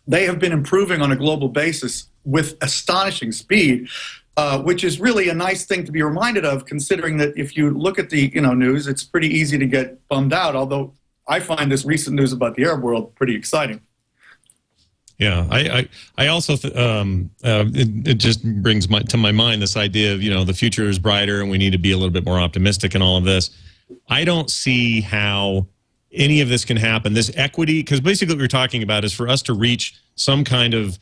they 0.08 0.26
have 0.26 0.40
been 0.40 0.52
improving 0.52 1.02
on 1.02 1.12
a 1.12 1.16
global 1.16 1.50
basis 1.50 2.08
with 2.26 2.58
astonishing 2.62 3.32
speed, 3.32 3.88
uh, 4.38 4.62
which 4.62 4.84
is 4.84 5.00
really 5.00 5.30
a 5.30 5.34
nice 5.34 5.66
thing 5.66 5.86
to 5.86 5.92
be 5.92 6.02
reminded 6.02 6.46
of, 6.46 6.66
considering 6.66 7.18
that 7.18 7.38
if 7.38 7.56
you 7.56 7.70
look 7.72 7.98
at 7.98 8.10
the 8.10 8.32
you 8.34 8.42
know 8.42 8.54
news, 8.54 8.88
it's 8.88 9.04
pretty 9.04 9.30
easy 9.30 9.58
to 9.58 9.66
get 9.66 10.06
bummed 10.10 10.34
out. 10.34 10.56
Although 10.56 10.94
I 11.28 11.40
find 11.40 11.72
this 11.72 11.86
recent 11.86 12.16
news 12.16 12.34
about 12.34 12.56
the 12.56 12.64
Arab 12.64 12.82
world 12.82 13.16
pretty 13.16 13.36
exciting. 13.36 13.82
Yeah, 15.18 15.48
I 15.50 15.60
I, 15.60 15.90
I 16.18 16.28
also 16.28 16.58
th- 16.58 16.76
um, 16.76 17.30
uh, 17.44 17.66
it, 17.74 18.08
it 18.08 18.18
just 18.18 18.44
brings 18.62 18.90
my, 18.90 19.00
to 19.00 19.18
my 19.18 19.32
mind 19.32 19.62
this 19.62 19.78
idea 19.78 20.14
of 20.14 20.22
you 20.22 20.30
know 20.30 20.44
the 20.44 20.54
future 20.54 20.90
is 20.90 21.00
brighter 21.00 21.42
and 21.42 21.50
we 21.50 21.58
need 21.58 21.72
to 21.72 21.78
be 21.78 21.92
a 21.92 21.98
little 21.98 22.12
bit 22.12 22.26
more 22.26 22.40
optimistic 22.40 22.96
in 22.96 23.02
all 23.02 23.16
of 23.16 23.24
this. 23.24 23.52
I 24.10 24.26
don't 24.26 24.50
see 24.50 25.02
how 25.02 25.68
any 26.12 26.42
of 26.42 26.50
this 26.50 26.66
can 26.66 26.78
happen. 26.78 27.14
This 27.14 27.32
equity, 27.36 27.80
because 27.80 28.02
basically 28.02 28.36
what 28.36 28.42
we're 28.42 28.48
talking 28.48 28.84
about 28.84 29.04
is 29.04 29.14
for 29.14 29.28
us 29.28 29.42
to 29.44 29.54
reach 29.54 29.96
some 30.16 30.44
kind 30.44 30.74
of 30.74 30.98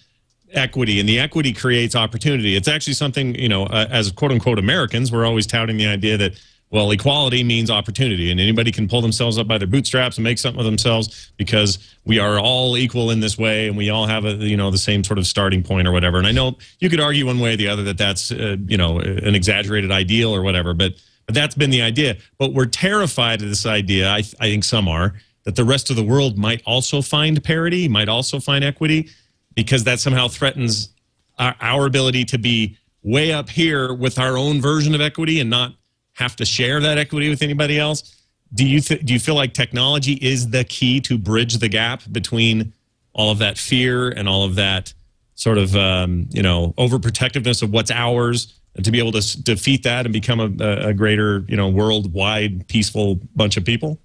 equity, 0.53 0.99
and 0.99 1.07
the 1.07 1.19
equity 1.19 1.53
creates 1.53 1.95
opportunity. 1.95 2.55
It's 2.55 2.67
actually 2.67 2.93
something 2.93 3.35
you 3.35 3.49
know, 3.49 3.65
uh, 3.65 3.87
as 3.89 4.11
quote 4.11 4.31
unquote 4.31 4.59
Americans, 4.59 5.11
we're 5.11 5.25
always 5.25 5.47
touting 5.47 5.77
the 5.77 5.87
idea 5.87 6.17
that 6.17 6.33
well, 6.73 6.89
equality 6.89 7.43
means 7.43 7.69
opportunity, 7.69 8.31
and 8.31 8.39
anybody 8.39 8.71
can 8.71 8.87
pull 8.87 8.99
themselves 8.99 9.37
up 9.37 9.47
by 9.47 9.59
their 9.59 9.67
bootstraps 9.67 10.17
and 10.17 10.23
make 10.23 10.39
something 10.39 10.59
of 10.59 10.65
themselves 10.65 11.31
because 11.37 11.77
we 12.03 12.17
are 12.17 12.39
all 12.39 12.75
equal 12.77 13.11
in 13.11 13.19
this 13.19 13.37
way, 13.37 13.67
and 13.67 13.77
we 13.77 13.91
all 13.91 14.07
have 14.07 14.25
a 14.25 14.33
you 14.33 14.57
know 14.57 14.71
the 14.71 14.77
same 14.79 15.03
sort 15.03 15.19
of 15.19 15.27
starting 15.27 15.61
point 15.61 15.87
or 15.87 15.91
whatever. 15.91 16.17
And 16.17 16.25
I 16.25 16.31
know 16.31 16.57
you 16.79 16.89
could 16.89 16.99
argue 16.99 17.27
one 17.27 17.39
way 17.39 17.53
or 17.53 17.57
the 17.57 17.67
other 17.67 17.83
that 17.83 17.99
that's 17.99 18.31
uh, 18.31 18.57
you 18.65 18.77
know 18.77 18.99
an 18.99 19.35
exaggerated 19.35 19.91
ideal 19.91 20.33
or 20.33 20.41
whatever, 20.41 20.73
but 20.73 20.93
but 21.27 21.35
that's 21.35 21.53
been 21.53 21.69
the 21.69 21.83
idea. 21.83 22.17
But 22.39 22.53
we're 22.53 22.65
terrified 22.65 23.43
of 23.43 23.49
this 23.49 23.67
idea. 23.67 24.09
I, 24.09 24.23
I 24.39 24.49
think 24.49 24.63
some 24.63 24.87
are 24.87 25.13
that 25.43 25.55
the 25.55 25.65
rest 25.65 25.91
of 25.91 25.95
the 25.95 26.03
world 26.03 26.39
might 26.39 26.63
also 26.65 27.03
find 27.03 27.43
parity, 27.43 27.87
might 27.87 28.09
also 28.09 28.39
find 28.39 28.63
equity, 28.63 29.09
because 29.55 29.83
that 29.85 29.99
somehow 29.99 30.27
threatens 30.27 30.89
our, 31.37 31.55
our 31.61 31.85
ability 31.85 32.25
to 32.25 32.37
be 32.37 32.77
way 33.03 33.33
up 33.33 33.49
here 33.49 33.93
with 33.93 34.17
our 34.17 34.37
own 34.37 34.61
version 34.61 34.95
of 34.95 35.01
equity 35.01 35.39
and 35.39 35.49
not 35.49 35.73
have 36.13 36.35
to 36.37 36.45
share 36.45 36.79
that 36.79 36.97
equity 36.97 37.29
with 37.29 37.41
anybody 37.41 37.79
else. 37.79 38.21
Do 38.53 38.67
you 38.67 38.79
th- 38.79 39.03
do 39.03 39.13
you 39.13 39.19
feel 39.19 39.35
like 39.35 39.53
technology 39.53 40.13
is 40.13 40.49
the 40.49 40.63
key 40.63 41.01
to 41.01 41.17
bridge 41.17 41.57
the 41.57 41.67
gap 41.67 42.03
between 42.11 42.73
all 43.13 43.31
of 43.31 43.39
that 43.39 43.57
fear 43.57 44.09
and 44.09 44.27
all 44.29 44.43
of 44.43 44.55
that 44.55 44.93
sort 45.35 45.57
of 45.57 45.75
um, 45.75 46.27
you 46.31 46.43
know 46.43 46.73
overprotectiveness 46.77 47.63
of 47.63 47.71
what's 47.71 47.89
ours, 47.89 48.59
and 48.75 48.85
to 48.85 48.91
be 48.91 48.99
able 48.99 49.11
to 49.13 49.17
s- 49.17 49.33
defeat 49.33 49.83
that 49.83 50.05
and 50.05 50.13
become 50.13 50.39
a, 50.39 50.89
a 50.89 50.93
greater 50.93 51.43
you 51.47 51.57
know 51.57 51.67
worldwide 51.67 52.67
peaceful 52.67 53.19
bunch 53.35 53.57
of 53.57 53.65
people? 53.65 53.99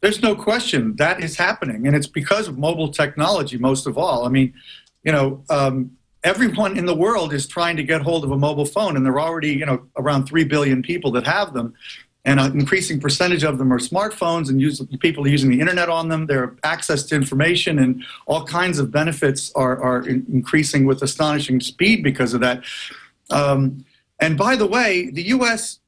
There's 0.00 0.22
no 0.22 0.34
question 0.34 0.94
that 0.96 1.22
is 1.22 1.36
happening, 1.36 1.86
and 1.86 1.96
it's 1.96 2.06
because 2.06 2.46
of 2.46 2.58
mobile 2.58 2.88
technology, 2.88 3.58
most 3.58 3.86
of 3.86 3.98
all. 3.98 4.24
I 4.24 4.28
mean, 4.28 4.54
you 5.02 5.12
know, 5.12 5.42
um, 5.50 5.96
everyone 6.22 6.76
in 6.78 6.86
the 6.86 6.94
world 6.94 7.32
is 7.32 7.46
trying 7.46 7.76
to 7.76 7.82
get 7.82 8.02
hold 8.02 8.24
of 8.24 8.30
a 8.30 8.36
mobile 8.36 8.66
phone, 8.66 8.96
and 8.96 9.04
there 9.04 9.14
are 9.14 9.20
already, 9.20 9.52
you 9.52 9.66
know, 9.66 9.86
around 9.96 10.26
3 10.26 10.44
billion 10.44 10.82
people 10.82 11.10
that 11.12 11.26
have 11.26 11.52
them. 11.52 11.74
And 12.24 12.38
an 12.38 12.52
increasing 12.60 13.00
percentage 13.00 13.42
of 13.42 13.58
them 13.58 13.72
are 13.72 13.78
smartphones, 13.78 14.50
and 14.50 14.60
use, 14.60 14.80
people 15.00 15.24
are 15.24 15.28
using 15.28 15.50
the 15.50 15.60
internet 15.60 15.88
on 15.88 16.08
them. 16.08 16.26
Their 16.26 16.56
access 16.62 17.02
to 17.04 17.14
information 17.14 17.78
and 17.78 18.04
all 18.26 18.44
kinds 18.44 18.78
of 18.78 18.90
benefits 18.90 19.50
are, 19.54 19.82
are 19.82 20.06
in- 20.06 20.26
increasing 20.30 20.84
with 20.84 21.02
astonishing 21.02 21.60
speed 21.60 22.02
because 22.02 22.34
of 22.34 22.40
that. 22.40 22.64
Um, 23.30 23.84
and 24.20 24.36
by 24.36 24.56
the 24.56 24.66
way, 24.66 25.10
the 25.10 25.22
U.S. 25.28 25.78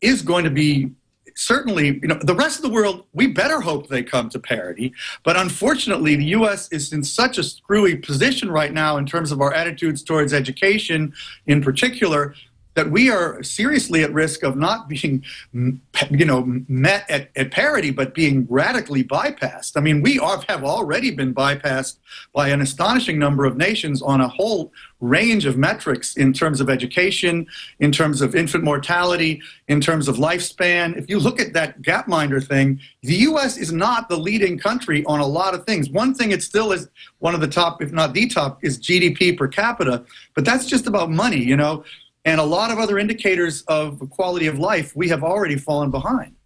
is 0.00 0.22
going 0.22 0.44
to 0.44 0.50
be 0.50 0.90
certainly, 1.34 1.98
you 2.00 2.08
know, 2.08 2.18
the 2.20 2.34
rest 2.34 2.56
of 2.56 2.62
the 2.62 2.70
world, 2.70 3.04
we 3.12 3.26
better 3.26 3.60
hope 3.60 3.88
they 3.88 4.02
come 4.02 4.28
to 4.30 4.38
parity. 4.38 4.92
But 5.22 5.36
unfortunately, 5.36 6.16
the 6.16 6.26
U.S. 6.26 6.68
is 6.70 6.92
in 6.92 7.02
such 7.02 7.38
a 7.38 7.42
screwy 7.42 7.96
position 7.96 8.50
right 8.50 8.72
now 8.72 8.96
in 8.96 9.06
terms 9.06 9.32
of 9.32 9.40
our 9.40 9.52
attitudes 9.52 10.02
towards 10.02 10.32
education, 10.32 11.12
in 11.46 11.62
particular, 11.62 12.34
that 12.74 12.90
we 12.90 13.10
are 13.10 13.42
seriously 13.42 14.02
at 14.02 14.12
risk 14.12 14.42
of 14.42 14.56
not 14.56 14.88
being, 14.88 15.24
you 15.52 16.24
know, 16.24 16.44
met 16.68 17.08
at, 17.08 17.30
at 17.36 17.50
parity, 17.50 17.90
but 17.90 18.14
being 18.14 18.46
radically 18.50 19.04
bypassed. 19.04 19.76
I 19.76 19.80
mean, 19.80 20.02
we 20.02 20.18
are, 20.18 20.42
have 20.48 20.64
already 20.64 21.10
been 21.10 21.34
bypassed 21.34 21.98
by 22.32 22.48
an 22.48 22.60
astonishing 22.60 23.18
number 23.18 23.44
of 23.44 23.56
nations 23.56 24.02
on 24.02 24.20
a 24.20 24.28
whole 24.28 24.72
range 25.00 25.44
of 25.44 25.56
metrics 25.56 26.16
in 26.16 26.32
terms 26.32 26.60
of 26.60 26.70
education, 26.70 27.46
in 27.78 27.92
terms 27.92 28.20
of 28.20 28.34
infant 28.34 28.64
mortality, 28.64 29.40
in 29.68 29.80
terms 29.80 30.08
of 30.08 30.16
lifespan. 30.16 30.96
If 30.96 31.08
you 31.08 31.18
look 31.18 31.40
at 31.40 31.52
that 31.52 31.82
Gapminder 31.82 32.44
thing, 32.44 32.80
the 33.02 33.14
U.S. 33.16 33.56
is 33.56 33.70
not 33.70 34.08
the 34.08 34.16
leading 34.16 34.58
country 34.58 35.04
on 35.04 35.20
a 35.20 35.26
lot 35.26 35.54
of 35.54 35.64
things. 35.64 35.90
One 35.90 36.14
thing 36.14 36.32
it 36.32 36.42
still 36.42 36.72
is 36.72 36.88
one 37.18 37.34
of 37.34 37.40
the 37.40 37.48
top, 37.48 37.82
if 37.82 37.92
not 37.92 38.14
the 38.14 38.26
top, 38.26 38.64
is 38.64 38.78
GDP 38.78 39.36
per 39.36 39.46
capita, 39.46 40.04
but 40.34 40.44
that's 40.44 40.66
just 40.66 40.86
about 40.86 41.10
money, 41.10 41.42
you 41.42 41.56
know. 41.56 41.84
And 42.24 42.40
a 42.40 42.44
lot 42.44 42.70
of 42.70 42.78
other 42.78 42.98
indicators 42.98 43.62
of 43.62 44.00
quality 44.10 44.46
of 44.46 44.58
life, 44.58 44.96
we 44.96 45.08
have 45.08 45.22
already 45.22 45.56
fallen 45.56 45.90
behind. 45.90 46.36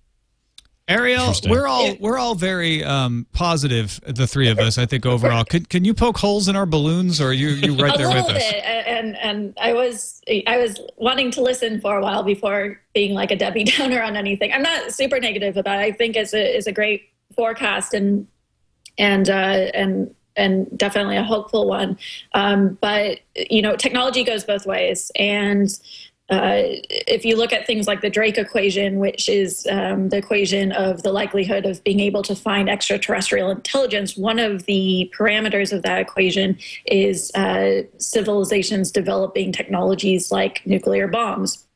Ariel, 0.88 1.34
we're 1.46 1.66
all 1.66 1.94
we're 2.00 2.16
all 2.16 2.34
very 2.34 2.82
um, 2.82 3.26
positive. 3.32 4.00
The 4.06 4.26
three 4.26 4.48
of 4.48 4.58
us, 4.58 4.78
I 4.78 4.86
think, 4.86 5.04
overall. 5.04 5.44
Can 5.44 5.66
can 5.66 5.84
you 5.84 5.92
poke 5.92 6.16
holes 6.16 6.48
in 6.48 6.56
our 6.56 6.64
balloons, 6.64 7.20
or 7.20 7.28
are 7.28 7.32
you 7.34 7.48
you 7.48 7.74
right 7.74 7.94
there 7.98 8.08
with 8.08 8.16
little 8.16 8.36
us? 8.36 8.50
bit, 8.50 8.64
and 8.64 9.14
and 9.18 9.52
I 9.60 9.74
was 9.74 10.22
I 10.46 10.56
was 10.56 10.80
wanting 10.96 11.30
to 11.32 11.42
listen 11.42 11.78
for 11.82 11.98
a 11.98 12.02
while 12.02 12.22
before 12.22 12.80
being 12.94 13.12
like 13.12 13.30
a 13.30 13.36
Debbie 13.36 13.64
Downer 13.76 14.02
on 14.02 14.16
anything. 14.16 14.50
I'm 14.50 14.62
not 14.62 14.90
super 14.90 15.20
negative 15.20 15.58
about 15.58 15.78
it. 15.78 15.82
I 15.82 15.92
think 15.92 16.16
it's 16.16 16.32
a 16.32 16.56
is 16.56 16.66
a 16.66 16.72
great 16.72 17.10
forecast 17.36 17.92
and 17.92 18.26
and 18.96 19.28
uh, 19.28 19.70
and 19.74 20.14
and 20.38 20.66
definitely 20.78 21.16
a 21.16 21.24
hopeful 21.24 21.68
one. 21.68 21.98
Um, 22.32 22.78
but 22.80 23.20
you 23.34 23.60
know, 23.60 23.76
technology 23.76 24.24
goes 24.24 24.44
both 24.44 24.64
ways, 24.66 25.10
and 25.16 25.68
uh, 26.30 26.60
if 27.06 27.24
you 27.24 27.36
look 27.36 27.54
at 27.54 27.66
things 27.66 27.86
like 27.86 28.02
the 28.02 28.10
Drake 28.10 28.36
equation, 28.36 28.98
which 28.98 29.30
is 29.30 29.66
um, 29.70 30.10
the 30.10 30.18
equation 30.18 30.72
of 30.72 31.02
the 31.02 31.10
likelihood 31.10 31.64
of 31.64 31.82
being 31.84 32.00
able 32.00 32.22
to 32.22 32.36
find 32.36 32.68
extraterrestrial 32.68 33.50
intelligence, 33.50 34.14
one 34.14 34.38
of 34.38 34.66
the 34.66 35.10
parameters 35.16 35.72
of 35.72 35.82
that 35.82 35.98
equation 35.98 36.58
is 36.84 37.30
uh, 37.34 37.82
civilizations 37.96 38.92
developing 38.92 39.52
technologies 39.52 40.30
like 40.30 40.60
nuclear 40.66 41.08
bombs. 41.08 41.66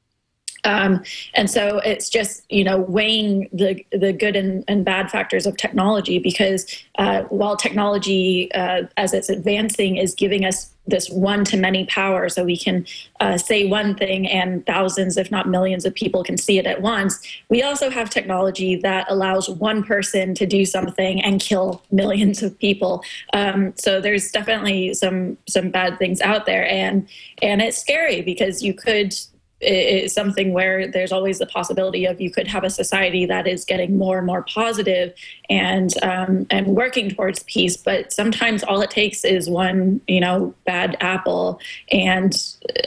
Um, 0.64 1.02
and 1.34 1.50
so 1.50 1.78
it's 1.78 2.08
just 2.08 2.44
you 2.50 2.62
know 2.62 2.78
weighing 2.78 3.48
the 3.52 3.84
the 3.90 4.12
good 4.12 4.36
and, 4.36 4.64
and 4.68 4.84
bad 4.84 5.10
factors 5.10 5.46
of 5.46 5.56
technology 5.56 6.18
because 6.18 6.66
uh, 6.98 7.22
while 7.24 7.56
technology 7.56 8.52
uh, 8.54 8.82
as 8.96 9.12
it's 9.12 9.28
advancing 9.28 9.96
is 9.96 10.14
giving 10.14 10.44
us 10.44 10.70
this 10.86 11.08
one 11.10 11.44
to 11.44 11.56
many 11.56 11.86
power 11.86 12.28
so 12.28 12.44
we 12.44 12.56
can 12.56 12.84
uh, 13.20 13.38
say 13.38 13.68
one 13.68 13.94
thing 13.94 14.26
and 14.26 14.66
thousands 14.66 15.16
if 15.16 15.30
not 15.30 15.48
millions 15.48 15.84
of 15.84 15.94
people 15.94 16.24
can 16.24 16.36
see 16.36 16.58
it 16.58 16.66
at 16.66 16.82
once 16.82 17.20
we 17.48 17.62
also 17.62 17.88
have 17.88 18.10
technology 18.10 18.74
that 18.74 19.06
allows 19.08 19.48
one 19.48 19.84
person 19.84 20.34
to 20.34 20.46
do 20.46 20.64
something 20.64 21.22
and 21.22 21.40
kill 21.40 21.82
millions 21.90 22.42
of 22.42 22.58
people. 22.58 23.04
Um, 23.32 23.74
so 23.76 24.00
there's 24.00 24.30
definitely 24.30 24.94
some 24.94 25.36
some 25.48 25.70
bad 25.70 25.98
things 25.98 26.20
out 26.20 26.46
there 26.46 26.68
and 26.68 27.08
and 27.40 27.60
it's 27.62 27.78
scary 27.78 28.22
because 28.22 28.62
you 28.62 28.74
could 28.74 29.14
is 29.62 30.12
something 30.12 30.52
where 30.52 30.86
there's 30.86 31.12
always 31.12 31.38
the 31.38 31.46
possibility 31.46 32.04
of 32.04 32.20
you 32.20 32.30
could 32.30 32.48
have 32.48 32.64
a 32.64 32.70
society 32.70 33.26
that 33.26 33.46
is 33.46 33.64
getting 33.64 33.96
more 33.96 34.18
and 34.18 34.26
more 34.26 34.42
positive 34.42 35.14
and 35.48 35.92
um, 36.02 36.46
and 36.50 36.66
working 36.68 37.10
towards 37.10 37.42
peace. 37.44 37.76
But 37.76 38.12
sometimes 38.12 38.62
all 38.62 38.80
it 38.82 38.90
takes 38.90 39.24
is 39.24 39.48
one, 39.48 40.00
you 40.08 40.20
know, 40.20 40.54
bad 40.64 40.96
apple, 41.00 41.60
and 41.90 42.34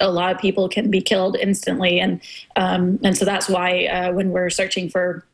a 0.01 0.11
lot 0.11 0.35
of 0.35 0.41
people 0.41 0.67
can 0.69 0.91
be 0.91 1.01
killed 1.01 1.37
instantly. 1.37 1.99
And 1.99 2.21
um, 2.55 2.99
and 3.03 3.17
so 3.17 3.25
that's 3.25 3.49
why 3.49 3.85
uh, 3.85 4.11
when 4.11 4.31
we're 4.31 4.49
searching 4.49 4.89
for 4.89 5.25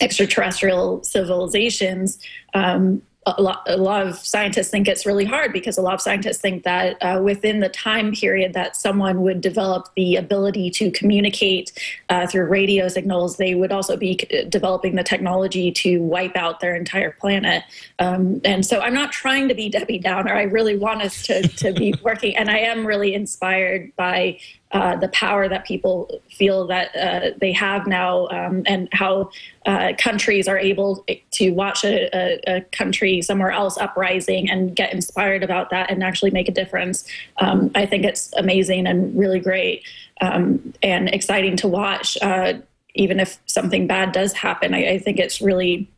extraterrestrial 0.00 1.04
civilizations. 1.04 2.18
Um, 2.54 3.02
a 3.26 3.42
lot, 3.42 3.62
a 3.66 3.76
lot 3.76 4.06
of 4.06 4.16
scientists 4.16 4.70
think 4.70 4.88
it's 4.88 5.04
really 5.04 5.26
hard 5.26 5.52
because 5.52 5.76
a 5.76 5.82
lot 5.82 5.92
of 5.92 6.00
scientists 6.00 6.38
think 6.38 6.64
that 6.64 6.96
uh, 7.02 7.20
within 7.22 7.60
the 7.60 7.68
time 7.68 8.12
period 8.12 8.54
that 8.54 8.76
someone 8.76 9.20
would 9.20 9.42
develop 9.42 9.88
the 9.94 10.16
ability 10.16 10.70
to 10.70 10.90
communicate 10.90 11.70
uh, 12.08 12.26
through 12.26 12.46
radio 12.46 12.88
signals, 12.88 13.36
they 13.36 13.54
would 13.54 13.72
also 13.72 13.94
be 13.94 14.16
developing 14.48 14.94
the 14.94 15.02
technology 15.02 15.70
to 15.70 15.98
wipe 15.98 16.34
out 16.34 16.60
their 16.60 16.74
entire 16.74 17.10
planet. 17.10 17.62
Um, 17.98 18.40
and 18.42 18.64
so 18.64 18.80
I'm 18.80 18.94
not 18.94 19.12
trying 19.12 19.48
to 19.48 19.54
be 19.54 19.68
Debbie 19.68 19.98
Downer. 19.98 20.34
I 20.34 20.44
really 20.44 20.78
want 20.78 21.02
us 21.02 21.22
to, 21.24 21.46
to 21.46 21.72
be 21.72 21.94
working, 22.02 22.36
and 22.36 22.50
I 22.50 22.58
am 22.58 22.86
really 22.86 23.12
inspired 23.12 23.94
by 23.96 24.38
uh, 24.72 24.96
the 24.96 25.08
power 25.08 25.48
that 25.48 25.64
people 25.64 26.20
feel 26.30 26.66
that 26.68 26.94
uh, 26.94 27.30
they 27.38 27.50
have 27.50 27.86
now, 27.88 28.28
um, 28.28 28.62
and 28.66 28.88
how 28.92 29.30
uh, 29.66 29.92
countries 29.98 30.46
are 30.46 30.58
able 30.58 31.04
to 31.32 31.50
watch 31.50 31.84
a, 31.84 32.08
a, 32.16 32.56
a, 32.56 32.60
country 32.72 33.20
somewhere 33.20 33.50
else 33.50 33.76
uprising 33.78 34.48
and 34.48 34.76
get 34.76 34.92
inspired 34.92 35.42
about 35.42 35.70
that 35.70 35.90
and 35.90 36.04
actually 36.04 36.30
make 36.30 36.48
a 36.48 36.52
difference. 36.52 37.04
Um, 37.38 37.70
I 37.74 37.84
think 37.84 38.04
it's 38.04 38.32
amazing 38.36 38.86
and 38.86 39.18
really 39.18 39.40
great 39.40 39.82
um, 40.20 40.72
and 40.82 41.08
exciting 41.08 41.56
to 41.56 41.68
watch. 41.68 42.16
Uh, 42.22 42.54
even 42.94 43.18
if 43.18 43.38
something 43.46 43.86
bad 43.86 44.12
does 44.12 44.32
happen, 44.32 44.72
I, 44.72 44.90
I 44.92 44.98
think 44.98 45.18
it's 45.18 45.40
really 45.40 45.88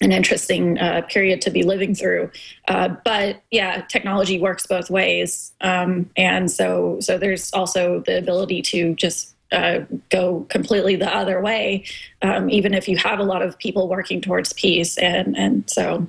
an 0.00 0.12
interesting 0.12 0.78
uh, 0.78 1.02
period 1.02 1.40
to 1.42 1.50
be 1.50 1.62
living 1.62 1.94
through. 1.94 2.30
Uh, 2.68 2.88
but 3.04 3.42
yeah, 3.50 3.82
technology 3.82 4.38
works 4.38 4.66
both 4.66 4.90
ways, 4.90 5.52
um, 5.60 6.10
and 6.16 6.50
so 6.50 6.98
so 7.00 7.18
there's 7.18 7.52
also 7.52 8.00
the 8.06 8.18
ability 8.18 8.62
to 8.62 8.94
just 8.94 9.34
uh, 9.50 9.80
go 10.10 10.46
completely 10.50 10.96
the 10.96 11.14
other 11.14 11.40
way, 11.40 11.84
um, 12.22 12.50
even 12.50 12.74
if 12.74 12.88
you 12.88 12.96
have 12.98 13.18
a 13.18 13.24
lot 13.24 13.42
of 13.42 13.58
people 13.58 13.88
working 13.88 14.20
towards 14.20 14.52
peace. 14.52 14.98
And 14.98 15.36
and 15.36 15.68
so 15.68 16.06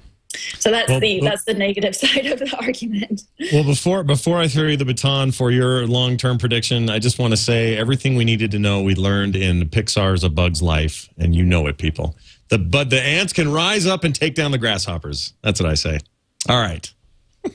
So 0.59 0.71
that's 0.71 0.89
Well, 0.89 0.99
the 0.99 1.21
that's 1.21 1.43
the 1.45 1.53
negative 1.53 1.95
side 2.03 2.25
of 2.27 2.39
the 2.39 2.55
argument. 2.57 3.23
Well, 3.51 3.63
before 3.63 4.03
before 4.03 4.39
I 4.39 4.47
throw 4.47 4.67
you 4.67 4.77
the 4.77 4.85
baton 4.85 5.31
for 5.31 5.51
your 5.51 5.87
long 5.87 6.17
term 6.17 6.37
prediction, 6.37 6.89
I 6.89 6.99
just 6.99 7.19
want 7.19 7.31
to 7.31 7.37
say 7.37 7.77
everything 7.77 8.15
we 8.15 8.25
needed 8.25 8.51
to 8.51 8.59
know 8.59 8.81
we 8.81 8.95
learned 8.95 9.35
in 9.35 9.69
Pixar's 9.69 10.23
A 10.23 10.29
Bug's 10.29 10.61
Life, 10.61 11.09
and 11.17 11.33
you 11.33 11.43
know 11.43 11.67
it, 11.67 11.77
people. 11.77 12.15
The 12.50 12.58
but 12.58 12.89
the 12.89 13.02
ants 13.02 13.34
can 13.34 13.52
rise 13.52 13.86
up 13.86 14.04
and 14.04 14.14
take 14.14 14.36
down 14.36 14.52
the 14.52 14.58
grasshoppers. 14.58 15.34
That's 15.41 15.60
what 15.60 15.70
I 15.70 15.76
say. 15.76 16.00
All 16.47 16.60
right. 16.60 16.91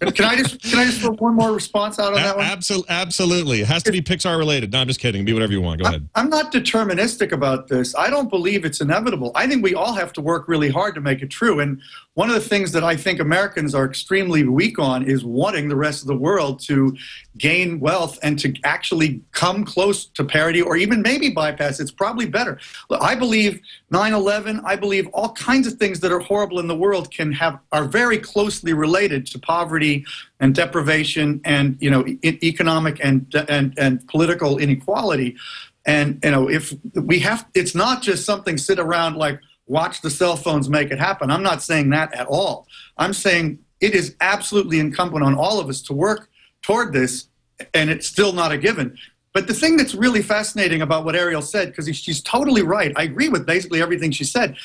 Can, 0.00 0.24
I 0.24 0.36
just 0.36 0.62
can 0.62 0.78
I 0.78 0.84
just 0.86 1.00
throw 1.00 1.12
one 1.12 1.34
more 1.34 1.52
response 1.52 1.98
out 1.98 2.14
on 2.14 2.22
that 2.22 2.36
one? 2.36 2.46
Absolutely, 2.46 2.86
absolutely. 2.88 3.60
It 3.60 3.66
has 3.66 3.82
to 3.82 3.92
be 3.92 4.00
Pixar 4.00 4.38
related. 4.38 4.72
No, 4.72 4.80
I'm 4.80 4.88
just 4.88 4.98
kidding. 4.98 5.24
Be 5.24 5.34
whatever 5.34 5.52
you 5.52 5.60
want. 5.60 5.82
Go 5.82 5.86
ahead. 5.86 6.08
I'm 6.14 6.30
not 6.30 6.52
deterministic 6.52 7.32
about 7.32 7.68
this. 7.68 7.94
I 7.94 8.08
don't 8.08 8.30
believe 8.30 8.64
it's 8.64 8.80
inevitable. 8.80 9.30
I 9.34 9.46
think 9.46 9.62
we 9.62 9.74
all 9.74 9.92
have 9.92 10.12
to 10.14 10.22
work 10.22 10.48
really 10.48 10.70
hard 10.70 10.94
to 10.94 11.02
make 11.02 11.20
it 11.20 11.28
true. 11.28 11.60
And 11.60 11.82
one 12.14 12.28
of 12.28 12.34
the 12.34 12.40
things 12.40 12.70
that 12.72 12.84
I 12.84 12.96
think 12.96 13.18
Americans 13.18 13.74
are 13.74 13.84
extremely 13.84 14.44
weak 14.44 14.78
on 14.78 15.02
is 15.02 15.24
wanting 15.24 15.68
the 15.68 15.76
rest 15.76 16.02
of 16.02 16.06
the 16.06 16.16
world 16.16 16.60
to 16.60 16.96
gain 17.36 17.80
wealth 17.80 18.18
and 18.22 18.38
to 18.38 18.54
actually 18.62 19.20
come 19.32 19.64
close 19.64 20.06
to 20.06 20.24
parity 20.24 20.62
or 20.62 20.76
even 20.76 21.02
maybe 21.02 21.30
bypass. 21.30 21.80
It's 21.80 21.90
probably 21.90 22.26
better. 22.26 22.58
I 23.00 23.16
believe 23.16 23.60
9/11. 23.92 24.62
I 24.64 24.76
believe 24.76 25.08
all 25.08 25.32
kinds 25.32 25.66
of 25.66 25.74
things 25.74 25.98
that 26.00 26.12
are 26.12 26.20
horrible 26.20 26.60
in 26.60 26.68
the 26.68 26.76
world 26.76 27.10
can 27.10 27.32
have 27.32 27.58
are 27.72 27.84
very 27.84 28.18
closely 28.18 28.72
related 28.72 29.26
to 29.26 29.38
poverty 29.40 30.06
and 30.38 30.54
deprivation 30.54 31.40
and 31.44 31.76
you 31.80 31.90
know 31.90 32.06
economic 32.22 33.00
and 33.02 33.34
and 33.48 33.74
and 33.76 34.06
political 34.06 34.58
inequality. 34.58 35.36
And 35.84 36.20
you 36.22 36.30
know, 36.30 36.48
if 36.48 36.72
we 36.94 37.18
have, 37.20 37.44
it's 37.54 37.74
not 37.74 38.02
just 38.02 38.24
something 38.24 38.56
sit 38.56 38.78
around 38.78 39.16
like 39.16 39.40
watch 39.66 40.00
the 40.00 40.10
cell 40.10 40.36
phones 40.36 40.68
make 40.68 40.90
it 40.90 40.98
happen. 40.98 41.30
I'm 41.30 41.42
not 41.42 41.62
saying 41.62 41.90
that 41.90 42.12
at 42.14 42.26
all. 42.26 42.66
I'm 42.98 43.12
saying 43.12 43.58
it 43.80 43.94
is 43.94 44.14
absolutely 44.20 44.78
incumbent 44.78 45.24
on 45.24 45.34
all 45.34 45.60
of 45.60 45.68
us 45.68 45.82
to 45.82 45.92
work 45.92 46.30
toward 46.62 46.92
this, 46.92 47.28
and 47.72 47.90
it's 47.90 48.06
still 48.06 48.32
not 48.32 48.52
a 48.52 48.58
given. 48.58 48.96
But 49.32 49.46
the 49.48 49.54
thing 49.54 49.76
that's 49.76 49.94
really 49.94 50.22
fascinating 50.22 50.82
about 50.82 51.04
what 51.04 51.16
Ariel 51.16 51.42
said, 51.42 51.68
because 51.68 51.94
she's 51.96 52.22
totally 52.22 52.62
right, 52.62 52.92
I 52.96 53.02
agree 53.02 53.28
with 53.28 53.46
basically 53.46 53.82
everything 53.82 54.10
she 54.12 54.24
said. 54.24 54.56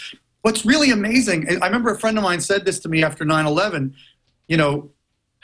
What's 0.42 0.66
really 0.66 0.92
amazing, 0.92 1.48
I 1.62 1.66
remember 1.66 1.92
a 1.92 2.00
friend 2.00 2.18
of 2.18 2.24
mine 2.24 2.40
said 2.40 2.66
this 2.66 2.80
to 2.82 2.90
me 2.90 3.04
after 3.04 3.26
9 3.26 3.46
11. 3.46 3.96
You 4.48 4.58
know, 4.58 4.92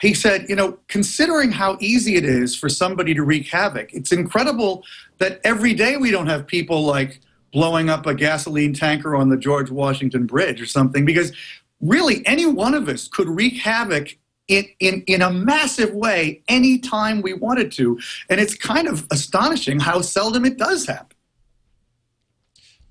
he 0.00 0.14
said, 0.14 0.46
you 0.48 0.56
know, 0.56 0.78
considering 0.88 1.50
how 1.50 1.76
easy 1.80 2.16
it 2.16 2.24
is 2.24 2.54
for 2.54 2.68
somebody 2.68 3.14
to 3.14 3.22
wreak 3.22 3.48
havoc, 3.48 3.92
it's 3.92 4.12
incredible 4.12 4.84
that 5.18 5.40
every 5.42 5.74
day 5.74 5.96
we 5.96 6.10
don't 6.10 6.26
have 6.26 6.46
people 6.46 6.84
like 6.84 7.20
blowing 7.56 7.88
up 7.88 8.04
a 8.04 8.14
gasoline 8.14 8.74
tanker 8.74 9.16
on 9.16 9.30
the 9.30 9.36
George 9.38 9.70
Washington 9.70 10.26
Bridge 10.26 10.60
or 10.60 10.66
something, 10.66 11.06
because 11.06 11.32
really 11.80 12.22
any 12.26 12.44
one 12.44 12.74
of 12.74 12.86
us 12.86 13.08
could 13.08 13.30
wreak 13.30 13.56
havoc 13.56 14.14
in, 14.46 14.66
in, 14.78 15.02
in 15.06 15.22
a 15.22 15.30
massive 15.30 15.94
way 15.94 16.42
anytime 16.48 17.22
we 17.22 17.32
wanted 17.32 17.72
to. 17.72 17.98
And 18.28 18.42
it's 18.42 18.54
kind 18.54 18.86
of 18.86 19.06
astonishing 19.10 19.80
how 19.80 20.02
seldom 20.02 20.44
it 20.44 20.58
does 20.58 20.86
happen. 20.86 21.16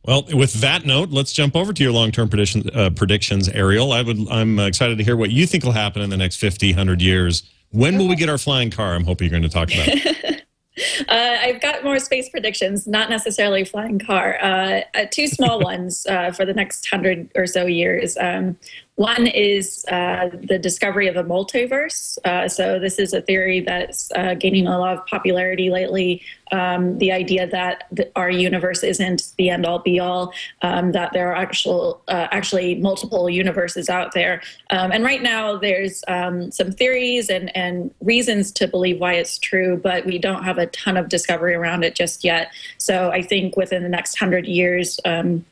Well, 0.03 0.23
with 0.33 0.53
that 0.55 0.83
note, 0.83 1.11
let's 1.11 1.31
jump 1.31 1.55
over 1.55 1.71
to 1.71 1.83
your 1.83 1.91
long-term 1.91 2.29
prediction, 2.29 2.67
uh, 2.73 2.89
predictions, 2.89 3.47
Ariel. 3.49 3.91
I 3.91 4.01
would, 4.01 4.17
I'm 4.31 4.57
excited 4.57 4.97
to 4.97 5.03
hear 5.03 5.15
what 5.15 5.29
you 5.29 5.45
think 5.45 5.63
will 5.63 5.73
happen 5.73 6.01
in 6.01 6.09
the 6.09 6.17
next 6.17 6.37
50, 6.37 6.71
100 6.71 7.03
years. 7.03 7.43
When 7.69 7.99
will 7.99 8.07
we 8.07 8.15
get 8.15 8.29
our 8.29 8.39
flying 8.39 8.71
car? 8.71 8.95
I'm 8.95 9.03
hoping 9.03 9.29
you're 9.29 9.39
going 9.39 9.47
to 9.47 9.49
talk 9.49 9.71
about. 9.71 10.25
Uh, 11.07 11.37
I've 11.41 11.61
got 11.61 11.83
more 11.83 11.99
space 11.99 12.29
predictions, 12.29 12.87
not 12.87 13.09
necessarily 13.09 13.63
flying 13.63 13.99
car. 13.99 14.37
Uh, 14.41 14.81
uh, 14.93 15.05
two 15.11 15.27
small 15.27 15.59
ones 15.63 16.05
uh, 16.07 16.31
for 16.31 16.45
the 16.45 16.53
next 16.53 16.85
hundred 16.87 17.29
or 17.35 17.45
so 17.47 17.65
years. 17.65 18.17
Um, 18.17 18.57
one 18.95 19.27
is 19.27 19.83
uh, 19.89 20.29
the 20.31 20.57
discovery 20.57 21.09
of 21.09 21.17
a 21.17 21.23
multiverse. 21.23 22.17
Uh, 22.23 22.47
so 22.47 22.79
this 22.79 22.97
is 22.97 23.13
a 23.13 23.21
theory 23.21 23.59
that's 23.59 24.09
uh, 24.15 24.35
gaining 24.35 24.67
a 24.67 24.79
lot 24.79 24.97
of 24.97 25.05
popularity 25.05 25.69
lately. 25.69 26.21
Um, 26.53 26.97
the 26.99 27.11
idea 27.11 27.45
that 27.47 27.87
th- 27.93 28.09
our 28.15 28.29
universe 28.29 28.83
isn't 28.83 29.33
the 29.37 29.49
end 29.49 29.65
all 29.65 29.79
be 29.79 29.99
all, 29.99 30.31
um, 30.61 30.93
that 30.93 31.11
there 31.11 31.29
are 31.29 31.35
actual 31.35 32.03
uh, 32.07 32.27
actually 32.31 32.75
multiple 32.75 33.29
universes 33.29 33.89
out 33.89 34.13
there. 34.13 34.41
Um, 34.69 34.93
and 34.93 35.03
right 35.03 35.21
now, 35.21 35.57
there's 35.57 36.01
um, 36.07 36.49
some 36.51 36.71
theories 36.71 37.29
and, 37.29 37.55
and 37.55 37.93
reasons 37.99 38.49
to 38.53 38.67
believe 38.67 39.01
why 39.01 39.13
it's 39.13 39.37
true, 39.39 39.75
but 39.75 40.05
we 40.05 40.17
don't 40.19 40.43
have 40.43 40.57
a 40.57 40.67
ton 40.67 40.95
of 40.95 41.09
discovery 41.09 41.53
around 41.53 41.83
it 41.83 41.95
just 41.95 42.23
yet. 42.23 42.49
So 42.77 43.09
I 43.11 43.21
think 43.21 43.57
within 43.57 43.83
the 43.83 43.89
next 43.89 44.17
hundred 44.17 44.45
years, 44.45 45.01
um, 45.03 45.43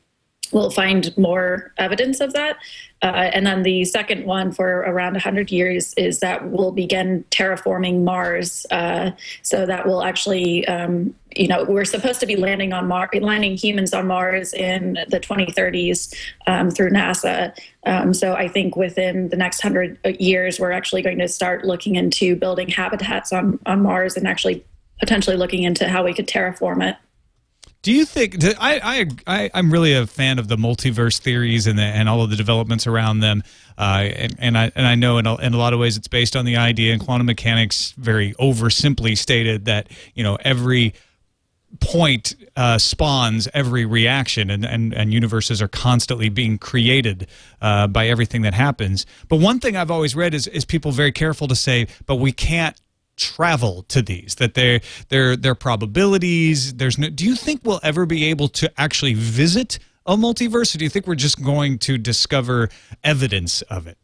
we'll 0.53 0.69
find 0.69 1.15
more 1.17 1.73
evidence 1.77 2.19
of 2.19 2.33
that. 2.33 2.57
Uh, 3.01 3.29
and 3.33 3.45
then 3.45 3.63
the 3.63 3.83
second 3.83 4.25
one 4.25 4.51
for 4.51 4.79
around 4.81 5.13
100 5.13 5.51
years 5.51 5.93
is 5.95 6.19
that 6.19 6.49
we'll 6.49 6.71
begin 6.71 7.25
terraforming 7.31 8.03
Mars. 8.03 8.65
Uh, 8.71 9.11
so 9.41 9.65
that 9.65 9.85
will 9.85 10.03
actually, 10.03 10.65
um, 10.67 11.13
you 11.35 11.47
know, 11.47 11.65
we're 11.65 11.83
supposed 11.83 12.21
to 12.21 12.25
be 12.25 12.37
landing 12.37 12.71
on 12.71 12.87
Mars, 12.87 13.09
landing 13.19 13.57
humans 13.57 13.93
on 13.93 14.07
Mars 14.07 14.53
in 14.53 14.93
the 15.09 15.19
2030s 15.19 16.15
um, 16.47 16.71
through 16.71 16.91
NASA. 16.91 17.53
Um, 17.85 18.13
so 18.13 18.35
I 18.35 18.47
think 18.47 18.77
within 18.77 19.27
the 19.27 19.37
next 19.37 19.61
100 19.61 20.21
years, 20.21 20.57
we're 20.57 20.71
actually 20.71 21.01
going 21.01 21.19
to 21.19 21.27
start 21.27 21.65
looking 21.65 21.95
into 21.95 22.37
building 22.37 22.69
habitats 22.69 23.33
on, 23.33 23.59
on 23.65 23.81
Mars 23.81 24.15
and 24.15 24.25
actually 24.27 24.63
potentially 24.99 25.35
looking 25.35 25.63
into 25.63 25.89
how 25.89 26.05
we 26.05 26.13
could 26.13 26.27
terraform 26.27 26.87
it. 26.89 26.95
Do 27.83 27.91
you 27.91 28.05
think 28.05 28.39
do- 28.39 28.53
I, 28.59 29.07
I 29.27 29.41
I 29.43 29.51
I'm 29.53 29.71
really 29.71 29.93
a 29.93 30.07
fan 30.07 30.39
of 30.39 30.47
the 30.47 30.55
multiverse 30.55 31.19
theories 31.19 31.67
and 31.67 31.77
the, 31.77 31.83
and 31.83 32.07
all 32.07 32.21
of 32.21 32.29
the 32.29 32.37
developments 32.37 32.87
around 32.87 33.19
them, 33.19 33.43
uh, 33.77 34.09
and, 34.15 34.35
and 34.39 34.57
I 34.57 34.71
and 34.73 34.87
I 34.87 34.95
know 34.95 35.17
in 35.17 35.27
a, 35.27 35.35
in 35.35 35.53
a 35.53 35.57
lot 35.57 35.73
of 35.73 35.79
ways 35.79 35.97
it's 35.97 36.07
based 36.07 36.37
on 36.37 36.45
the 36.45 36.55
idea 36.55 36.93
in 36.93 36.99
quantum 36.99 37.27
mechanics, 37.27 37.93
very 37.97 38.33
oversimply 38.39 39.15
stated 39.15 39.65
that 39.65 39.89
you 40.15 40.23
know 40.23 40.37
every 40.45 40.93
point 41.81 42.35
uh, 42.55 42.77
spawns 42.77 43.47
every 43.53 43.85
reaction, 43.85 44.49
and, 44.49 44.63
and, 44.63 44.93
and 44.93 45.13
universes 45.13 45.61
are 45.61 45.67
constantly 45.67 46.29
being 46.29 46.57
created 46.57 47.27
uh, 47.61 47.87
by 47.87 48.07
everything 48.07 48.43
that 48.43 48.53
happens. 48.53 49.05
But 49.27 49.37
one 49.37 49.59
thing 49.59 49.75
I've 49.75 49.91
always 49.91 50.15
read 50.15 50.33
is, 50.33 50.47
is 50.47 50.65
people 50.65 50.91
very 50.91 51.11
careful 51.11 51.47
to 51.47 51.55
say, 51.55 51.87
but 52.05 52.15
we 52.15 52.31
can't 52.31 52.79
travel 53.15 53.83
to 53.83 54.01
these 54.01 54.35
that 54.35 54.53
they're 54.53 54.81
they're 55.09 55.35
they're 55.35 55.55
probabilities 55.55 56.73
there's 56.75 56.97
no 56.97 57.09
do 57.09 57.25
you 57.25 57.35
think 57.35 57.61
we'll 57.63 57.79
ever 57.83 58.05
be 58.05 58.25
able 58.25 58.47
to 58.47 58.71
actually 58.79 59.13
visit 59.13 59.77
a 60.05 60.17
multiverse 60.17 60.73
or 60.73 60.79
do 60.79 60.83
you 60.83 60.89
think 60.89 61.07
we're 61.07 61.15
just 61.15 61.41
going 61.43 61.77
to 61.77 61.97
discover 61.97 62.69
evidence 63.03 63.61
of 63.63 63.87
it 63.87 63.97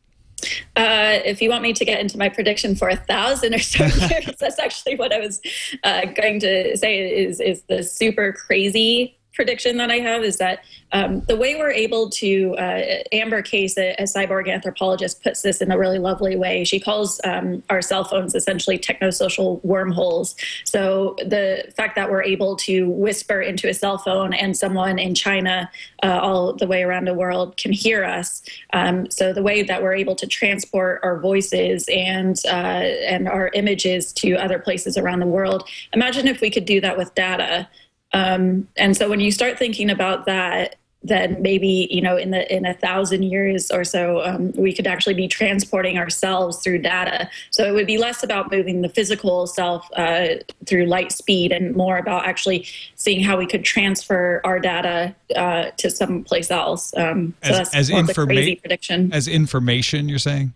Uh, 0.75 1.19
if 1.25 1.41
you 1.41 1.49
want 1.49 1.61
me 1.61 1.73
to 1.73 1.83
get 1.83 1.99
into 1.99 2.17
my 2.17 2.29
prediction 2.29 2.73
for 2.73 2.87
a 2.87 2.95
thousand 2.95 3.53
or 3.53 3.59
so 3.59 3.83
years, 4.07 4.35
that's 4.39 4.57
actually 4.57 4.95
what 4.95 5.11
I 5.11 5.19
was 5.19 5.41
uh, 5.83 6.05
going 6.05 6.39
to 6.39 6.77
say. 6.77 7.25
Is 7.25 7.41
is 7.41 7.63
the 7.63 7.83
super 7.83 8.31
crazy 8.31 9.18
prediction 9.39 9.77
that 9.77 9.89
I 9.89 9.99
have 9.99 10.21
is 10.21 10.35
that 10.39 10.65
um, 10.91 11.21
the 11.21 11.37
way 11.37 11.55
we're 11.55 11.71
able 11.71 12.09
to 12.09 12.55
uh, 12.57 12.81
Amber 13.13 13.41
Case, 13.41 13.77
a, 13.77 13.95
a 13.97 14.03
cyborg 14.03 14.51
anthropologist, 14.51 15.23
puts 15.23 15.43
this 15.43 15.61
in 15.61 15.71
a 15.71 15.77
really 15.77 15.97
lovely 15.97 16.35
way. 16.35 16.65
She 16.65 16.77
calls 16.77 17.21
um, 17.23 17.63
our 17.69 17.81
cell 17.81 18.03
phones 18.03 18.35
essentially 18.35 18.77
technosocial 18.77 19.63
wormholes. 19.63 20.35
So 20.65 21.15
the 21.19 21.71
fact 21.77 21.95
that 21.95 22.11
we're 22.11 22.23
able 22.23 22.57
to 22.67 22.89
whisper 22.89 23.39
into 23.39 23.69
a 23.69 23.73
cell 23.73 23.97
phone 23.97 24.33
and 24.33 24.57
someone 24.57 24.99
in 24.99 25.15
China, 25.15 25.71
uh, 26.03 26.19
all 26.21 26.51
the 26.51 26.67
way 26.67 26.83
around 26.83 27.05
the 27.05 27.13
world, 27.13 27.55
can 27.55 27.71
hear 27.71 28.03
us. 28.03 28.43
Um, 28.73 29.09
so 29.09 29.31
the 29.31 29.43
way 29.43 29.63
that 29.63 29.81
we're 29.81 29.93
able 29.93 30.15
to 30.15 30.27
transport 30.27 30.99
our 31.01 31.17
voices 31.17 31.87
and 31.87 32.37
uh, 32.45 32.83
and 33.13 33.29
our 33.29 33.51
images 33.53 34.11
to 34.13 34.35
other 34.35 34.59
places 34.59 34.97
around 34.97 35.21
the 35.21 35.27
world. 35.27 35.63
Imagine 35.93 36.27
if 36.27 36.41
we 36.41 36.49
could 36.49 36.65
do 36.65 36.81
that 36.81 36.97
with 36.97 37.15
data. 37.15 37.69
Um, 38.13 38.67
and 38.77 38.95
so 38.95 39.09
when 39.09 39.19
you 39.19 39.31
start 39.31 39.57
thinking 39.57 39.89
about 39.89 40.25
that, 40.25 40.75
then 41.01 41.41
maybe 41.41 41.87
you 41.89 42.01
know 42.01 42.17
in 42.17 42.31
the 42.31 42.53
in 42.53 42.65
a 42.65 42.73
thousand 42.73 43.23
years 43.23 43.71
or 43.71 43.85
so 43.85 44.21
um, 44.21 44.51
we 44.57 44.73
could 44.73 44.85
actually 44.85 45.13
be 45.13 45.29
transporting 45.29 45.97
ourselves 45.97 46.61
through 46.61 46.79
data. 46.79 47.29
So 47.51 47.63
it 47.65 47.71
would 47.73 47.87
be 47.87 47.97
less 47.97 48.21
about 48.21 48.51
moving 48.51 48.81
the 48.81 48.89
physical 48.89 49.47
self 49.47 49.87
uh, 49.95 50.27
through 50.65 50.87
light 50.87 51.13
speed 51.13 51.53
and 51.53 51.73
more 51.73 51.97
about 51.97 52.25
actually 52.25 52.67
seeing 52.95 53.23
how 53.23 53.37
we 53.37 53.45
could 53.47 53.63
transfer 53.63 54.41
our 54.43 54.59
data 54.59 55.15
uh, 55.37 55.71
to 55.77 55.89
someplace 55.89 56.51
else. 56.51 56.93
Um, 56.97 57.33
so 57.43 57.53
As- 57.53 57.73
as 57.73 57.91
more 57.91 58.01
informa- 58.01 58.25
crazy 58.25 58.55
prediction. 58.55 59.13
as 59.13 59.27
information 59.29 60.09
you're 60.09 60.19
saying 60.19 60.53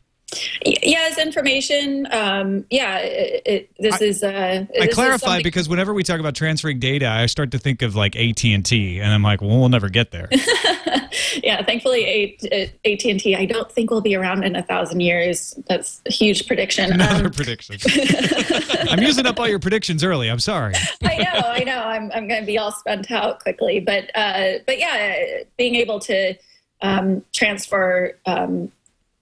Y- 0.65 0.75
yeah 0.83 1.07
as 1.11 1.17
information 1.17 2.07
um, 2.11 2.65
yeah 2.69 2.97
it, 2.99 3.41
it, 3.45 3.69
this 3.79 4.01
is 4.01 4.23
uh, 4.23 4.65
I 4.79 4.85
this 4.85 4.95
clarify 4.95 5.25
something- 5.27 5.43
because 5.43 5.67
whenever 5.69 5.93
we 5.93 6.03
talk 6.03 6.19
about 6.19 6.35
transferring 6.35 6.79
data, 6.79 7.07
I 7.09 7.25
start 7.27 7.51
to 7.51 7.59
think 7.59 7.81
of 7.81 7.95
like 7.95 8.15
AT 8.15 8.43
and 8.45 8.65
T, 8.65 8.99
and 8.99 9.11
I'm 9.11 9.21
like, 9.23 9.41
well, 9.41 9.59
we'll 9.59 9.69
never 9.69 9.89
get 9.89 10.11
there. 10.11 10.29
yeah, 11.43 11.63
thankfully, 11.63 12.37
AT 12.85 13.05
and 13.05 13.19
T. 13.19 13.35
I 13.35 13.45
don't 13.45 13.71
think 13.71 13.89
we'll 13.91 14.01
be 14.01 14.15
around 14.15 14.43
in 14.43 14.55
a 14.55 14.63
thousand 14.63 14.99
years. 15.01 15.53
That's 15.67 16.01
a 16.05 16.11
huge 16.11 16.47
prediction. 16.47 16.91
Another 16.93 17.25
Um, 17.25 17.31
prediction. 17.31 17.77
I'm 18.89 19.01
using 19.01 19.25
up 19.25 19.39
all 19.39 19.47
your 19.47 19.59
predictions 19.59 20.03
early. 20.03 20.29
I'm 20.29 20.39
sorry. 20.39 20.73
I 21.03 21.17
know, 21.17 21.39
I 21.47 21.63
know. 21.63 21.79
I'm 21.83 22.11
I'm 22.13 22.27
going 22.27 22.41
to 22.41 22.45
be 22.47 22.57
all 22.57 22.71
spent 22.71 23.11
out 23.11 23.41
quickly, 23.41 23.79
but 23.79 24.09
uh, 24.15 24.59
but 24.65 24.77
yeah, 24.79 25.15
being 25.57 25.75
able 25.75 25.99
to 26.01 26.35
um, 26.81 27.23
transfer 27.33 28.17
um, 28.25 28.71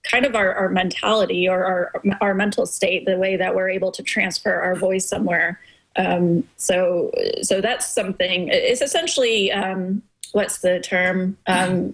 kind 0.04 0.26
of 0.26 0.36
our, 0.36 0.54
our 0.54 0.70
mentality 0.70 1.48
or 1.48 1.64
our, 1.64 2.02
our 2.22 2.34
mental 2.34 2.66
state, 2.66 3.06
the 3.06 3.18
way 3.18 3.38
that 3.38 3.56
we're 3.56 3.70
able 3.70 3.92
to 3.92 4.04
transfer 4.04 4.54
our 4.54 4.76
voice 4.76 5.08
somewhere. 5.08 5.60
Um, 5.96 6.48
so, 6.58 7.12
so 7.42 7.62
that's 7.62 7.88
something. 7.94 8.48
It's 8.48 8.82
essentially 8.82 9.52
um, 9.52 10.02
what's 10.32 10.60
the 10.60 10.80
term 10.80 11.38
um, 11.48 11.94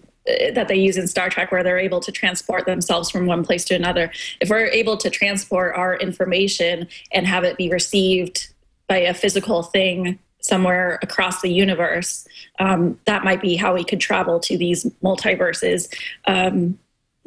that 0.54 0.68
they 0.68 0.76
use 0.76 0.98
in 0.98 1.08
Star 1.08 1.30
Trek, 1.30 1.52
where 1.52 1.64
they're 1.64 1.80
able 1.80 2.00
to 2.02 2.12
transport 2.12 2.66
themselves 2.66 3.10
from 3.10 3.26
one 3.26 3.44
place 3.44 3.66
to 3.66 3.76
another. 3.76 4.12
If 4.42 4.50
we're 4.50 4.68
able 4.68 4.98
to 4.98 5.10
transport 5.10 5.76
our 5.76 5.96
information 5.96 6.88
and 7.12 7.26
have 7.26 7.44
it 7.44 7.58
be 7.58 7.70
received 7.70 8.54
by 8.88 8.98
a 8.98 9.14
physical 9.14 9.64
thing 9.64 10.20
somewhere 10.40 11.00
across 11.02 11.42
the 11.42 11.52
universe, 11.52 12.28
um, 12.60 13.00
that 13.06 13.24
might 13.24 13.42
be 13.42 13.56
how 13.56 13.74
we 13.74 13.84
could 13.84 14.00
travel 14.00 14.40
to 14.42 14.58
these 14.58 14.86
multiverses. 15.04 15.94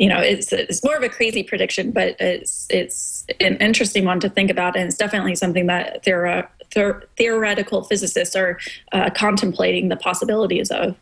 You 0.00 0.08
know, 0.08 0.18
it's 0.18 0.50
it's 0.50 0.82
more 0.82 0.96
of 0.96 1.02
a 1.02 1.10
crazy 1.10 1.42
prediction, 1.42 1.90
but 1.90 2.16
it's 2.18 2.66
it's 2.70 3.26
an 3.38 3.58
interesting 3.58 4.06
one 4.06 4.18
to 4.20 4.30
think 4.30 4.50
about, 4.50 4.74
and 4.74 4.86
it's 4.86 4.96
definitely 4.96 5.34
something 5.34 5.66
that 5.66 6.02
theor- 6.02 6.48
theor- 6.70 7.02
theoretical 7.18 7.84
physicists 7.84 8.34
are 8.34 8.58
uh, 8.92 9.10
contemplating 9.10 9.90
the 9.90 9.96
possibilities 9.96 10.70
of. 10.70 10.96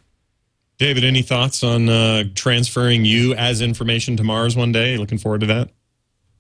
David, 0.79 1.05
any 1.05 1.23
thoughts 1.23 1.63
on 1.63 1.89
uh, 1.89 2.25
transferring 2.35 3.05
you 3.05 3.35
as 3.35 3.61
information 3.61 4.17
to 4.17 4.25
Mars 4.25 4.57
one 4.57 4.73
day? 4.73 4.97
Looking 4.97 5.19
forward 5.19 5.43
to 5.43 5.47
that. 5.47 5.71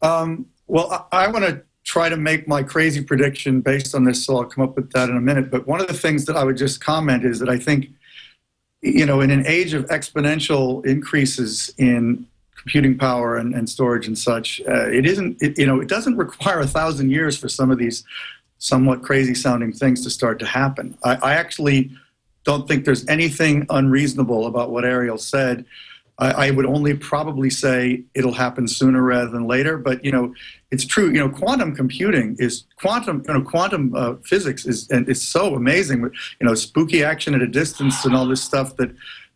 Um, 0.03 0.47
well, 0.67 1.09
I, 1.13 1.27
I 1.27 1.29
want 1.29 1.45
to 1.45 1.63
try 1.85 2.09
to 2.09 2.17
make 2.17 2.49
my 2.49 2.65
crazy 2.65 3.05
prediction 3.05 3.61
based 3.61 3.95
on 3.95 4.03
this, 4.03 4.27
so 4.27 4.37
I'll 4.37 4.45
come 4.47 4.65
up 4.65 4.75
with 4.75 4.91
that 4.95 5.09
in 5.09 5.17
a 5.17 5.21
minute. 5.21 5.49
But 5.49 5.69
one 5.69 5.81
of 5.81 5.87
the 5.87 5.95
things 5.95 6.25
that 6.25 6.37
I 6.37 6.43
would 6.43 6.57
just 6.57 6.81
comment 6.81 7.25
is 7.25 7.39
that 7.39 7.49
I 7.49 7.57
think, 7.57 7.87
you 8.83 9.07
know, 9.07 9.21
in 9.21 9.31
an 9.31 9.47
age 9.47 9.75
of 9.75 9.85
exponential 9.87 10.85
increases 10.85 11.73
in 11.79 12.27
computing 12.69 12.99
power 12.99 13.39
and, 13.39 13.55
and 13.55 13.67
storage 13.67 14.07
and 14.07 14.19
such, 14.19 14.61
uh, 14.69 14.91
it 14.91 15.07
isn't, 15.07 15.43
it, 15.43 15.59
you 15.59 15.67
know, 15.67 15.81
it 15.81 15.89
doesn't 15.89 16.19
require 16.19 16.61
a 16.61 16.67
thousand 16.67 17.11
years 17.11 17.35
for 17.35 17.49
some 17.49 17.71
of 17.71 17.79
these 17.79 18.05
somewhat 18.59 19.03
crazy 19.03 19.35
sounding 19.35 19.73
things 19.73 20.05
to 20.05 20.11
start 20.11 20.39
to 20.39 20.45
happen. 20.45 20.95
I, 21.03 21.15
I 21.15 21.35
actually 21.35 21.91
don't 22.45 22.69
think 22.69 22.85
there's 22.85 23.09
anything 23.09 23.65
unreasonable 23.71 24.47
about 24.47 24.71
what 24.71 24.85
Ariel 24.85 25.17
said. 25.17 25.65
I, 26.19 26.49
I 26.49 26.51
would 26.51 26.67
only 26.67 26.93
probably 26.95 27.49
say 27.49 28.03
it'll 28.15 28.35
happen 28.35 28.69
sooner 28.69 29.03
rather 29.03 29.31
than 29.31 29.47
later. 29.47 29.79
But 29.79 30.05
you 30.05 30.13
know, 30.13 30.35
it's 30.71 30.85
true. 30.85 31.07
You 31.07 31.21
know, 31.21 31.31
quantum 31.31 31.75
computing 31.75 32.37
is 32.39 32.65
quantum. 32.77 33.23
You 33.27 33.35
know, 33.35 33.43
quantum 33.43 33.95
uh, 33.95 34.15
physics 34.25 34.67
is 34.67 34.91
and 34.91 35.09
it's 35.09 35.23
so 35.23 35.55
amazing. 35.55 36.03
You 36.03 36.47
know, 36.47 36.55
spooky 36.55 37.03
action 37.03 37.35
at 37.35 37.41
a 37.41 37.47
distance 37.47 38.05
and 38.05 38.15
all 38.15 38.27
this 38.27 38.43
stuff 38.43 38.77
that 38.77 38.91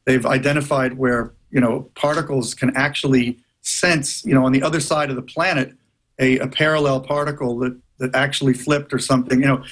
they've 0.05 0.27
identified 0.27 0.99
where 0.99 1.33
you 1.53 1.61
know 1.61 1.91
particles 1.95 2.55
can 2.55 2.77
actually 2.77 3.39
sense. 3.61 4.25
You 4.25 4.35
know, 4.35 4.45
on 4.45 4.53
the 4.53 4.63
other 4.63 4.81
side 4.81 5.11
of 5.11 5.17
the 5.17 5.23
planet, 5.23 5.75
a, 6.19 6.39
a 6.39 6.49
parallel 6.49 7.01
particle 7.01 7.59
that 7.61 7.79
that 7.99 8.15
actually 8.15 8.55
flipped 8.55 8.93
or 8.93 8.99
something. 8.99 9.41
You 9.41 9.47
know, 9.47 9.65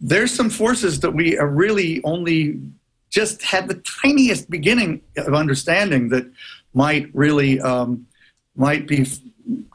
there's 0.00 0.32
some 0.32 0.50
forces 0.50 1.00
that 1.00 1.10
we 1.10 1.36
are 1.36 1.48
really 1.48 2.02
only 2.04 2.60
just 3.10 3.42
had 3.42 3.68
the 3.68 3.82
tiniest 4.02 4.50
beginning 4.50 5.00
of 5.16 5.34
understanding 5.34 6.08
that 6.10 6.30
might 6.74 7.08
really 7.14 7.60
um, 7.60 8.06
might 8.54 8.86
be 8.86 9.06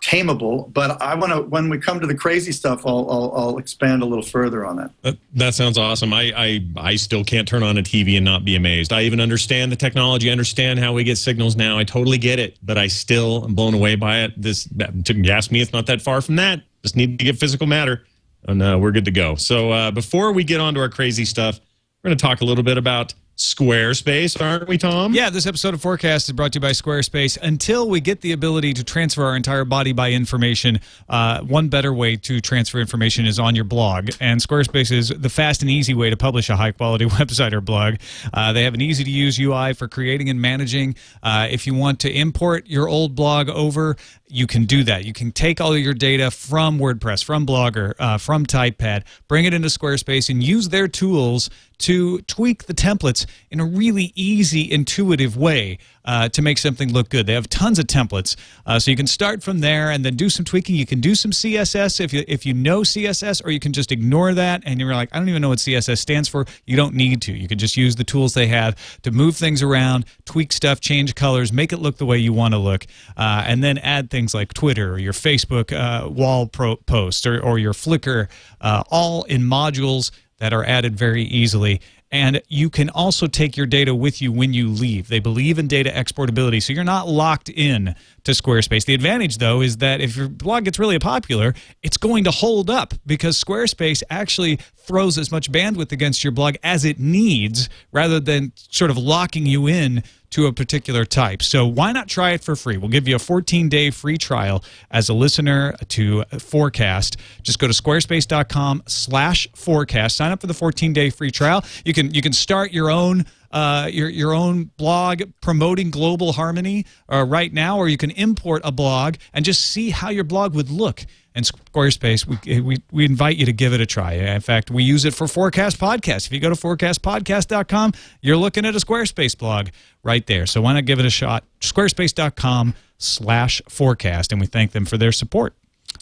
tameable. 0.02 0.72
But 0.74 1.02
I 1.02 1.16
want 1.16 1.32
to 1.32 1.42
when 1.44 1.70
we 1.70 1.78
come 1.78 2.00
to 2.00 2.08
the 2.08 2.16
crazy 2.16 2.52
stuff, 2.52 2.86
I'll, 2.86 3.10
I'll, 3.10 3.34
I'll 3.36 3.58
expand 3.58 4.02
a 4.02 4.06
little 4.06 4.24
further 4.24 4.66
on 4.66 4.76
that. 4.78 5.18
That, 5.36 5.54
sounds 5.54 5.78
awesome. 5.78 6.14
I, 6.14 6.34
I 6.36 6.66
I 6.76 6.96
still 6.96 7.24
can't 7.24 7.48
turn 7.48 7.64
on 7.64 7.78
a 7.78 7.82
TV 7.82 8.16
and 8.16 8.26
not 8.26 8.44
be 8.44 8.56
amazed. 8.56 8.92
I 8.92 9.04
even 9.04 9.20
understand 9.20 9.72
the 9.72 9.76
technology, 9.76 10.30
understand 10.30 10.80
how 10.80 10.94
we 10.94 11.04
get 11.04 11.18
signals 11.18 11.56
now. 11.56 11.78
I 11.78 11.84
totally 11.84 12.18
get 12.18 12.40
it, 12.40 12.58
but 12.64 12.78
I 12.78 12.88
still 12.88 13.46
am 13.46 13.56
blown 13.56 13.74
away 13.74 13.96
by 13.96 14.20
it. 14.20 14.42
This 14.42 14.68
to 15.06 15.30
ask 15.30 15.52
me, 15.52 15.62
it's 15.62 15.74
not 15.74 15.86
that 15.88 16.02
far 16.02 16.22
from 16.22 16.36
that. 16.38 16.62
Just 16.84 16.96
need 16.96 17.20
to 17.20 17.26
get 17.26 17.38
physical 17.38 17.68
matter, 17.68 18.06
and 18.48 18.62
uh, 18.62 18.78
we're 18.80 18.92
good 18.92 19.06
to 19.06 19.12
go. 19.12 19.36
So 19.36 19.72
uh, 19.72 19.92
before 19.92 20.32
we 20.32 20.44
get 20.44 20.60
on 20.60 20.74
to 20.74 20.80
our 20.80 20.90
crazy 20.90 21.26
stuff, 21.26 21.60
we're 22.04 22.10
going 22.10 22.18
to 22.18 22.22
talk 22.22 22.42
a 22.42 22.46
little 22.46 22.64
bit 22.64 22.78
about 22.78 23.14
Squarespace, 23.38 24.40
aren't 24.40 24.68
we, 24.68 24.78
Tom? 24.78 25.14
Yeah, 25.14 25.30
this 25.30 25.48
episode 25.48 25.74
of 25.74 25.82
FourCast 25.82 26.30
is 26.30 26.32
brought 26.34 26.54
to 26.54 26.58
you 26.58 26.62
by 26.62 26.72
Squarespace. 26.72 27.38
Until 27.42 27.90
we 27.90 28.00
get 28.00 28.22
the 28.22 28.34
ability 28.34 28.74
to 28.74 28.84
transfer 28.84 29.24
our 29.24 29.36
entire 29.36 29.66
body 29.66 29.94
by 29.94 30.12
information, 30.12 30.80
uh, 31.10 31.42
one 31.42 31.68
better 31.68 31.92
way 31.92 32.18
to 32.18 32.40
transfer 32.40 32.80
information 32.80 33.26
is 33.26 33.40
on 33.40 33.56
your 33.56 33.64
blog. 33.64 34.12
And 34.20 34.40
Squarespace 34.40 34.92
is 34.92 35.10
the 35.10 35.30
fast 35.30 35.62
and 35.62 35.72
easy 35.72 35.94
way 35.94 36.10
to 36.10 36.18
publish 36.18 36.50
a 36.50 36.56
high 36.56 36.72
quality 36.72 37.06
website 37.08 37.54
or 37.54 37.62
blog. 37.62 37.96
Uh, 38.32 38.54
they 38.54 38.64
have 38.64 38.76
an 38.76 38.82
easy 38.82 39.04
to 39.04 39.10
use 39.10 39.40
UI 39.40 39.74
for 39.74 39.88
creating 39.88 40.30
and 40.30 40.40
managing. 40.40 40.96
Uh, 41.24 41.48
if 41.50 41.66
you 41.66 41.74
want 41.74 42.00
to 42.02 42.12
import 42.12 42.68
your 42.68 42.88
old 42.88 43.16
blog 43.16 43.50
over, 43.50 43.96
you 44.28 44.48
can 44.48 44.66
do 44.66 44.84
that. 44.84 45.04
You 45.04 45.14
can 45.14 45.32
take 45.32 45.60
all 45.60 45.76
your 45.76 45.94
data 45.94 46.32
from 46.32 46.80
WordPress, 46.80 47.24
from 47.24 47.46
Blogger, 47.46 47.94
uh, 48.00 48.18
from 48.18 48.46
TypePad, 48.46 49.04
bring 49.28 49.46
it 49.46 49.54
into 49.54 49.68
Squarespace, 49.68 50.30
and 50.30 50.42
use 50.42 50.70
their 50.70 50.88
tools 50.88 51.50
to 51.82 52.22
tweak 52.22 52.66
the 52.66 52.74
templates 52.74 53.26
in 53.50 53.60
a 53.60 53.66
really 53.66 54.12
easy, 54.16 54.72
intuitive 54.72 55.36
way 55.36 55.78
uh, 56.06 56.30
to 56.30 56.42
make 56.42 56.58
something 56.58 56.92
look 56.92 57.10
good. 57.10 57.28
They 57.28 57.34
have 57.34 57.50
tons 57.50 57.80
of 57.80 57.86
templates, 57.86 58.36
uh, 58.66 58.80
so 58.80 58.92
you 58.92 58.98
can 58.98 59.08
start 59.08 59.44
from 59.44 59.60
there 59.60 59.92
and 59.92 60.04
then 60.04 60.16
do 60.16 60.30
some 60.30 60.46
tweaking. 60.46 60.76
You 60.76 60.86
can 60.86 61.00
do 61.00 61.16
some 61.16 61.32
CSS 61.32 62.00
if 62.00 62.14
you 62.14 62.24
if 62.28 62.46
you 62.46 62.54
know 62.54 62.82
CSS, 62.82 63.44
or 63.46 63.52
you 63.52 63.60
can 63.60 63.74
just 63.74 63.92
ignore 63.92 64.34
that 64.34 64.64
and 64.66 64.80
you're 64.80 64.94
like, 64.94 65.10
I 65.12 65.20
don't 65.20 65.30
even 65.30 65.42
know 65.42 65.50
what 65.50 65.60
CSS 65.60 66.00
stands 66.00 66.28
for. 66.28 66.46
You 66.66 66.76
don't 66.76 66.96
need 66.96 67.22
to. 67.24 67.34
You 67.34 67.48
can 67.48 67.58
just 67.58 67.78
use 67.78 67.96
the 67.96 68.04
tools 68.04 68.34
they 68.34 68.48
have 68.48 68.76
to 69.02 69.12
move 69.12 69.36
things 69.36 69.62
around, 69.62 70.06
tweak 70.26 70.52
stuff, 70.54 70.80
change 70.80 71.16
colors, 71.16 71.54
make 71.54 71.74
it 71.74 71.78
look 71.78 71.98
the 71.98 72.06
way 72.06 72.18
you 72.18 72.34
want 72.34 72.54
to 72.54 72.58
look, 72.58 72.86
uh, 73.18 73.44
and 73.46 73.64
then 73.64 73.78
add 73.80 74.10
things 74.10 74.34
like 74.34 74.54
Twitter 74.54 74.94
or 74.94 75.00
your 75.00 75.14
Facebook 75.14 75.72
uh, 75.72 76.10
wall 76.10 76.48
pro- 76.48 76.78
post 76.78 77.26
or, 77.26 77.40
or 77.44 77.60
your 77.60 77.74
Flickr, 77.74 78.30
uh, 78.62 78.84
all 78.90 79.24
in 79.24 79.42
modules 79.42 80.12
that 80.42 80.54
are 80.54 80.66
added 80.66 80.96
very 80.96 81.22
easily. 81.22 81.80
And 82.12 82.42
you 82.50 82.72
can 82.72 82.90
also 82.90 83.28
take 83.28 83.56
your 83.56 83.68
data 83.68 83.94
with 83.94 84.24
you 84.24 84.32
when 84.32 84.54
you 84.54 84.68
leave. 84.70 85.08
They 85.08 85.20
believe 85.20 85.60
in 85.60 85.68
data 85.68 85.92
exportability, 85.92 86.62
so 86.62 86.74
you're 86.74 86.84
not 86.84 87.08
locked 87.08 87.48
in 87.48 87.96
to 88.24 88.32
Squarespace. 88.32 88.86
The 88.86 88.96
advantage, 88.96 89.38
though, 89.38 89.62
is 89.62 89.78
that 89.78 90.02
if 90.02 90.18
your 90.18 90.28
blog 90.28 90.66
gets 90.66 90.80
really 90.80 90.98
popular, 90.98 91.54
it's 91.84 91.96
going 91.96 92.24
to 92.24 92.32
hold 92.32 92.72
up 92.72 92.96
because 93.06 93.42
Squarespace 93.42 94.02
actually 94.10 94.58
throws 94.76 95.20
as 95.20 95.32
much 95.32 95.52
bandwidth 95.52 95.92
against 95.92 96.24
your 96.24 96.32
blog 96.32 96.56
as 96.64 96.86
it 96.86 97.00
needs 97.00 97.70
rather 97.92 98.20
than 98.20 98.52
sort 98.56 98.90
of 98.90 98.98
locking 98.98 99.46
you 99.46 99.68
in 99.68 100.04
to 100.32 100.48
a 100.48 100.54
particular 100.54 101.06
type. 101.06 101.42
So 101.42 101.66
why 101.66 101.92
not 101.92 102.08
try 102.08 102.32
it 102.32 102.44
for 102.44 102.56
free? 102.56 102.78
We'll 102.78 102.90
give 102.90 103.08
you 103.08 103.16
a 103.16 103.20
14-day 103.20 103.92
free 103.92 104.18
trial 104.18 104.64
as 104.90 105.10
a 105.10 105.14
listener 105.14 105.76
to 105.90 106.24
FourCast. 106.32 107.18
Just 107.44 107.60
go 107.60 107.68
to 107.68 107.74
squarespace.com 107.74 108.84
slash 108.88 109.48
fourcast. 109.52 110.12
Sign 110.12 110.32
up 110.32 110.42
for 110.42 110.48
the 110.48 110.54
14-day 110.54 111.10
free 111.12 111.32
trial. 111.32 111.64
You 111.86 111.94
can 111.94 112.14
you 112.14 112.22
can 112.22 112.34
start 112.34 112.72
your 112.72 112.90
own 112.90 113.26
uh, 113.52 113.90
your 113.92 114.10
your 114.10 114.34
own 114.34 114.66
blog 114.78 115.24
promoting 115.42 115.92
global 115.92 116.34
harmony 116.34 116.86
uh, 117.12 117.26
right 117.28 117.52
now, 117.54 117.78
or 117.78 117.88
you 117.88 117.98
can 117.98 118.12
import 118.12 118.62
a 118.64 118.72
blog 118.72 119.16
and 119.34 119.44
just 119.46 119.66
see 119.66 119.90
how 119.90 120.10
your 120.10 120.24
blog 120.24 120.56
would 120.56 120.70
look. 120.70 121.06
And 121.34 121.46
Squarespace, 121.46 122.26
we, 122.26 122.60
we, 122.60 122.84
we 122.92 123.06
invite 123.06 123.38
you 123.38 123.46
to 123.46 123.54
give 123.54 123.74
it 123.74 123.80
a 123.80 123.86
try. 123.86 124.14
In 124.14 124.42
fact, 124.42 124.70
we 124.70 124.84
use 124.84 125.06
it 125.06 125.14
for 125.14 125.28
FourCast 125.28 125.78
Podcast. 125.78 126.28
If 126.28 126.34
you 126.34 126.40
go 126.40 126.50
to 126.50 126.56
fourcastpodcast.com, 126.56 127.94
you're 128.22 128.38
looking 128.38 128.66
at 128.66 128.76
a 128.76 128.80
Squarespace 128.80 129.38
blog 129.38 129.70
right 130.04 130.26
there. 130.28 130.46
So 130.46 130.62
why 130.62 130.74
not 130.74 130.86
give 130.86 131.00
it 131.00 131.06
a 131.06 131.10
shot? 131.10 131.46
Squarespace.com 131.62 132.76
slash 132.98 133.62
fourcast. 133.70 134.32
And 134.32 134.42
we 134.42 134.48
thank 134.48 134.72
them 134.72 134.86
for 134.86 134.98
their 134.98 135.14
support. 135.14 135.54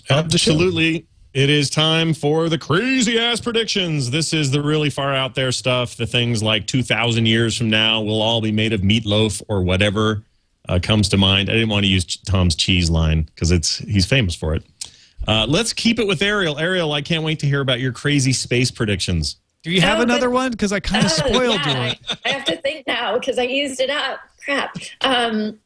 Absolutely. 0.10 1.06
It 1.34 1.52
is 1.52 1.70
time 1.70 2.16
for 2.16 2.50
the 2.50 2.58
crazy 2.58 3.20
ass 3.20 3.40
predictions. 3.40 4.10
This 4.10 4.34
is 4.34 4.50
the 4.50 4.64
really 4.64 4.90
far 4.90 5.14
out 5.14 5.36
there 5.36 5.52
stuff. 5.52 5.96
The 5.96 6.08
things 6.08 6.42
like 6.42 6.66
2,000 6.66 7.28
years 7.28 7.56
from 7.56 7.70
now, 7.70 8.02
we'll 8.02 8.22
all 8.22 8.42
be 8.42 8.52
made 8.52 8.74
of 8.74 8.82
meatloaf 8.82 9.44
or 9.48 9.62
whatever 9.62 10.24
uh, 10.68 10.80
comes 10.82 11.08
to 11.10 11.18
mind. 11.18 11.50
I 11.50 11.54
didn't 11.54 11.70
want 11.70 11.84
to 11.84 11.90
use 11.90 12.18
Tom's 12.18 12.56
cheese 12.56 12.90
line 12.90 13.24
because 13.24 13.52
it's 13.52 13.78
he's 13.78 14.08
famous 14.08 14.34
for 14.34 14.56
it. 14.56 14.64
Uh, 15.28 15.46
let's 15.48 15.74
keep 15.74 16.00
it 16.00 16.08
with 16.08 16.22
Ariel. 16.22 16.58
Ariel, 16.58 16.92
I 16.94 17.02
can't 17.02 17.24
wait 17.24 17.40
to 17.40 17.46
hear 17.46 17.62
about 17.62 17.80
your 17.80 17.92
crazy 17.92 18.34
space 18.34 18.72
predictions. 18.72 19.38
Do 19.64 19.72
you 19.72 19.82
have 19.82 20.00
Oh, 20.00 20.04
another 20.04 20.30
but- 20.30 20.34
one? 20.36 20.52
Because 20.52 20.72
I 20.72 20.80
kind 20.80 21.06
of 21.06 21.12
Oh, 21.12 21.16
spoiled 21.16 21.60
yeah, 21.66 21.88
you. 21.90 21.96
I, 22.10 22.18
I 22.26 22.30
have 22.30 22.46
to 22.46 22.56
think 22.58 22.88
now 22.88 23.18
because 23.20 23.38
I 23.38 23.44
used 23.44 23.80
it 23.80 23.90
up. 23.90 24.20
Crap. 24.44 24.78
Um, 25.02 25.60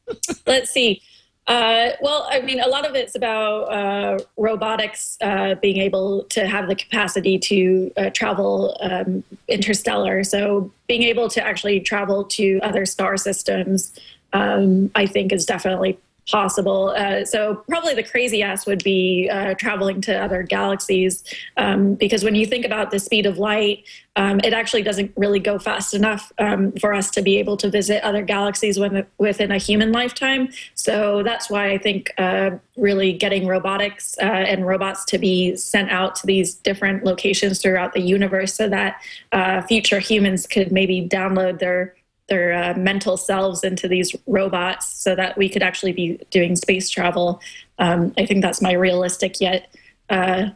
let's 0.47 0.71
see. 0.71 1.01
Uh, 1.45 1.89
well, 2.01 2.25
I 2.31 2.39
mean, 2.41 2.59
a 2.61 2.67
lot 2.67 2.87
of 2.89 2.95
it's 2.95 3.15
about 3.15 3.63
uh, 3.65 4.17
robotics 4.37 5.17
uh, 5.21 5.55
being 5.55 5.77
able 5.77 6.23
to 6.29 6.47
have 6.47 6.67
the 6.69 6.75
capacity 6.75 7.37
to 7.37 7.91
uh, 7.97 8.09
travel 8.11 8.77
um, 8.81 9.23
interstellar. 9.49 10.23
So, 10.23 10.71
being 10.87 11.03
able 11.03 11.29
to 11.29 11.45
actually 11.45 11.81
travel 11.81 12.23
to 12.25 12.59
other 12.63 12.85
star 12.85 13.17
systems, 13.17 13.93
um, 14.31 14.89
I 14.95 15.05
think, 15.05 15.33
is 15.33 15.45
definitely 15.45 15.99
possible. 16.29 16.93
Uh, 16.95 17.25
so 17.25 17.63
probably 17.67 17.93
the 17.93 18.03
crazy 18.03 18.41
ass 18.41 18.65
would 18.65 18.83
be 18.83 19.29
uh, 19.31 19.53
traveling 19.55 20.01
to 20.01 20.17
other 20.17 20.43
galaxies, 20.43 21.23
um, 21.57 21.95
because 21.95 22.23
when 22.23 22.35
you 22.35 22.45
think 22.45 22.65
about 22.65 22.91
the 22.91 22.99
speed 22.99 23.25
of 23.25 23.37
light, 23.37 23.83
um, 24.15 24.39
it 24.43 24.53
actually 24.53 24.83
doesn't 24.83 25.11
really 25.17 25.39
go 25.39 25.57
fast 25.57 25.93
enough 25.93 26.31
um, 26.37 26.71
for 26.73 26.93
us 26.93 27.09
to 27.09 27.21
be 27.21 27.37
able 27.37 27.57
to 27.57 27.69
visit 27.69 28.03
other 28.03 28.21
galaxies 28.21 28.79
within, 28.79 29.05
within 29.17 29.51
a 29.51 29.57
human 29.57 29.91
lifetime. 29.91 30.49
So 30.75 31.23
that's 31.23 31.49
why 31.49 31.71
I 31.71 31.77
think 31.77 32.11
uh, 32.17 32.51
really 32.77 33.11
getting 33.13 33.47
robotics 33.47 34.15
uh, 34.21 34.25
and 34.25 34.67
robots 34.67 35.03
to 35.05 35.17
be 35.17 35.55
sent 35.55 35.89
out 35.89 36.15
to 36.17 36.27
these 36.27 36.53
different 36.53 37.03
locations 37.03 37.59
throughout 37.59 37.93
the 37.93 38.01
universe, 38.01 38.53
so 38.53 38.69
that 38.69 39.01
uh, 39.31 39.61
future 39.63 39.99
humans 39.99 40.47
could 40.47 40.71
maybe 40.71 41.07
download 41.07 41.59
their 41.59 41.95
their 42.33 42.51
uh, 42.51 42.73
mental 42.75 43.15
selves 43.15 43.63
into 43.63 43.87
these 43.87 44.15
robots 44.25 44.91
so 44.91 45.15
that 45.15 45.37
we 45.37 45.47
could 45.47 45.61
actually 45.61 45.91
be 45.91 46.19
doing 46.31 46.55
space 46.55 46.89
travel. 46.89 47.39
Um, 47.77 48.11
I 48.17 48.25
think 48.25 48.41
that's 48.41 48.59
my 48.59 48.71
realistic 48.71 49.39
yet 49.39 49.71
uh, 50.09 50.49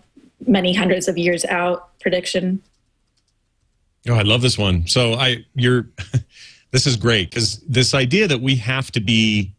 many 0.47 0.73
hundreds 0.73 1.07
of 1.07 1.19
years 1.19 1.45
out 1.45 1.99
prediction. 1.99 2.63
Oh, 4.09 4.15
I 4.15 4.23
love 4.23 4.41
this 4.41 4.57
one. 4.57 4.87
So 4.87 5.13
I, 5.13 5.45
you're, 5.53 5.87
this 6.71 6.87
is 6.87 6.97
great 6.97 7.29
because 7.29 7.59
this 7.59 7.93
idea 7.93 8.27
that 8.27 8.41
we 8.41 8.55
have 8.55 8.89
to 8.93 8.99
be 8.99 9.53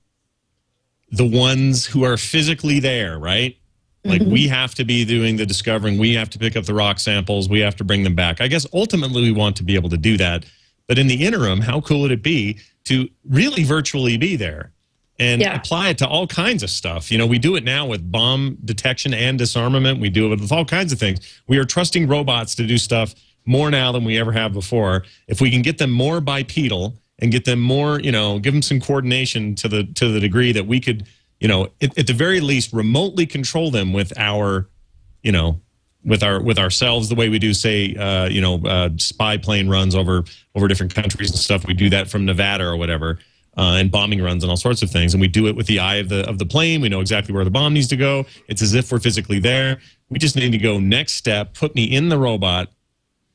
the 1.12 1.26
ones 1.26 1.86
who 1.86 2.02
are 2.02 2.16
physically 2.16 2.80
there, 2.80 3.16
right? 3.16 3.56
Like 4.04 4.22
Mm-hmm. 4.22 4.32
we 4.32 4.48
have 4.48 4.74
to 4.76 4.84
be 4.84 5.04
doing 5.04 5.36
the 5.36 5.46
discovering. 5.46 5.98
We 5.98 6.14
have 6.14 6.30
to 6.30 6.38
pick 6.38 6.56
up 6.56 6.64
the 6.64 6.74
rock 6.74 6.98
samples. 6.98 7.48
We 7.48 7.60
have 7.60 7.76
to 7.76 7.84
bring 7.84 8.02
them 8.02 8.14
back. 8.14 8.40
I 8.40 8.48
guess 8.48 8.66
ultimately 8.72 9.22
we 9.22 9.32
want 9.32 9.56
to 9.56 9.62
be 9.62 9.74
able 9.76 9.90
to 9.90 9.96
do 9.96 10.16
that. 10.16 10.46
But 10.88 10.98
in 10.98 11.06
the 11.06 11.24
interim, 11.26 11.60
how 11.60 11.80
cool 11.82 12.00
would 12.00 12.10
it 12.10 12.22
be 12.22 12.58
to 12.84 13.08
really 13.28 13.62
virtually 13.62 14.16
be 14.16 14.34
there 14.36 14.72
and 15.18 15.42
Yeah. 15.42 15.54
apply 15.54 15.90
it 15.90 15.98
to 15.98 16.08
all 16.08 16.26
kinds 16.26 16.62
of 16.62 16.70
stuff? 16.70 17.12
You 17.12 17.18
know, 17.18 17.26
we 17.26 17.38
do 17.38 17.54
it 17.56 17.62
now 17.62 17.86
with 17.86 18.10
bomb 18.10 18.56
detection 18.64 19.12
and 19.14 19.38
disarmament. 19.38 20.00
We 20.00 20.08
do 20.08 20.32
it 20.32 20.40
with 20.40 20.50
all 20.50 20.64
kinds 20.64 20.92
of 20.92 20.98
things. 20.98 21.20
We 21.46 21.58
are 21.58 21.64
trusting 21.64 22.08
robots 22.08 22.54
to 22.56 22.66
do 22.66 22.78
stuff 22.78 23.14
more 23.44 23.70
now 23.70 23.92
than 23.92 24.04
we 24.04 24.18
ever 24.18 24.32
have 24.32 24.52
before. 24.52 25.04
If 25.28 25.40
we 25.40 25.50
can 25.50 25.62
get 25.62 25.78
them 25.78 25.90
more 25.90 26.20
bipedal 26.20 26.98
and 27.18 27.30
get 27.30 27.44
them 27.44 27.60
more, 27.60 28.00
you 28.00 28.10
know, 28.12 28.38
give 28.38 28.54
them 28.54 28.62
some 28.62 28.80
coordination 28.80 29.54
to 29.56 29.68
the 29.68 29.84
to 29.84 30.08
the 30.10 30.20
degree 30.20 30.52
that 30.52 30.66
we 30.66 30.80
could, 30.80 31.06
you 31.40 31.48
know, 31.48 31.68
at, 31.82 31.96
at 31.98 32.06
the 32.06 32.12
very 32.14 32.40
least 32.40 32.72
remotely 32.72 33.26
control 33.26 33.70
them 33.70 33.92
with 33.92 34.12
our, 34.18 34.68
you 35.22 35.32
know, 35.32 35.60
with 36.04 36.22
our 36.22 36.40
with 36.42 36.58
ourselves 36.58 37.08
the 37.08 37.14
way 37.14 37.28
we 37.28 37.38
do 37.38 37.52
say 37.52 37.94
uh, 37.94 38.28
you 38.28 38.40
know 38.40 38.60
uh, 38.64 38.90
spy 38.96 39.36
plane 39.36 39.68
runs 39.68 39.94
over 39.94 40.24
over 40.54 40.68
different 40.68 40.94
countries 40.94 41.30
and 41.30 41.38
stuff. 41.38 41.66
We 41.66 41.74
do 41.74 41.90
that 41.90 42.08
from 42.08 42.24
nevada 42.24 42.64
or 42.64 42.76
whatever 42.76 43.18
uh, 43.58 43.76
and 43.78 43.90
bombing 43.90 44.22
runs 44.22 44.44
and 44.44 44.50
all 44.50 44.56
sorts 44.56 44.82
of 44.82 44.90
things. 44.90 45.12
And 45.14 45.20
we 45.20 45.28
do 45.28 45.48
it 45.48 45.56
with 45.56 45.66
the 45.66 45.80
eye 45.80 45.96
of 45.96 46.08
the 46.08 46.26
of 46.28 46.38
the 46.38 46.46
plane. 46.46 46.80
We 46.80 46.88
know 46.88 47.00
exactly 47.00 47.34
where 47.34 47.44
the 47.44 47.50
bomb 47.50 47.74
needs 47.74 47.88
to 47.88 47.96
go. 47.96 48.24
It's 48.46 48.62
as 48.62 48.74
if 48.74 48.90
we're 48.92 49.00
physically 49.00 49.40
there. 49.40 49.80
We 50.08 50.18
just 50.18 50.36
need 50.36 50.52
to 50.52 50.58
go 50.58 50.78
next 50.78 51.14
step 51.14 51.54
put 51.54 51.74
me 51.74 51.84
in 51.84 52.08
the 52.08 52.18
robot 52.18 52.68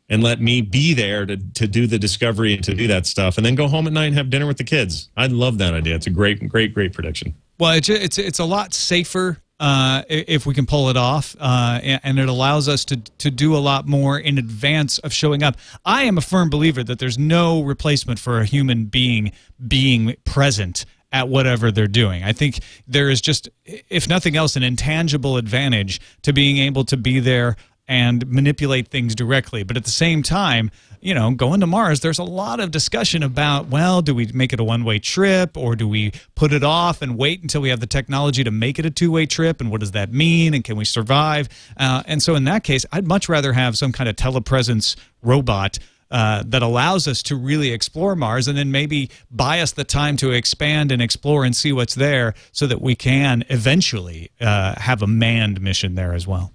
and 0.09 0.23
let 0.23 0.41
me 0.41 0.61
be 0.61 0.93
there 0.93 1.25
to, 1.25 1.37
to 1.37 1.67
do 1.67 1.87
the 1.87 1.99
discovery 1.99 2.53
and 2.53 2.63
to 2.63 2.73
do 2.73 2.87
that 2.87 3.05
stuff 3.05 3.37
and 3.37 3.45
then 3.45 3.55
go 3.55 3.67
home 3.67 3.87
at 3.87 3.93
night 3.93 4.07
and 4.07 4.15
have 4.15 4.29
dinner 4.29 4.47
with 4.47 4.57
the 4.57 4.63
kids. 4.63 5.09
I 5.17 5.27
love 5.27 5.57
that 5.59 5.73
idea. 5.73 5.95
It's 5.95 6.07
a 6.07 6.11
great 6.11 6.47
great 6.47 6.73
great 6.73 6.93
prediction. 6.93 7.35
Well, 7.59 7.73
it's 7.73 7.89
it's 7.89 8.17
it's 8.17 8.39
a 8.39 8.45
lot 8.45 8.73
safer 8.73 9.39
uh, 9.63 10.03
if 10.09 10.45
we 10.45 10.53
can 10.53 10.65
pull 10.65 10.89
it 10.89 10.97
off, 10.97 11.37
uh, 11.39 11.79
and, 11.81 12.19
it 12.19 12.27
allows 12.27 12.67
us 12.67 12.83
to 12.83 12.97
to 12.97 13.31
do 13.31 13.55
a 13.55 13.59
lot 13.59 13.87
more 13.87 14.19
in 14.19 14.37
advance 14.37 14.99
of 14.99 15.13
showing 15.13 15.41
up. 15.41 15.55
I 15.85 16.03
am 16.03 16.17
a 16.17 16.21
firm 16.21 16.49
believer 16.49 16.83
that 16.83 16.99
there's 16.99 17.17
no 17.17 17.61
replacement 17.61 18.19
for 18.19 18.39
a 18.39 18.45
human 18.45 18.85
being 18.85 19.31
being 19.65 20.17
present 20.25 20.85
at 21.13 21.29
whatever 21.29 21.71
they're 21.71 21.87
doing. 21.87 22.23
I 22.25 22.33
think 22.33 22.59
there 22.87 23.09
is 23.09 23.21
just, 23.21 23.47
if 23.63 24.09
nothing 24.09 24.35
else, 24.35 24.57
an 24.57 24.63
intangible 24.63 25.37
advantage 25.37 26.01
to 26.23 26.33
being 26.33 26.57
able 26.57 26.83
to 26.85 26.97
be 26.97 27.21
there 27.21 27.55
and 27.87 28.25
manipulate 28.27 28.87
things 28.87 29.13
directly. 29.15 29.63
But 29.63 29.77
at 29.77 29.83
the 29.83 29.91
same 29.91 30.23
time, 30.23 30.71
you 31.01 31.13
know, 31.13 31.31
going 31.31 31.59
to 31.59 31.67
Mars, 31.67 31.99
there's 31.99 32.19
a 32.19 32.23
lot 32.23 32.61
of 32.61 32.71
discussion 32.71 33.23
about, 33.23 33.67
well, 33.67 34.01
do 34.01 34.15
we 34.15 34.27
make 34.33 34.53
it 34.53 34.59
a 34.59 34.63
one 34.63 34.85
way 34.85 34.99
trip 34.99 35.57
or 35.57 35.75
do 35.75 35.87
we 35.87 36.13
put 36.35 36.53
it 36.53 36.63
off 36.63 37.01
and 37.01 37.17
wait 37.17 37.41
until 37.41 37.61
we 37.61 37.69
have 37.69 37.81
the 37.81 37.87
technology 37.87 38.43
to 38.43 38.51
make 38.51 38.79
it 38.79 38.85
a 38.85 38.89
two 38.89 39.11
way 39.11 39.25
trip? 39.25 39.59
And 39.59 39.69
what 39.69 39.81
does 39.81 39.91
that 39.91 40.13
mean? 40.13 40.53
And 40.53 40.63
can 40.63 40.77
we 40.77 40.85
survive? 40.85 41.49
Uh, 41.75 42.03
and 42.05 42.23
so 42.23 42.35
in 42.35 42.45
that 42.45 42.63
case, 42.63 42.85
I'd 42.91 43.05
much 43.05 43.27
rather 43.27 43.51
have 43.51 43.77
some 43.77 43.91
kind 43.91 44.09
of 44.09 44.15
telepresence 44.15 44.95
robot. 45.21 45.79
Uh, 46.11 46.43
that 46.45 46.61
allows 46.61 47.07
us 47.07 47.23
to 47.23 47.35
really 47.35 47.71
explore 47.71 48.15
Mars 48.15 48.47
and 48.47 48.55
then 48.55 48.69
maybe 48.71 49.09
buy 49.31 49.61
us 49.61 49.71
the 49.71 49.83
time 49.83 50.15
to 50.17 50.29
expand 50.29 50.91
and 50.91 51.01
explore 51.01 51.43
and 51.43 51.55
see 51.55 51.73
what's 51.73 51.95
there 51.95 52.35
so 52.51 52.67
that 52.67 52.79
we 52.79 52.93
can 52.93 53.43
eventually 53.49 54.29
uh, 54.39 54.79
have 54.79 55.01
a 55.01 55.07
manned 55.07 55.59
mission 55.59 55.95
there 55.95 56.13
as 56.13 56.27
well. 56.27 56.53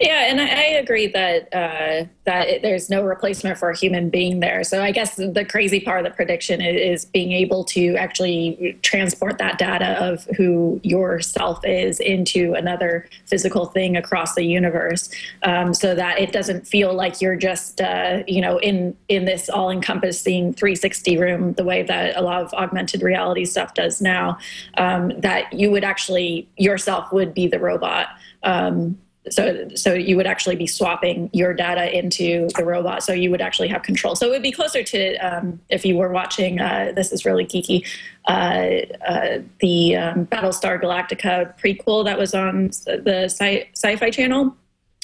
Yeah, 0.00 0.26
and 0.30 0.40
I, 0.40 0.76
agree 0.76 1.06
that 1.08 1.52
uh, 1.54 2.06
that 2.24 2.48
it, 2.48 2.62
there's 2.62 2.90
no 2.90 3.02
replacement 3.02 3.58
for 3.58 3.70
a 3.70 3.76
human 3.76 4.10
being 4.10 4.40
there. 4.40 4.62
So 4.62 4.82
I 4.82 4.90
guess 4.90 5.16
the 5.16 5.44
crazy 5.48 5.80
part 5.80 6.04
of 6.04 6.04
the 6.04 6.14
prediction 6.14 6.60
i- 6.60 6.66
is 6.66 7.04
being 7.04 7.32
able 7.32 7.64
to 7.64 7.96
actually 7.96 8.78
transport 8.82 9.38
that 9.38 9.58
data 9.58 9.98
of 10.02 10.24
who 10.36 10.80
yourself 10.82 11.60
is 11.64 11.98
into 12.00 12.54
another 12.54 13.08
physical 13.26 13.66
thing 13.66 13.96
across 13.96 14.34
the 14.34 14.44
universe, 14.44 15.10
um, 15.42 15.72
so 15.72 15.94
that 15.94 16.18
it 16.18 16.32
doesn't 16.32 16.66
feel 16.66 16.92
like 16.94 17.20
you're 17.20 17.36
just 17.36 17.80
uh, 17.80 18.22
you 18.26 18.40
know 18.40 18.58
in 18.58 18.96
in 19.08 19.24
this 19.24 19.48
all-encompassing 19.48 20.52
360 20.54 21.16
room 21.18 21.52
the 21.54 21.64
way 21.64 21.82
that 21.82 22.16
a 22.16 22.20
lot 22.22 22.42
of 22.42 22.52
augmented 22.54 23.02
reality 23.02 23.44
stuff 23.44 23.74
does 23.74 24.00
now. 24.00 24.38
Um, 24.76 25.12
that 25.20 25.52
you 25.52 25.70
would 25.70 25.84
actually 25.84 26.48
yourself 26.56 27.12
would 27.12 27.34
be 27.34 27.46
the 27.46 27.58
robot. 27.58 28.08
Um, 28.42 28.98
so 29.30 29.68
so 29.74 29.92
you 29.92 30.16
would 30.16 30.26
actually 30.26 30.56
be 30.56 30.66
swapping 30.66 31.28
your 31.32 31.52
data 31.52 31.96
into 31.96 32.48
the 32.56 32.64
robot 32.64 33.02
so 33.02 33.12
you 33.12 33.30
would 33.30 33.40
actually 33.40 33.68
have 33.68 33.82
control 33.82 34.14
so 34.14 34.26
it 34.26 34.30
would 34.30 34.42
be 34.42 34.52
closer 34.52 34.82
to 34.82 35.16
um, 35.16 35.60
if 35.68 35.84
you 35.84 35.96
were 35.96 36.10
watching 36.10 36.60
uh, 36.60 36.92
this 36.94 37.12
is 37.12 37.24
really 37.24 37.44
geeky 37.44 37.84
uh, 38.28 38.84
uh, 39.04 39.38
the 39.60 39.96
um, 39.96 40.26
battlestar 40.26 40.80
galactica 40.80 41.56
prequel 41.58 42.04
that 42.04 42.18
was 42.18 42.34
on 42.34 42.68
the 42.84 43.24
sci- 43.28 43.68
sci-fi 43.74 44.10
channel 44.10 44.54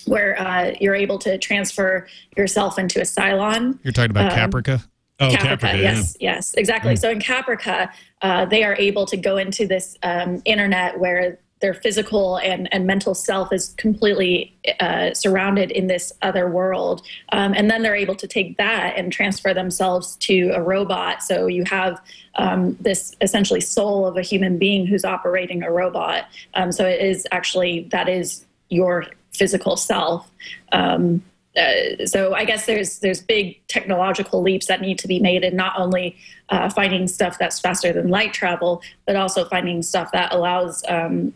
where 0.07 0.41
uh, 0.41 0.73
you're 0.81 0.95
able 0.97 1.19
to 1.19 1.39
transfer 1.39 2.07
yourself 2.37 2.79
into 2.79 3.01
a 3.01 3.05
cylon 3.05 3.79
You're 3.83 3.93
talking 3.93 4.11
about 4.11 4.33
Um, 4.33 4.51
Caprica? 4.51 4.83
oh 5.21 5.29
Caprica, 5.29 5.59
Caprica, 5.59 5.75
yeah. 5.75 5.81
yes, 5.81 6.17
yes, 6.21 6.55
exactly. 6.55 6.97
So 6.97 7.11
in 7.11 7.21
Caprica, 7.21 7.89
uh, 8.23 8.45
they 8.47 8.65
are 8.65 8.75
able 8.77 9.07
to 9.07 9.17
go 9.17 9.37
into 9.37 9.67
this 9.69 9.97
um, 10.03 10.43
internet 10.45 10.99
where 10.99 11.39
their 11.63 11.73
physical 11.73 12.37
and, 12.39 12.69
and 12.75 12.87
mental 12.87 13.15
self 13.15 13.53
is 13.53 13.73
completely 13.79 14.53
uh, 14.81 15.15
surrounded 15.15 15.71
in 15.71 15.87
this 15.87 16.13
other 16.21 16.51
world. 16.51 17.01
Um, 17.31 17.55
and 17.55 17.71
then 17.71 17.83
they're 17.83 17.95
able 17.95 18.17
to 18.17 18.27
take 18.27 18.59
that 18.59 18.95
and 18.97 19.11
transfer 19.13 19.55
themselves 19.55 20.17
to 20.17 20.51
a 20.55 20.61
robot. 20.61 21.23
So 21.23 21.47
you 21.47 21.65
have 21.65 22.03
um, 22.35 22.77
this 22.81 23.15
essentially 23.21 23.61
soul 23.61 24.07
of 24.07 24.17
a 24.17 24.23
human 24.23 24.59
being 24.59 24.87
who's 24.87 25.05
operating 25.05 25.63
a 25.63 25.71
robot. 25.71 26.27
Um, 26.55 26.73
so 26.73 26.85
it 26.85 27.01
is 27.01 27.27
actually, 27.31 27.89
that 27.93 28.09
is 28.09 28.45
your 28.69 29.07
physical 29.33 29.77
self. 29.77 30.31
Um, 30.73 31.23
uh, 31.57 32.07
so 32.07 32.35
I 32.35 32.45
guess 32.45 32.67
there's 32.67 33.01
there's 33.01 33.21
big 33.21 33.61
technological 33.69 34.41
leaps 34.41 34.67
that 34.67 34.81
need 34.81 34.99
to 35.01 35.09
be 35.09 35.21
made, 35.21 35.45
and 35.45 35.57
not 35.57 35.75
only 35.79 36.17
uh, 36.49 36.71
finding 36.71 37.07
stuff 37.07 37.39
that's 37.39 37.61
faster 37.61 37.93
than 37.93 38.09
light 38.09 38.33
travel, 38.33 38.83
but 39.07 39.17
also 39.17 39.45
finding 39.45 39.83
stuff 39.83 40.11
that 40.13 40.33
allows 40.33 40.83
um, 40.89 41.35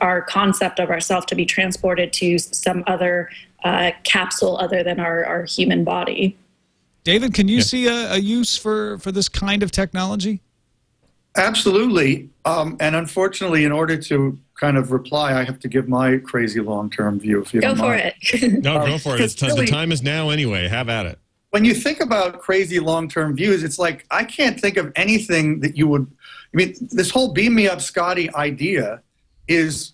our 0.00 0.22
concept 0.22 0.78
of 0.78 0.90
ourself 0.90 1.26
to 1.26 1.34
be 1.34 1.44
transported 1.44 2.12
to 2.12 2.38
some 2.38 2.84
other 2.86 3.30
uh, 3.64 3.90
capsule 4.04 4.58
other 4.58 4.82
than 4.82 5.00
our, 5.00 5.24
our 5.24 5.44
human 5.44 5.82
body. 5.82 6.36
David, 7.02 7.34
can 7.34 7.48
you 7.48 7.60
see 7.60 7.86
a, 7.86 8.14
a 8.14 8.18
use 8.18 8.56
for, 8.56 8.98
for 8.98 9.12
this 9.12 9.28
kind 9.28 9.62
of 9.62 9.70
technology? 9.70 10.40
Absolutely. 11.36 12.28
Um, 12.44 12.76
and 12.80 12.96
unfortunately, 12.96 13.64
in 13.64 13.72
order 13.72 13.96
to 13.96 14.38
kind 14.58 14.76
of 14.76 14.90
reply, 14.90 15.38
I 15.38 15.44
have 15.44 15.58
to 15.60 15.68
give 15.68 15.88
my 15.88 16.18
crazy 16.18 16.60
long 16.60 16.88
term 16.90 17.20
view. 17.20 17.42
If 17.42 17.52
you 17.54 17.60
Go 17.60 17.68
don't 17.68 17.76
for 17.76 17.82
mind. 17.84 18.14
it. 18.32 18.62
no 18.64 18.86
go 18.86 18.98
for 18.98 19.14
it 19.14 19.20
it's 19.20 19.34
It's 19.34 19.42
t- 19.42 19.46
really- 19.48 19.66
the 19.66 19.70
time 19.72 19.92
is 19.92 20.02
now 20.02 20.30
anyway 20.30 20.66
have 20.68 20.88
at 20.88 21.06
it 21.06 21.18
When 21.50 21.64
you 21.64 21.74
think 21.74 22.00
about 22.00 22.40
crazy 22.40 22.80
long 22.80 23.08
term 23.08 23.36
views, 23.36 23.62
it's 23.62 23.78
like 23.78 24.06
I 24.10 24.24
can't 24.24 24.58
think 24.60 24.76
of 24.76 24.92
anything 24.96 25.60
that 25.60 25.76
you 25.76 25.86
would. 25.88 26.06
I 26.52 26.56
mean, 26.56 26.74
this 26.90 27.10
whole 27.10 27.32
beam 27.32 27.54
me 27.54 27.68
up, 27.68 27.80
Scotty 27.80 28.32
idea 28.34 29.02
is 29.48 29.92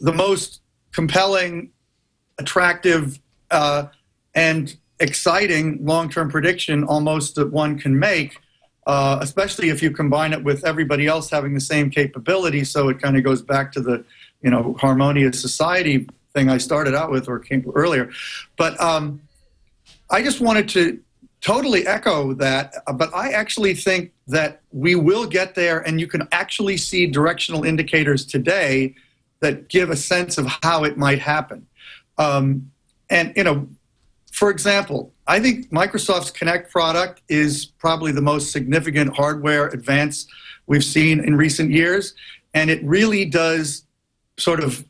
the 0.00 0.12
most 0.12 0.60
compelling, 0.92 1.70
attractive, 2.38 3.20
uh, 3.50 3.84
and 4.34 4.76
exciting 4.98 5.84
long 5.84 6.08
term 6.08 6.30
prediction 6.30 6.84
almost 6.84 7.34
that 7.36 7.50
one 7.52 7.78
can 7.78 7.98
make. 7.98 8.38
Uh, 8.86 9.18
especially 9.20 9.68
if 9.68 9.82
you 9.82 9.90
combine 9.90 10.32
it 10.32 10.42
with 10.42 10.64
everybody 10.64 11.06
else 11.06 11.28
having 11.30 11.54
the 11.54 11.60
same 11.60 11.90
capability, 11.90 12.64
so 12.64 12.88
it 12.88 13.00
kind 13.00 13.16
of 13.16 13.22
goes 13.22 13.42
back 13.42 13.70
to 13.70 13.80
the, 13.80 14.04
you 14.42 14.50
know, 14.50 14.74
harmonious 14.80 15.40
society 15.40 16.08
thing 16.32 16.48
I 16.48 16.58
started 16.58 16.94
out 16.94 17.10
with 17.10 17.28
or 17.28 17.38
came 17.38 17.70
earlier. 17.74 18.10
But 18.56 18.80
um, 18.80 19.20
I 20.10 20.22
just 20.22 20.40
wanted 20.40 20.68
to 20.70 20.98
totally 21.40 21.86
echo 21.86 22.34
that, 22.34 22.74
uh, 22.86 22.92
but 22.92 23.14
I 23.14 23.30
actually 23.30 23.74
think 23.74 24.12
that 24.28 24.60
we 24.72 24.94
will 24.94 25.26
get 25.26 25.54
there, 25.54 25.80
and 25.80 26.00
you 26.00 26.06
can 26.06 26.26
actually 26.32 26.76
see 26.76 27.06
directional 27.06 27.64
indicators 27.64 28.24
today 28.24 28.94
that 29.40 29.68
give 29.68 29.90
a 29.90 29.96
sense 29.96 30.38
of 30.38 30.46
how 30.62 30.84
it 30.84 30.96
might 30.96 31.18
happen. 31.18 31.66
Um, 32.18 32.70
and 33.08 33.32
you 33.36 33.44
know, 33.44 33.68
for 34.40 34.50
example, 34.50 35.12
I 35.26 35.38
think 35.38 35.70
Microsoft's 35.70 36.30
Kinect 36.32 36.70
product 36.70 37.20
is 37.28 37.66
probably 37.66 38.10
the 38.10 38.22
most 38.22 38.52
significant 38.52 39.14
hardware 39.14 39.66
advance 39.66 40.26
we've 40.66 40.82
seen 40.82 41.22
in 41.22 41.36
recent 41.36 41.70
years, 41.70 42.14
and 42.54 42.70
it 42.70 42.82
really 42.82 43.26
does 43.26 43.84
sort 44.38 44.64
of 44.64 44.82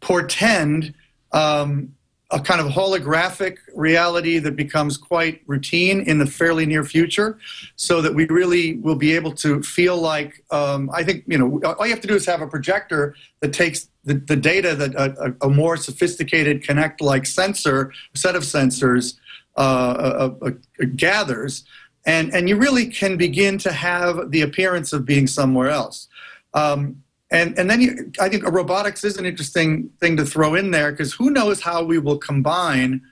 portend 0.00 0.94
um, 1.32 1.94
a 2.32 2.40
kind 2.40 2.60
of 2.60 2.66
holographic 2.66 3.58
reality 3.74 4.38
that 4.38 4.56
becomes 4.56 4.96
quite 4.96 5.42
routine 5.46 6.00
in 6.02 6.18
the 6.18 6.26
fairly 6.26 6.66
near 6.66 6.82
future 6.82 7.38
so 7.76 8.02
that 8.02 8.12
we 8.12 8.26
really 8.26 8.78
will 8.78 8.96
be 8.96 9.14
able 9.14 9.32
to 9.32 9.62
feel 9.62 9.96
like 9.96 10.44
um, 10.50 10.90
i 10.92 11.04
think 11.04 11.22
you 11.28 11.38
know 11.38 11.60
all 11.74 11.86
you 11.86 11.92
have 11.92 12.00
to 12.00 12.08
do 12.08 12.14
is 12.14 12.26
have 12.26 12.42
a 12.42 12.46
projector 12.46 13.14
that 13.40 13.52
takes 13.52 13.88
the, 14.04 14.14
the 14.14 14.36
data 14.36 14.74
that 14.74 14.94
a, 14.94 15.46
a 15.46 15.48
more 15.48 15.76
sophisticated 15.76 16.62
Kinect 16.62 17.00
like 17.00 17.26
sensor 17.26 17.92
set 18.14 18.34
of 18.34 18.42
sensors 18.42 19.18
uh, 19.56 20.30
uh, 20.42 20.50
gathers 20.96 21.64
and, 22.06 22.32
and 22.32 22.48
you 22.48 22.56
really 22.56 22.86
can 22.86 23.16
begin 23.16 23.58
to 23.58 23.72
have 23.72 24.30
the 24.30 24.42
appearance 24.42 24.92
of 24.92 25.04
being 25.04 25.26
somewhere 25.26 25.68
else. 25.68 26.08
Um, 26.54 27.02
and 27.30 27.58
and 27.58 27.68
then 27.68 27.80
you, 27.80 28.12
I 28.20 28.28
think 28.28 28.44
robotics 28.44 29.02
is 29.02 29.16
an 29.16 29.26
interesting 29.26 29.90
thing 30.00 30.16
to 30.16 30.24
throw 30.24 30.54
in 30.54 30.70
there 30.70 30.92
because 30.92 31.12
who 31.12 31.30
knows 31.30 31.60
how 31.60 31.82
we 31.82 31.98
will 31.98 32.18
combine 32.18 33.02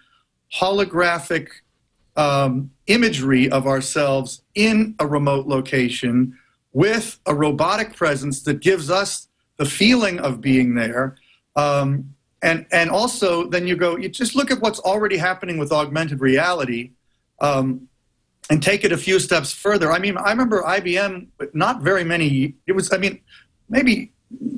holographic 0.54 1.48
um, 2.16 2.70
imagery 2.86 3.50
of 3.50 3.66
ourselves 3.66 4.42
in 4.54 4.94
a 5.00 5.06
remote 5.06 5.46
location 5.46 6.38
with 6.72 7.18
a 7.26 7.34
robotic 7.34 7.96
presence 7.96 8.42
that 8.44 8.60
gives 8.60 8.88
us 8.88 9.28
the 9.56 9.64
feeling 9.64 10.20
of 10.20 10.40
being 10.40 10.74
there. 10.74 11.16
Um, 11.56 12.14
and 12.42 12.66
and 12.70 12.90
also 12.90 13.48
then 13.48 13.66
you 13.66 13.74
go 13.74 13.96
you 13.96 14.08
just 14.08 14.36
look 14.36 14.50
at 14.50 14.60
what's 14.60 14.78
already 14.80 15.16
happening 15.16 15.58
with 15.58 15.72
augmented 15.72 16.20
reality. 16.20 16.92
Um, 17.40 17.88
and 18.50 18.62
take 18.62 18.84
it 18.84 18.92
a 18.92 18.96
few 18.96 19.18
steps 19.18 19.52
further. 19.52 19.90
I 19.90 19.98
mean, 19.98 20.18
I 20.18 20.30
remember 20.30 20.62
IBM, 20.62 21.28
not 21.54 21.80
very 21.80 22.04
many, 22.04 22.54
it 22.66 22.72
was, 22.72 22.92
I 22.92 22.98
mean, 22.98 23.20
maybe 23.68 24.12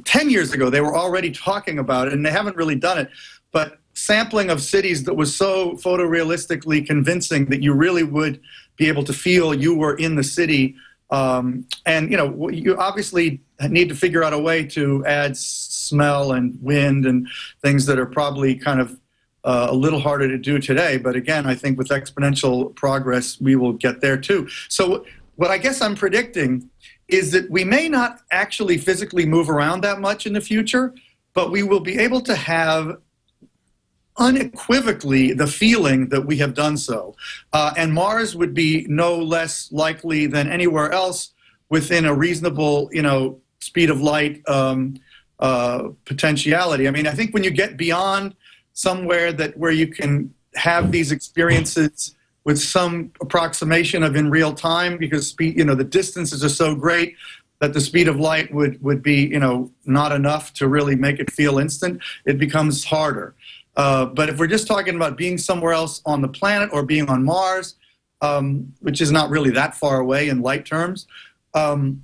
10 0.04 0.30
years 0.30 0.52
ago 0.52 0.70
they 0.70 0.80
were 0.80 0.96
already 0.96 1.30
talking 1.30 1.78
about 1.78 2.06
it 2.06 2.12
and 2.12 2.24
they 2.24 2.30
haven't 2.30 2.56
really 2.56 2.76
done 2.76 2.98
it. 2.98 3.10
But 3.52 3.78
sampling 3.94 4.50
of 4.50 4.62
cities 4.62 5.04
that 5.04 5.14
was 5.14 5.34
so 5.34 5.72
photorealistically 5.72 6.86
convincing 6.86 7.46
that 7.46 7.62
you 7.62 7.72
really 7.72 8.02
would 8.02 8.40
be 8.76 8.88
able 8.88 9.02
to 9.04 9.12
feel 9.12 9.54
you 9.54 9.74
were 9.74 9.96
in 9.96 10.16
the 10.16 10.22
city 10.22 10.76
um, 11.10 11.66
and 11.86 12.10
you 12.10 12.16
know 12.16 12.48
you 12.50 12.76
obviously 12.76 13.40
need 13.68 13.88
to 13.88 13.94
figure 13.94 14.22
out 14.22 14.32
a 14.32 14.38
way 14.38 14.64
to 14.64 15.04
add 15.06 15.36
smell 15.36 16.32
and 16.32 16.58
wind 16.60 17.06
and 17.06 17.28
things 17.62 17.86
that 17.86 17.98
are 17.98 18.06
probably 18.06 18.54
kind 18.54 18.80
of 18.80 18.98
uh, 19.44 19.68
a 19.70 19.74
little 19.74 20.00
harder 20.00 20.26
to 20.26 20.36
do 20.36 20.58
today. 20.58 20.96
But 20.98 21.16
again 21.16 21.46
i 21.46 21.54
think 21.54 21.78
with 21.78 21.88
exponential 21.88 22.74
progress 22.74 23.40
we 23.40 23.56
will 23.56 23.72
get 23.72 24.00
there 24.00 24.16
too. 24.16 24.48
So 24.68 25.06
what 25.36 25.50
i 25.50 25.58
guess 25.58 25.80
i'm 25.80 25.94
predicting 25.94 26.68
is 27.08 27.30
that 27.32 27.50
we 27.50 27.64
may 27.64 27.88
not 27.88 28.20
actually 28.30 28.78
physically 28.78 29.26
move 29.26 29.48
around 29.48 29.82
that 29.82 30.00
much 30.00 30.26
in 30.26 30.32
the 30.32 30.40
future, 30.40 30.94
but 31.34 31.50
we 31.50 31.62
will 31.62 31.80
be 31.80 31.98
able 31.98 32.20
to 32.20 32.34
have 32.34 32.98
unequivocally 34.18 35.32
the 35.32 35.46
feeling 35.46 36.08
that 36.08 36.26
we 36.26 36.36
have 36.38 36.54
done 36.54 36.76
so. 36.76 37.14
Uh, 37.52 37.72
and 37.76 37.92
Mars 37.92 38.34
would 38.34 38.54
be 38.54 38.86
no 38.88 39.16
less 39.16 39.70
likely 39.70 40.26
than 40.26 40.50
anywhere 40.50 40.90
else 40.90 41.32
within 41.68 42.06
a 42.06 42.14
reasonable, 42.14 42.88
you 42.92 43.02
know, 43.02 43.40
speed 43.60 43.90
of 43.90 44.00
light 44.00 44.42
um, 44.48 44.98
uh, 45.38 45.88
potentiality. 46.04 46.88
I 46.88 46.90
mean, 46.90 47.06
I 47.06 47.12
think 47.12 47.34
when 47.34 47.44
you 47.44 47.50
get 47.50 47.76
beyond 47.76 48.34
somewhere 48.72 49.32
that 49.32 49.56
where 49.56 49.70
you 49.70 49.86
can 49.86 50.32
have 50.54 50.90
these 50.90 51.12
experiences 51.12 52.15
with 52.46 52.60
some 52.60 53.10
approximation 53.20 54.04
of 54.04 54.14
in 54.14 54.30
real 54.30 54.54
time 54.54 54.96
because 54.96 55.28
speed, 55.28 55.58
you 55.58 55.64
know, 55.64 55.74
the 55.74 55.82
distances 55.82 56.44
are 56.44 56.48
so 56.48 56.76
great 56.76 57.16
that 57.58 57.72
the 57.72 57.80
speed 57.80 58.06
of 58.06 58.20
light 58.20 58.54
would, 58.54 58.80
would 58.84 59.02
be, 59.02 59.26
you 59.26 59.40
know, 59.40 59.68
not 59.84 60.12
enough 60.12 60.52
to 60.54 60.68
really 60.68 60.94
make 60.94 61.18
it 61.18 61.28
feel 61.28 61.58
instant. 61.58 62.00
It 62.24 62.38
becomes 62.38 62.84
harder. 62.84 63.34
Uh, 63.76 64.06
but 64.06 64.28
if 64.28 64.38
we're 64.38 64.46
just 64.46 64.68
talking 64.68 64.94
about 64.94 65.16
being 65.16 65.38
somewhere 65.38 65.72
else 65.72 66.00
on 66.06 66.22
the 66.22 66.28
planet 66.28 66.70
or 66.72 66.84
being 66.84 67.08
on 67.08 67.24
Mars, 67.24 67.74
um, 68.22 68.72
which 68.78 69.00
is 69.00 69.10
not 69.10 69.28
really 69.28 69.50
that 69.50 69.74
far 69.74 69.98
away 69.98 70.28
in 70.28 70.40
light 70.40 70.64
terms, 70.64 71.08
um, 71.54 72.00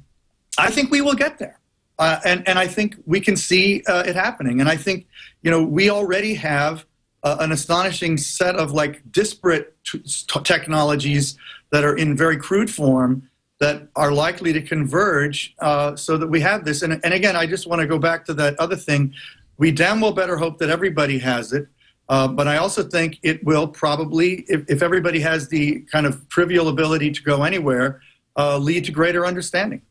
I 0.59 0.73
think 0.73 0.91
we 0.91 1.03
will 1.03 1.15
get 1.15 1.39
there. 1.39 1.61
Uh, 2.01 2.19
and, 2.25 2.49
and 2.49 2.59
I 2.59 2.67
think 2.67 2.97
we 3.07 3.21
can 3.21 3.37
see 3.37 3.85
uh, 3.87 4.03
it 4.05 4.17
happening. 4.17 4.59
And 4.59 4.69
I 4.69 4.77
think, 4.77 5.07
you 5.43 5.53
know, 5.53 5.63
we 5.63 5.89
already 5.89 6.35
have 6.35 6.85
uh, 7.23 7.37
an 7.41 7.53
astonishing 7.53 8.17
set 8.17 8.57
of 8.57 8.73
like 8.73 9.03
disparate 9.11 9.77
t- 9.85 10.03
technologies 10.45 11.37
that 11.71 11.85
are 11.85 11.97
in 11.97 12.17
very 12.17 12.37
crude 12.37 12.71
form 12.71 13.29
that 13.61 13.89
are 13.95 14.11
likely 14.11 14.53
to 14.53 14.61
converge 14.61 15.55
uh, 15.61 15.95
so 15.95 16.17
that 16.17 16.27
we 16.27 16.41
have 16.41 16.65
this. 16.65 16.83
And, 16.83 17.01
and 17.05 17.15
again, 17.15 17.37
I 17.37 17.47
just 17.47 17.67
want 17.67 17.81
to 17.81 17.87
go 17.87 17.99
back 17.99 18.25
to 18.25 18.35
that 18.35 18.59
other 18.59 18.75
thing. 18.75 19.15
We 19.57 19.71
damn 19.71 20.01
well 20.01 20.13
better 20.13 20.37
hope 20.37 20.59
that 20.59 20.69
everybody 20.69 21.19
has 21.21 21.53
it. 21.53 21.69
Uh, 22.09 22.27
but 22.27 22.49
I 22.49 22.57
also 22.57 22.83
think 22.83 23.19
it 23.23 23.43
will 23.45 23.69
probably, 23.69 24.45
if, 24.49 24.69
if 24.69 24.83
everybody 24.83 25.21
has 25.21 25.49
the 25.49 25.81
kind 25.93 26.07
of 26.07 26.29
trivial 26.29 26.69
ability 26.69 27.13
to 27.13 27.23
go 27.23 27.45
anywhere, 27.45 28.03
uh, 28.37 28.59
lead 28.59 28.85
to 28.87 28.93
greater 28.93 29.25
understanding. 29.25 29.83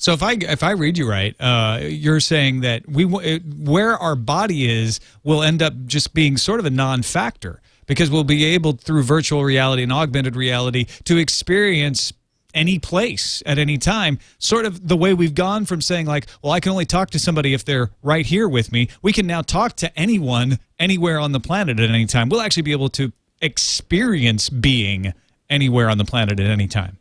So 0.00 0.14
if 0.14 0.22
I 0.22 0.32
if 0.32 0.62
I 0.62 0.70
read 0.70 0.96
you 0.96 1.06
right, 1.06 1.36
uh, 1.38 1.80
you're 1.82 2.20
saying 2.20 2.62
that 2.62 2.88
we 2.88 3.04
where 3.04 3.98
our 3.98 4.16
body 4.16 4.66
is 4.66 4.98
will 5.24 5.42
end 5.42 5.62
up 5.62 5.74
just 5.84 6.14
being 6.14 6.38
sort 6.38 6.58
of 6.58 6.64
a 6.64 6.70
non-factor 6.70 7.60
because 7.84 8.10
we'll 8.10 8.24
be 8.24 8.46
able 8.46 8.72
through 8.72 9.02
virtual 9.02 9.44
reality 9.44 9.82
and 9.82 9.92
augmented 9.92 10.36
reality 10.36 10.86
to 11.04 11.18
experience 11.18 12.14
any 12.54 12.78
place 12.78 13.42
at 13.44 13.58
any 13.58 13.76
time 13.76 14.18
sort 14.38 14.64
of 14.64 14.88
the 14.88 14.96
way 14.96 15.12
we've 15.12 15.36
gone 15.36 15.64
from 15.64 15.80
saying 15.80 16.04
like 16.04 16.26
well 16.42 16.52
i 16.52 16.58
can 16.58 16.72
only 16.72 16.84
talk 16.84 17.08
to 17.08 17.16
somebody 17.16 17.54
if 17.54 17.64
they're 17.64 17.90
right 18.02 18.24
here 18.24 18.48
with 18.48 18.72
me. 18.72 18.88
We 19.02 19.12
can 19.12 19.26
now 19.26 19.42
talk 19.42 19.76
to 19.76 19.98
anyone 19.98 20.58
anywhere 20.78 21.20
on 21.20 21.32
the 21.32 21.40
planet 21.40 21.78
at 21.78 21.90
any 21.90 22.06
time. 22.06 22.30
We'll 22.30 22.40
actually 22.40 22.62
be 22.62 22.72
able 22.72 22.88
to 22.90 23.12
experience 23.42 24.48
being 24.48 25.12
anywhere 25.50 25.90
on 25.90 25.98
the 25.98 26.04
planet 26.06 26.40
at 26.40 26.46
any 26.46 26.68
time. 26.68 26.96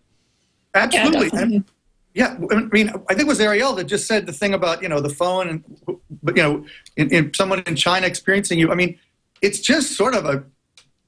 Absolutely. 0.75 1.29
Yeah, 1.33 1.59
yeah, 2.13 2.37
I 2.51 2.55
mean, 2.71 2.89
I 2.89 3.13
think 3.13 3.21
it 3.21 3.27
was 3.27 3.39
Ariel 3.39 3.73
that 3.73 3.85
just 3.85 4.07
said 4.07 4.25
the 4.25 4.33
thing 4.33 4.53
about 4.53 4.81
you 4.81 4.89
know 4.89 4.99
the 4.99 5.09
phone 5.09 5.47
and 5.49 5.99
but 6.23 6.35
you 6.35 6.43
know 6.43 6.65
in, 6.97 7.13
in 7.13 7.33
someone 7.33 7.61
in 7.65 7.75
China 7.75 8.07
experiencing 8.07 8.59
you. 8.59 8.71
I 8.71 8.75
mean, 8.75 8.97
it's 9.41 9.59
just 9.59 9.95
sort 9.95 10.15
of 10.15 10.25
a 10.25 10.43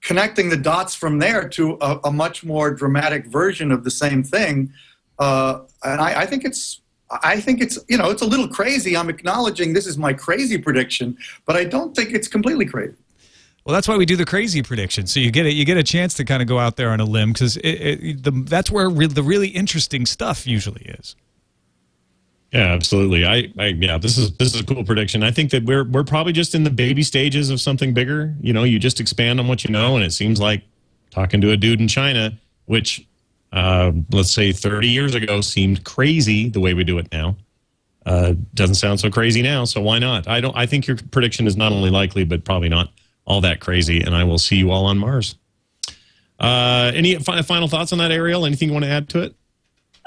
connecting 0.01 0.49
the 0.49 0.57
dots 0.57 0.95
from 0.95 1.19
there 1.19 1.47
to 1.49 1.77
a, 1.81 1.99
a 2.05 2.11
much 2.11 2.43
more 2.43 2.73
dramatic 2.73 3.27
version 3.27 3.71
of 3.71 3.83
the 3.83 3.91
same 3.91 4.23
thing. 4.23 4.73
Uh, 5.19 5.61
and 5.83 6.01
I, 6.01 6.21
I 6.21 6.25
think 6.25 6.43
it's 6.43 6.81
I 7.23 7.39
think 7.39 7.61
it's 7.61 7.77
you 7.89 7.97
know 7.97 8.09
it's 8.09 8.21
a 8.21 8.27
little 8.27 8.47
crazy. 8.47 8.95
I'm 8.95 9.09
acknowledging 9.09 9.73
this 9.73 9.87
is 9.87 9.97
my 9.97 10.13
crazy 10.13 10.57
prediction, 10.57 11.17
but 11.45 11.55
I 11.55 11.65
don't 11.65 11.95
think 11.95 12.11
it's 12.13 12.27
completely 12.27 12.65
crazy. 12.65 12.95
Well, 13.63 13.73
that's 13.73 13.87
why 13.87 13.95
we 13.95 14.05
do 14.05 14.15
the 14.15 14.25
crazy 14.25 14.63
prediction. 14.63 15.05
So 15.05 15.19
you 15.19 15.29
get 15.29 15.45
it, 15.45 15.53
you 15.53 15.65
get 15.65 15.77
a 15.77 15.83
chance 15.83 16.15
to 16.15 16.25
kind 16.25 16.41
of 16.41 16.47
go 16.47 16.57
out 16.57 16.77
there 16.77 16.89
on 16.89 16.99
a 16.99 17.05
limb 17.05 17.31
because 17.33 17.59
that's 18.49 18.71
where 18.71 18.89
re- 18.89 19.07
the 19.07 19.21
really 19.21 19.49
interesting 19.49 20.05
stuff 20.05 20.47
usually 20.47 20.81
is. 20.99 21.15
Yeah, 22.51 22.73
absolutely. 22.73 23.25
I, 23.25 23.53
I, 23.57 23.67
yeah, 23.67 23.97
this 23.97 24.17
is 24.17 24.35
this 24.37 24.53
is 24.53 24.59
a 24.59 24.65
cool 24.65 24.83
prediction. 24.83 25.23
I 25.23 25.31
think 25.31 25.51
that 25.51 25.63
we're 25.63 25.85
we're 25.85 26.03
probably 26.03 26.33
just 26.33 26.53
in 26.53 26.63
the 26.63 26.69
baby 26.69 27.01
stages 27.03 27.49
of 27.49 27.61
something 27.61 27.93
bigger. 27.93 28.35
You 28.41 28.51
know, 28.51 28.63
you 28.63 28.77
just 28.77 28.99
expand 28.99 29.39
on 29.39 29.47
what 29.47 29.63
you 29.63 29.71
know, 29.71 29.95
and 29.95 30.03
it 30.03 30.11
seems 30.11 30.39
like 30.39 30.63
talking 31.11 31.39
to 31.41 31.51
a 31.51 31.57
dude 31.57 31.79
in 31.79 31.87
China, 31.87 32.37
which 32.65 33.07
uh, 33.53 33.91
let's 34.11 34.31
say 34.31 34.51
30 34.51 34.87
years 34.87 35.15
ago 35.15 35.39
seemed 35.39 35.85
crazy 35.85 36.49
the 36.49 36.59
way 36.59 36.73
we 36.73 36.83
do 36.83 36.97
it 36.97 37.07
now. 37.11 37.37
Uh, 38.05 38.33
doesn't 38.53 38.75
sound 38.75 38.99
so 38.99 39.09
crazy 39.09 39.41
now, 39.41 39.63
so 39.63 39.79
why 39.79 39.99
not? 39.99 40.27
I 40.27 40.41
don't. 40.41 40.55
I 40.57 40.65
think 40.65 40.87
your 40.87 40.97
prediction 41.11 41.47
is 41.47 41.55
not 41.55 41.71
only 41.71 41.91
likely, 41.91 42.25
but 42.25 42.43
probably 42.43 42.69
not 42.69 42.89
all 43.25 43.41
that 43.41 43.59
crazy. 43.59 44.01
And 44.01 44.15
I 44.15 44.23
will 44.23 44.39
see 44.39 44.57
you 44.57 44.71
all 44.71 44.85
on 44.85 44.97
Mars. 44.97 45.35
Uh, 46.39 46.91
any 46.95 47.15
fi- 47.15 47.41
final 47.43 47.67
thoughts 47.67 47.91
on 47.93 47.99
that, 47.99 48.11
Ariel? 48.11 48.45
Anything 48.45 48.69
you 48.69 48.73
want 48.73 48.85
to 48.85 48.91
add 48.91 49.09
to 49.09 49.21
it? 49.21 49.35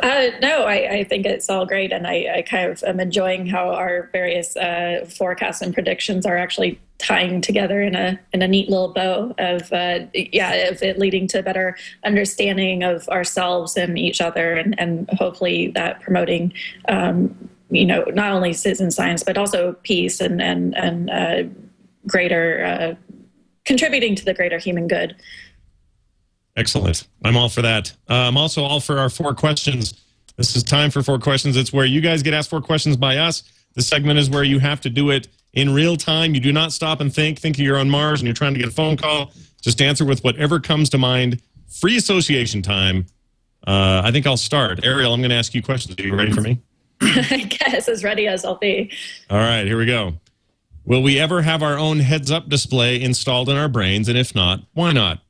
Uh, 0.03 0.31
no, 0.43 0.65
I, 0.65 0.91
I, 0.91 1.05
think 1.05 1.25
it's 1.25 1.49
all 1.49 1.65
great, 1.67 1.93
and 1.93 2.05
I, 2.05 2.39
I, 2.39 2.43
kind 2.43 2.69
of 2.69 2.83
am 2.83 2.99
enjoying 2.99 3.47
how 3.47 3.71
our 3.71 4.09
various 4.11 4.57
uh, 4.57 5.09
forecasts 5.09 5.63
and 5.63 5.73
predictions 5.73 6.27
are 6.27 6.37
actually 6.37 6.81
tying 6.99 7.41
together 7.41 7.81
in 7.81 7.95
a 7.95 8.19
in 8.33 8.43
a 8.43 8.49
neat 8.49 8.69
little 8.69 8.93
bow 8.93 9.33
of 9.39 9.73
uh, 9.73 10.01
yeah, 10.13 10.53
of 10.69 10.83
it 10.83 10.99
leading 10.99 11.29
to 11.29 11.45
better 11.45 11.77
understanding 12.05 12.83
of 12.83 13.09
ourselves 13.09 13.77
and 13.77 13.97
each 13.97 14.21
other, 14.21 14.55
and, 14.55 14.79
and 14.81 15.09
hopefully 15.11 15.69
that 15.69 16.01
promoting. 16.01 16.53
Um, 16.89 17.51
you 17.71 17.87
know, 17.87 18.05
not 18.13 18.33
only 18.33 18.53
citizen 18.53 18.91
science 18.91 19.23
but 19.23 19.39
also 19.39 19.75
peace 19.85 20.21
and 20.21 20.43
and 20.43 20.77
and 20.77 21.11
uh, 21.11 21.43
greater 22.07 22.65
uh, 22.65 23.04
contributing 23.65 24.15
to 24.17 24.25
the 24.25 24.35
greater 24.35 24.59
human 24.59 24.89
good. 24.89 25.17
Excellent. 26.57 27.07
I'm 27.25 27.37
all 27.37 27.49
for 27.49 27.63
that. 27.63 27.91
Uh, 28.09 28.15
I'm 28.15 28.37
also 28.37 28.63
all 28.63 28.81
for 28.81 28.99
our 28.99 29.11
four 29.11 29.35
questions. 29.35 30.05
This 30.37 30.57
is 30.57 30.63
time 30.63 30.91
for 30.91 31.03
four 31.03 31.19
questions. 31.19 31.57
It's 31.57 31.73
where 31.73 31.85
you 31.85 32.01
guys 32.01 32.23
get 32.23 32.35
asked 32.35 32.51
four 32.51 32.61
questions 32.61 32.97
by 32.97 33.19
us. 33.19 33.43
The 33.75 33.83
segment 33.83 34.19
is 34.19 34.31
where 34.31 34.45
you 34.45 34.61
have 34.61 34.81
to 34.83 34.91
do 34.91 35.11
it 35.11 35.29
in 35.53 35.73
real 35.73 35.97
time. 35.97 36.35
You 36.35 36.41
do 36.41 36.53
not 36.53 36.73
stop 36.73 37.01
and 37.01 37.13
think. 37.13 37.39
Think 37.39 37.59
you're 37.59 37.79
on 37.79 37.91
Mars 37.91 38.21
and 38.21 38.27
you're 38.27 38.35
trying 38.35 38.55
to 38.55 38.61
get 38.61 38.69
a 38.69 38.73
phone 38.73 38.97
call. 38.97 39.33
Just 39.61 39.81
answer 39.81 40.05
with 40.05 40.23
whatever 40.23 40.61
comes 40.61 40.91
to 40.91 40.99
mind. 40.99 41.41
Free 41.69 41.97
association 41.97 42.63
time. 42.63 43.07
Uh, 43.67 44.03
I 44.05 44.13
think 44.13 44.27
I'll 44.27 44.37
start. 44.37 44.85
Ariel, 44.85 45.13
I'm 45.15 45.21
going 45.21 45.31
to 45.31 45.37
ask 45.37 45.55
you 45.55 45.63
questions. 45.63 45.99
Are 45.99 46.03
you 46.03 46.15
ready 46.15 46.33
for 46.33 46.43
me? 46.43 46.61
I 47.01 47.49
guess 47.49 47.89
as 47.89 48.05
ready 48.05 48.27
as 48.29 48.45
I'll 48.45 48.57
be. 48.57 48.93
All 49.31 49.39
right, 49.39 49.65
here 49.65 49.79
we 49.79 49.87
go. 49.87 50.15
Will 50.87 51.03
we 51.03 51.19
ever 51.19 51.43
have 51.43 51.63
our 51.63 51.79
own 51.79 52.01
heads 52.01 52.31
up 52.31 52.49
display 52.49 53.01
installed 53.01 53.49
in 53.49 53.57
our 53.57 53.69
brains? 53.69 54.09
And 54.09 54.19
if 54.19 54.35
not, 54.35 54.61
why 54.75 54.93
not? 54.93 55.21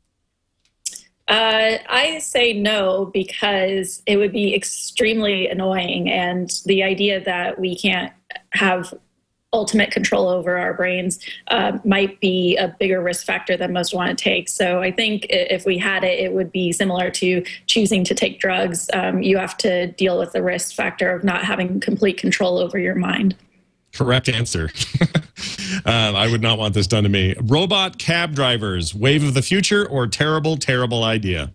Uh, 1.28 1.78
I 1.88 2.18
say 2.18 2.52
no 2.52 3.06
because 3.06 4.02
it 4.06 4.16
would 4.16 4.32
be 4.32 4.54
extremely 4.54 5.48
annoying, 5.48 6.10
and 6.10 6.50
the 6.66 6.82
idea 6.82 7.22
that 7.24 7.58
we 7.58 7.76
can't 7.76 8.12
have 8.50 8.92
ultimate 9.54 9.90
control 9.92 10.28
over 10.28 10.58
our 10.58 10.74
brains 10.74 11.20
uh, 11.48 11.78
might 11.84 12.20
be 12.20 12.56
a 12.56 12.74
bigger 12.78 13.00
risk 13.00 13.24
factor 13.24 13.56
than 13.56 13.72
most 13.72 13.94
want 13.94 14.10
to 14.10 14.22
take. 14.22 14.48
So 14.48 14.82
I 14.82 14.90
think 14.90 15.26
if 15.30 15.64
we 15.64 15.78
had 15.78 16.02
it, 16.02 16.18
it 16.18 16.32
would 16.32 16.50
be 16.50 16.72
similar 16.72 17.10
to 17.12 17.42
choosing 17.66 18.04
to 18.04 18.14
take 18.14 18.40
drugs. 18.40 18.90
Um, 18.92 19.22
you 19.22 19.38
have 19.38 19.56
to 19.58 19.86
deal 19.92 20.18
with 20.18 20.32
the 20.32 20.42
risk 20.42 20.74
factor 20.74 21.12
of 21.12 21.22
not 21.22 21.44
having 21.44 21.78
complete 21.78 22.18
control 22.18 22.58
over 22.58 22.78
your 22.78 22.96
mind. 22.96 23.36
Correct 23.94 24.28
answer. 24.28 24.70
um, 25.84 26.16
I 26.16 26.28
would 26.30 26.42
not 26.42 26.58
want 26.58 26.74
this 26.74 26.86
done 26.86 27.04
to 27.04 27.08
me. 27.08 27.34
Robot 27.40 27.98
cab 27.98 28.34
drivers, 28.34 28.94
wave 28.94 29.24
of 29.24 29.34
the 29.34 29.42
future, 29.42 29.88
or 29.88 30.06
terrible, 30.06 30.56
terrible 30.56 31.04
idea? 31.04 31.52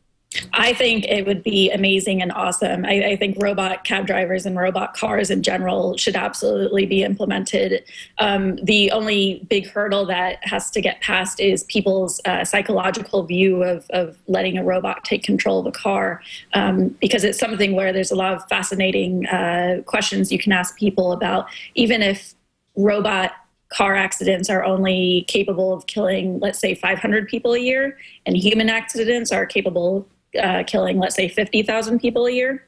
I 0.54 0.74
think 0.74 1.06
it 1.06 1.26
would 1.26 1.42
be 1.42 1.72
amazing 1.72 2.22
and 2.22 2.32
awesome. 2.32 2.86
I, 2.86 3.04
I, 3.12 3.16
think 3.16 3.42
robot 3.42 3.84
cab 3.84 4.06
drivers 4.06 4.46
and 4.46 4.56
robot 4.56 4.96
cars 4.96 5.32
in 5.32 5.42
general 5.42 5.98
should 5.98 6.16
absolutely 6.16 6.86
be 6.86 7.02
implemented. 7.02 7.84
Um, 8.20 8.58
the 8.58 8.92
only 8.92 9.44
big 9.50 9.68
hurdle 9.68 10.06
that 10.06 10.38
has 10.44 10.70
to 10.72 10.82
get 10.82 11.02
past 11.02 11.40
is 11.40 11.64
people's 11.64 12.22
uh, 12.26 12.46
psychological 12.46 13.24
view 13.24 13.64
of, 13.64 13.90
of 13.90 14.18
letting 14.28 14.60
a 14.60 14.64
robot 14.64 15.04
take 15.04 15.24
control 15.24 15.62
of 15.62 15.66
a 15.66 15.72
car, 15.72 16.22
um, 16.54 16.90
because 17.02 17.24
it's 17.24 17.40
something 17.40 17.74
where 17.74 17.92
there's 17.92 18.12
a 18.12 18.16
lot 18.16 18.34
of 18.34 18.48
fascinating 18.50 19.26
uh, 19.28 19.82
questions 19.88 20.32
you 20.32 20.38
can 20.38 20.52
ask 20.52 20.78
people 20.78 21.12
about, 21.12 21.48
even 21.74 22.04
if 22.04 22.36
robot 22.76 23.32
car 23.70 23.96
accidents 23.96 24.48
are 24.48 24.64
only 24.64 25.26
capable 25.28 25.74
of 25.74 25.88
killing, 25.88 26.40
let's 26.40 26.60
say, 26.60 26.76
500 26.76 27.28
people 27.28 27.54
a 27.54 27.60
year, 27.60 27.98
and 28.28 28.38
human 28.38 28.70
accidents 28.70 29.32
are 29.32 29.48
capable 29.48 30.08
uh, 30.40 30.64
killing, 30.66 31.00
let's 31.00 31.16
say, 31.16 31.28
50,000 31.28 32.00
people 32.00 32.26
a 32.26 32.32
year, 32.32 32.66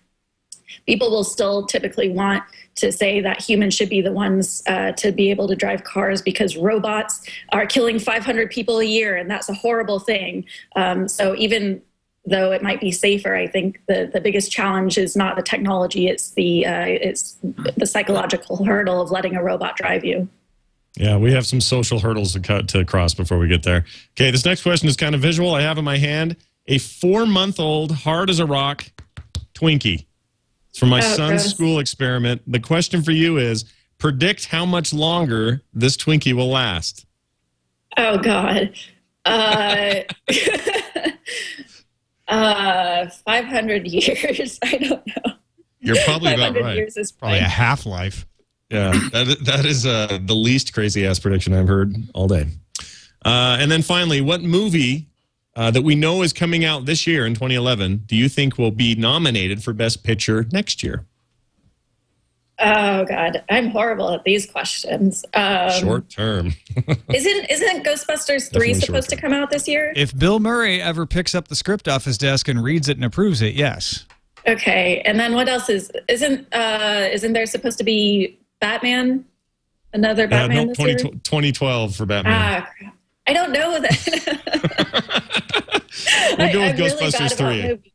people 0.85 1.11
will 1.11 1.23
still 1.23 1.65
typically 1.65 2.09
want 2.09 2.43
to 2.75 2.91
say 2.91 3.19
that 3.21 3.41
humans 3.41 3.73
should 3.73 3.89
be 3.89 4.01
the 4.01 4.11
ones 4.11 4.63
uh, 4.67 4.91
to 4.93 5.11
be 5.11 5.29
able 5.29 5.47
to 5.47 5.55
drive 5.55 5.83
cars 5.83 6.21
because 6.21 6.55
robots 6.55 7.27
are 7.51 7.65
killing 7.65 7.99
500 7.99 8.49
people 8.49 8.79
a 8.79 8.85
year, 8.85 9.15
and 9.15 9.29
that's 9.29 9.49
a 9.49 9.53
horrible 9.53 9.99
thing. 9.99 10.45
Um, 10.75 11.07
so 11.07 11.35
even 11.35 11.81
though 12.25 12.51
it 12.51 12.61
might 12.61 12.79
be 12.79 12.91
safer, 12.91 13.35
I 13.35 13.47
think 13.47 13.81
the, 13.87 14.09
the 14.11 14.21
biggest 14.21 14.51
challenge 14.51 14.97
is 14.97 15.15
not 15.15 15.35
the 15.35 15.41
technology; 15.43 16.07
it's 16.07 16.31
the 16.31 16.65
uh, 16.65 16.85
it's 16.85 17.37
the 17.41 17.85
psychological 17.85 18.63
hurdle 18.63 19.01
of 19.01 19.11
letting 19.11 19.35
a 19.35 19.43
robot 19.43 19.75
drive 19.75 20.05
you. 20.05 20.29
Yeah, 20.97 21.17
we 21.17 21.31
have 21.31 21.45
some 21.45 21.61
social 21.61 21.99
hurdles 21.99 22.33
to 22.33 22.39
cut 22.41 22.67
to 22.69 22.83
cross 22.85 23.13
before 23.13 23.37
we 23.37 23.47
get 23.47 23.63
there. 23.63 23.85
Okay, 24.15 24.29
this 24.29 24.45
next 24.45 24.63
question 24.63 24.89
is 24.89 24.97
kind 24.97 25.15
of 25.15 25.21
visual. 25.21 25.55
I 25.55 25.61
have 25.61 25.77
in 25.77 25.85
my 25.85 25.97
hand 25.97 26.35
a 26.71 26.77
four 26.77 27.25
month 27.25 27.59
old, 27.59 27.91
hard 27.91 28.29
as 28.29 28.39
a 28.39 28.45
rock 28.45 28.85
Twinkie. 29.53 30.05
It's 30.69 30.79
from 30.79 30.87
my 30.89 30.99
oh, 30.99 31.15
son's 31.15 31.43
gross. 31.43 31.53
school 31.53 31.79
experiment. 31.79 32.41
The 32.47 32.61
question 32.61 33.03
for 33.03 33.11
you 33.11 33.37
is 33.37 33.65
predict 33.97 34.45
how 34.45 34.65
much 34.65 34.93
longer 34.93 35.61
this 35.73 35.97
Twinkie 35.97 36.33
will 36.33 36.49
last. 36.49 37.05
Oh, 37.97 38.17
God. 38.17 38.73
Uh, 39.25 39.95
uh, 42.29 43.09
500 43.09 43.87
years. 43.87 44.57
I 44.63 44.77
don't 44.77 45.05
know. 45.05 45.33
You're 45.81 45.97
probably 46.05 46.33
about 46.33 46.55
right. 46.55 46.77
Years 46.77 46.95
is 46.95 47.11
probably 47.11 47.39
a 47.39 47.43
half 47.43 47.85
life. 47.85 48.25
Yeah, 48.69 48.91
that, 49.11 49.37
that 49.43 49.65
is 49.65 49.85
uh, 49.85 50.19
the 50.21 50.35
least 50.35 50.73
crazy 50.73 51.05
ass 51.05 51.19
prediction 51.19 51.53
I've 51.53 51.67
heard 51.67 51.93
all 52.13 52.29
day. 52.29 52.47
Uh, 53.25 53.57
and 53.59 53.69
then 53.69 53.81
finally, 53.81 54.21
what 54.21 54.41
movie 54.41 55.10
uh, 55.55 55.71
that 55.71 55.81
we 55.81 55.95
know 55.95 56.21
is 56.21 56.33
coming 56.33 56.63
out 56.63 56.85
this 56.85 57.05
year 57.05 57.25
in 57.25 57.33
2011 57.33 58.03
do 58.05 58.15
you 58.15 58.29
think 58.29 58.57
will 58.57 58.71
be 58.71 58.95
nominated 58.95 59.63
for 59.63 59.73
Best 59.73 60.03
Picture 60.03 60.45
next 60.51 60.83
year? 60.83 61.05
Oh 62.63 63.05
God, 63.05 63.43
I'm 63.49 63.69
horrible 63.69 64.11
at 64.11 64.23
these 64.23 64.45
questions. 64.45 65.25
Um, 65.33 65.71
short 65.71 66.09
term. 66.09 66.53
isn't 67.13 67.49
isn't 67.49 67.83
Ghostbusters 67.83 68.53
three 68.53 68.75
supposed 68.75 69.09
to 69.09 69.15
come 69.15 69.33
out 69.33 69.49
this 69.49 69.67
year? 69.67 69.93
If 69.95 70.15
Bill 70.17 70.39
Murray 70.39 70.79
ever 70.79 71.07
picks 71.07 71.33
up 71.33 71.47
the 71.47 71.55
script 71.55 71.87
off 71.87 72.05
his 72.05 72.19
desk 72.19 72.47
and 72.47 72.63
reads 72.63 72.87
it 72.87 72.97
and 72.97 73.05
approves 73.05 73.41
it, 73.41 73.55
yes. 73.55 74.05
Okay, 74.47 75.01
and 75.05 75.19
then 75.19 75.33
what 75.33 75.49
else 75.49 75.69
is 75.69 75.91
isn't 76.07 76.53
uh, 76.53 77.09
isn't 77.11 77.33
there 77.33 77.47
supposed 77.47 77.79
to 77.79 77.83
be 77.83 78.39
Batman? 78.59 79.25
Another 79.93 80.27
Batman 80.27 80.59
uh, 80.59 80.63
no, 80.65 80.73
20, 80.73 80.95
2012 81.19 81.95
for 81.95 82.05
Batman. 82.05 82.33
Ah, 82.33 82.91
I 83.27 83.33
don't 83.33 83.51
know 83.51 83.79
that. 83.79 85.11
we'll 86.37 86.53
go 86.53 86.61
with 86.61 86.75
I, 86.75 87.07
Ghostbusters 87.09 87.39
really 87.39 87.77
3. 87.77 87.91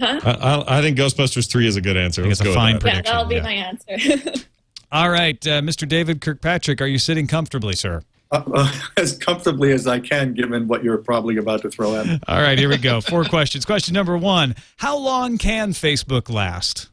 Huh? 0.00 0.20
I, 0.24 0.78
I, 0.78 0.82
think 0.82 0.98
Ghostbusters 0.98 1.48
3 1.48 1.66
is 1.66 1.76
a 1.76 1.80
good 1.80 1.96
answer. 1.96 2.26
It's 2.26 2.40
a 2.40 2.52
fine 2.52 2.78
prediction. 2.78 3.04
Yeah, 3.04 3.12
that'll 3.12 3.26
be 3.26 3.36
yeah. 3.36 3.42
my 3.42 3.52
answer. 3.52 4.42
All 4.92 5.10
right, 5.10 5.46
uh, 5.46 5.62
Mr. 5.62 5.88
David 5.88 6.20
Kirkpatrick, 6.20 6.80
are 6.80 6.86
you 6.86 6.98
sitting 6.98 7.26
comfortably, 7.26 7.74
sir? 7.74 8.02
Uh, 8.32 8.42
uh, 8.54 8.72
as 8.96 9.16
comfortably 9.16 9.72
as 9.72 9.86
I 9.86 10.00
can, 10.00 10.34
given 10.34 10.66
what 10.66 10.82
you're 10.82 10.98
probably 10.98 11.36
about 11.36 11.62
to 11.62 11.70
throw 11.70 11.96
at 11.96 12.06
me. 12.06 12.18
All 12.26 12.40
right, 12.40 12.58
here 12.58 12.68
we 12.68 12.78
go. 12.78 13.00
Four 13.00 13.24
questions. 13.26 13.64
Question 13.64 13.94
number 13.94 14.16
one 14.18 14.54
How 14.76 14.96
long 14.96 15.38
can 15.38 15.72
Facebook 15.72 16.28
last? 16.30 16.88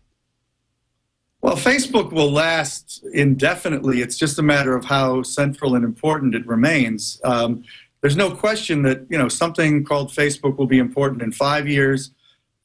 Well, 1.42 1.56
Facebook 1.56 2.12
will 2.12 2.32
last 2.32 3.02
indefinitely. 3.14 4.02
It's 4.02 4.18
just 4.18 4.40
a 4.40 4.44
matter 4.44 4.76
of 4.76 4.84
how 4.84 5.24
central 5.24 5.76
and 5.76 5.86
important 5.86 6.36
it 6.36 6.46
remains. 6.46 7.22
Um, 7.24 7.64
there's 8.02 8.18
no 8.18 8.32
question 8.32 8.82
that 8.84 9.06
you 9.10 9.18
know 9.18 9.30
something 9.30 9.86
called 9.86 10.12
Facebook 10.12 10.58
will 10.58 10.68
be 10.68 10.80
important 10.80 11.22
in 11.22 11.32
five 11.32 11.68
years. 11.68 12.12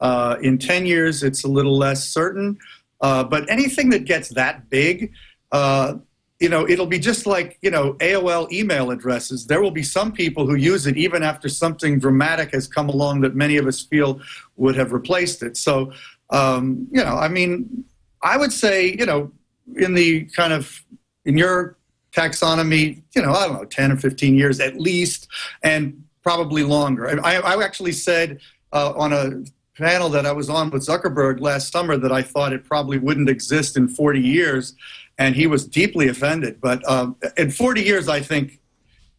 Uh, 0.01 0.35
in 0.41 0.57
ten 0.57 0.85
years, 0.85 1.23
it's 1.23 1.45
a 1.45 1.47
little 1.47 1.77
less 1.77 2.09
certain. 2.09 2.57
Uh, 2.99 3.23
but 3.23 3.49
anything 3.49 3.89
that 3.91 4.03
gets 4.03 4.29
that 4.29 4.69
big, 4.69 5.13
uh, 5.53 5.95
you 6.41 6.49
know, 6.49 6.67
it'll 6.67 6.85
be 6.85 6.99
just 6.99 7.25
like 7.25 7.57
you 7.61 7.71
know 7.71 7.93
AOL 7.95 8.51
email 8.51 8.91
addresses. 8.91 9.47
There 9.47 9.61
will 9.61 9.71
be 9.71 9.83
some 9.83 10.11
people 10.11 10.45
who 10.45 10.55
use 10.55 10.85
it 10.85 10.97
even 10.97 11.23
after 11.23 11.47
something 11.47 11.97
dramatic 11.97 12.51
has 12.51 12.67
come 12.67 12.89
along 12.89 13.21
that 13.21 13.35
many 13.35 13.55
of 13.55 13.67
us 13.67 13.81
feel 13.81 14.19
would 14.57 14.75
have 14.75 14.91
replaced 14.91 15.43
it. 15.43 15.55
So, 15.55 15.93
um, 16.29 16.87
you 16.91 17.01
know, 17.01 17.15
I 17.15 17.29
mean 17.29 17.85
I 18.25 18.37
would 18.37 18.51
say, 18.51 18.95
you 18.97 19.05
know, 19.05 19.31
in 19.77 19.93
the 19.93 20.25
kind 20.35 20.51
of 20.51 20.83
in 21.25 21.37
your 21.37 21.77
taxonomy, 22.11 23.03
you 23.15 23.21
know, 23.21 23.31
I 23.31 23.47
don't 23.47 23.53
know, 23.53 23.65
10 23.65 23.91
or 23.91 23.97
15 23.97 24.35
years 24.35 24.59
at 24.59 24.79
least, 24.79 25.27
and 25.63 26.03
probably 26.23 26.63
longer. 26.63 27.19
I, 27.23 27.35
I 27.35 27.63
actually 27.63 27.91
said 27.91 28.39
uh, 28.73 28.93
on 28.95 29.13
a 29.13 29.43
panel 29.77 30.09
that 30.09 30.25
I 30.25 30.31
was 30.31 30.49
on 30.49 30.71
with 30.71 30.85
Zuckerberg 30.85 31.39
last 31.39 31.71
summer 31.71 31.97
that 31.97 32.11
I 32.11 32.23
thought 32.23 32.51
it 32.51 32.63
probably 32.63 32.97
wouldn't 32.97 33.29
exist 33.29 33.77
in 33.77 33.87
40 33.87 34.19
years, 34.19 34.73
and 35.19 35.35
he 35.35 35.45
was 35.45 35.67
deeply 35.67 36.07
offended. 36.07 36.59
But 36.59 36.87
um, 36.89 37.17
in 37.37 37.51
40 37.51 37.83
years, 37.83 38.09
I 38.09 38.21
think 38.21 38.59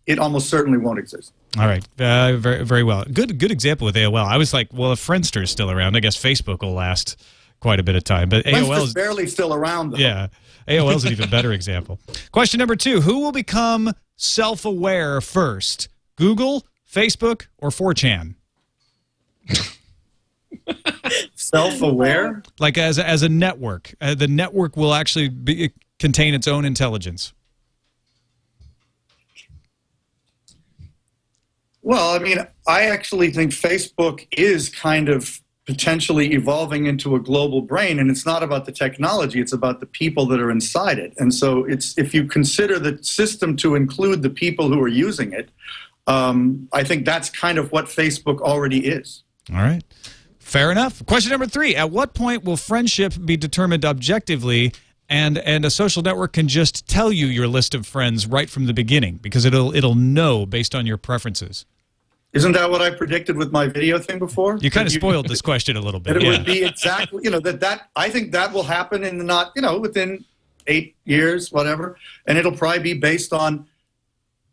it 0.06 0.18
almost 0.18 0.50
certainly 0.50 0.78
won't 0.78 0.98
exist. 0.98 1.32
All 1.56 1.66
right, 1.66 1.86
uh, 2.00 2.36
very 2.36 2.64
very 2.64 2.82
well. 2.82 3.04
Good 3.04 3.38
good 3.38 3.50
example 3.50 3.86
with 3.86 3.94
AOL. 3.94 4.26
I 4.26 4.36
was 4.36 4.52
like, 4.52 4.68
well, 4.72 4.92
if 4.92 5.06
Friendster 5.06 5.42
is 5.42 5.50
still 5.50 5.70
around, 5.70 5.96
I 5.96 6.00
guess 6.00 6.16
Facebook 6.16 6.60
will 6.60 6.74
last 6.74 7.16
quite 7.60 7.80
a 7.80 7.82
bit 7.82 7.96
of 7.96 8.04
time. 8.04 8.28
But 8.28 8.44
AOL 8.44 8.84
is 8.84 8.94
barely 8.94 9.26
still 9.26 9.54
around. 9.54 9.90
Though. 9.90 9.98
Yeah, 9.98 10.28
AOL 10.68 10.94
is 10.96 11.04
an 11.04 11.12
even 11.12 11.30
better 11.30 11.52
example. 11.52 11.98
Question 12.32 12.58
number 12.58 12.76
two: 12.76 13.00
Who 13.00 13.20
will 13.20 13.32
become 13.32 13.92
self-aware 14.16 15.20
first? 15.20 15.88
Google, 16.16 16.64
Facebook, 16.90 17.46
or 17.58 17.68
4chan? 17.70 18.34
self-aware, 21.34 22.42
like 22.58 22.78
as 22.78 22.98
a, 22.98 23.06
as 23.06 23.22
a 23.22 23.28
network, 23.28 23.94
uh, 24.00 24.14
the 24.14 24.26
network 24.26 24.76
will 24.76 24.94
actually 24.94 25.28
be, 25.28 25.72
contain 25.98 26.34
its 26.34 26.48
own 26.48 26.64
intelligence. 26.64 27.32
Well, 31.82 32.14
I 32.14 32.18
mean, 32.18 32.38
I 32.66 32.86
actually 32.86 33.30
think 33.30 33.52
Facebook 33.52 34.26
is 34.32 34.68
kind 34.68 35.08
of 35.08 35.40
potentially 35.66 36.32
evolving 36.32 36.86
into 36.86 37.16
a 37.16 37.20
global 37.20 37.60
brain 37.60 37.98
and 37.98 38.10
it's 38.10 38.24
not 38.24 38.42
about 38.42 38.64
the 38.64 38.72
technology 38.72 39.40
it's 39.40 39.52
about 39.52 39.80
the 39.80 39.86
people 39.86 40.24
that 40.26 40.40
are 40.40 40.50
inside 40.50 40.98
it 40.98 41.12
and 41.18 41.34
so 41.34 41.64
it's 41.64 41.96
if 41.98 42.14
you 42.14 42.24
consider 42.24 42.78
the 42.78 42.96
system 43.02 43.56
to 43.56 43.74
include 43.74 44.22
the 44.22 44.30
people 44.30 44.68
who 44.68 44.80
are 44.80 44.88
using 44.88 45.32
it 45.32 45.50
um, 46.06 46.68
i 46.72 46.84
think 46.84 47.04
that's 47.04 47.28
kind 47.30 47.58
of 47.58 47.72
what 47.72 47.86
facebook 47.86 48.40
already 48.40 48.86
is 48.86 49.24
all 49.52 49.56
right 49.56 49.82
Fair 50.46 50.70
enough. 50.70 51.04
Question 51.06 51.32
number 51.32 51.46
three: 51.46 51.74
At 51.74 51.90
what 51.90 52.14
point 52.14 52.44
will 52.44 52.56
friendship 52.56 53.14
be 53.24 53.36
determined 53.36 53.84
objectively? 53.84 54.72
And, 55.08 55.38
and 55.38 55.64
a 55.64 55.70
social 55.70 56.02
network 56.02 56.34
can 56.34 56.46
just 56.46 56.86
tell 56.88 57.12
you 57.12 57.26
your 57.26 57.48
list 57.48 57.74
of 57.74 57.84
friends 57.84 58.28
right 58.28 58.48
from 58.48 58.66
the 58.66 58.72
beginning 58.72 59.16
because 59.16 59.44
it'll 59.44 59.74
it'll 59.74 59.96
know 59.96 60.46
based 60.46 60.72
on 60.72 60.86
your 60.86 60.98
preferences. 60.98 61.66
Isn't 62.36 62.52
that 62.52 62.70
what 62.70 62.82
I 62.82 62.90
predicted 62.90 63.38
with 63.38 63.50
my 63.50 63.66
video 63.66 63.98
thing 63.98 64.18
before? 64.18 64.58
You 64.60 64.70
kind 64.70 64.86
of 64.86 64.92
spoiled 64.92 65.26
this 65.26 65.40
question 65.40 65.78
a 65.78 65.80
little 65.80 66.00
bit. 66.06 66.12
That 66.12 66.22
it 66.22 66.26
yeah. 66.26 66.30
would 66.32 66.44
be 66.44 66.64
exactly, 66.64 67.24
you 67.24 67.30
know, 67.30 67.40
that 67.40 67.60
that 67.60 67.88
I 67.96 68.10
think 68.10 68.30
that 68.32 68.52
will 68.52 68.62
happen 68.62 69.04
in 69.04 69.16
the 69.16 69.24
not, 69.24 69.52
you 69.56 69.62
know, 69.62 69.78
within 69.78 70.22
eight 70.66 70.96
years, 71.04 71.50
whatever, 71.50 71.96
and 72.26 72.36
it'll 72.36 72.52
probably 72.52 72.80
be 72.80 72.92
based 72.92 73.32
on 73.32 73.66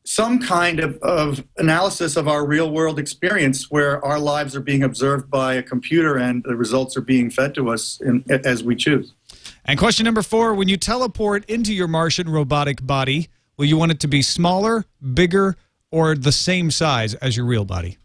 some 0.05 0.39
kind 0.39 0.79
of, 0.79 0.97
of 1.01 1.43
analysis 1.57 2.15
of 2.15 2.29
our 2.29 2.45
real 2.45 2.71
world 2.71 2.99
experience 2.99 3.69
where 3.69 4.03
our 4.05 4.19
lives 4.19 4.55
are 4.55 4.61
being 4.61 4.83
observed 4.83 5.29
by 5.29 5.55
a 5.55 5.63
computer 5.63 6.17
and 6.17 6.43
the 6.43 6.55
results 6.55 6.95
are 6.95 7.01
being 7.01 7.29
fed 7.29 7.53
to 7.55 7.69
us 7.69 7.99
in, 8.01 8.23
as 8.29 8.63
we 8.63 8.75
choose. 8.75 9.13
And 9.65 9.77
question 9.77 10.05
number 10.05 10.21
four: 10.21 10.53
When 10.53 10.69
you 10.69 10.77
teleport 10.77 11.49
into 11.49 11.73
your 11.73 11.89
Martian 11.89 12.29
robotic 12.29 12.85
body, 12.87 13.27
will 13.57 13.65
you 13.65 13.75
want 13.75 13.91
it 13.91 13.99
to 14.01 14.07
be 14.07 14.21
smaller, 14.21 14.85
bigger, 15.13 15.57
or 15.93 16.15
the 16.15 16.31
same 16.31 16.71
size 16.71 17.13
as 17.15 17.37
your 17.37 17.45
real 17.45 17.65
body? 17.65 17.99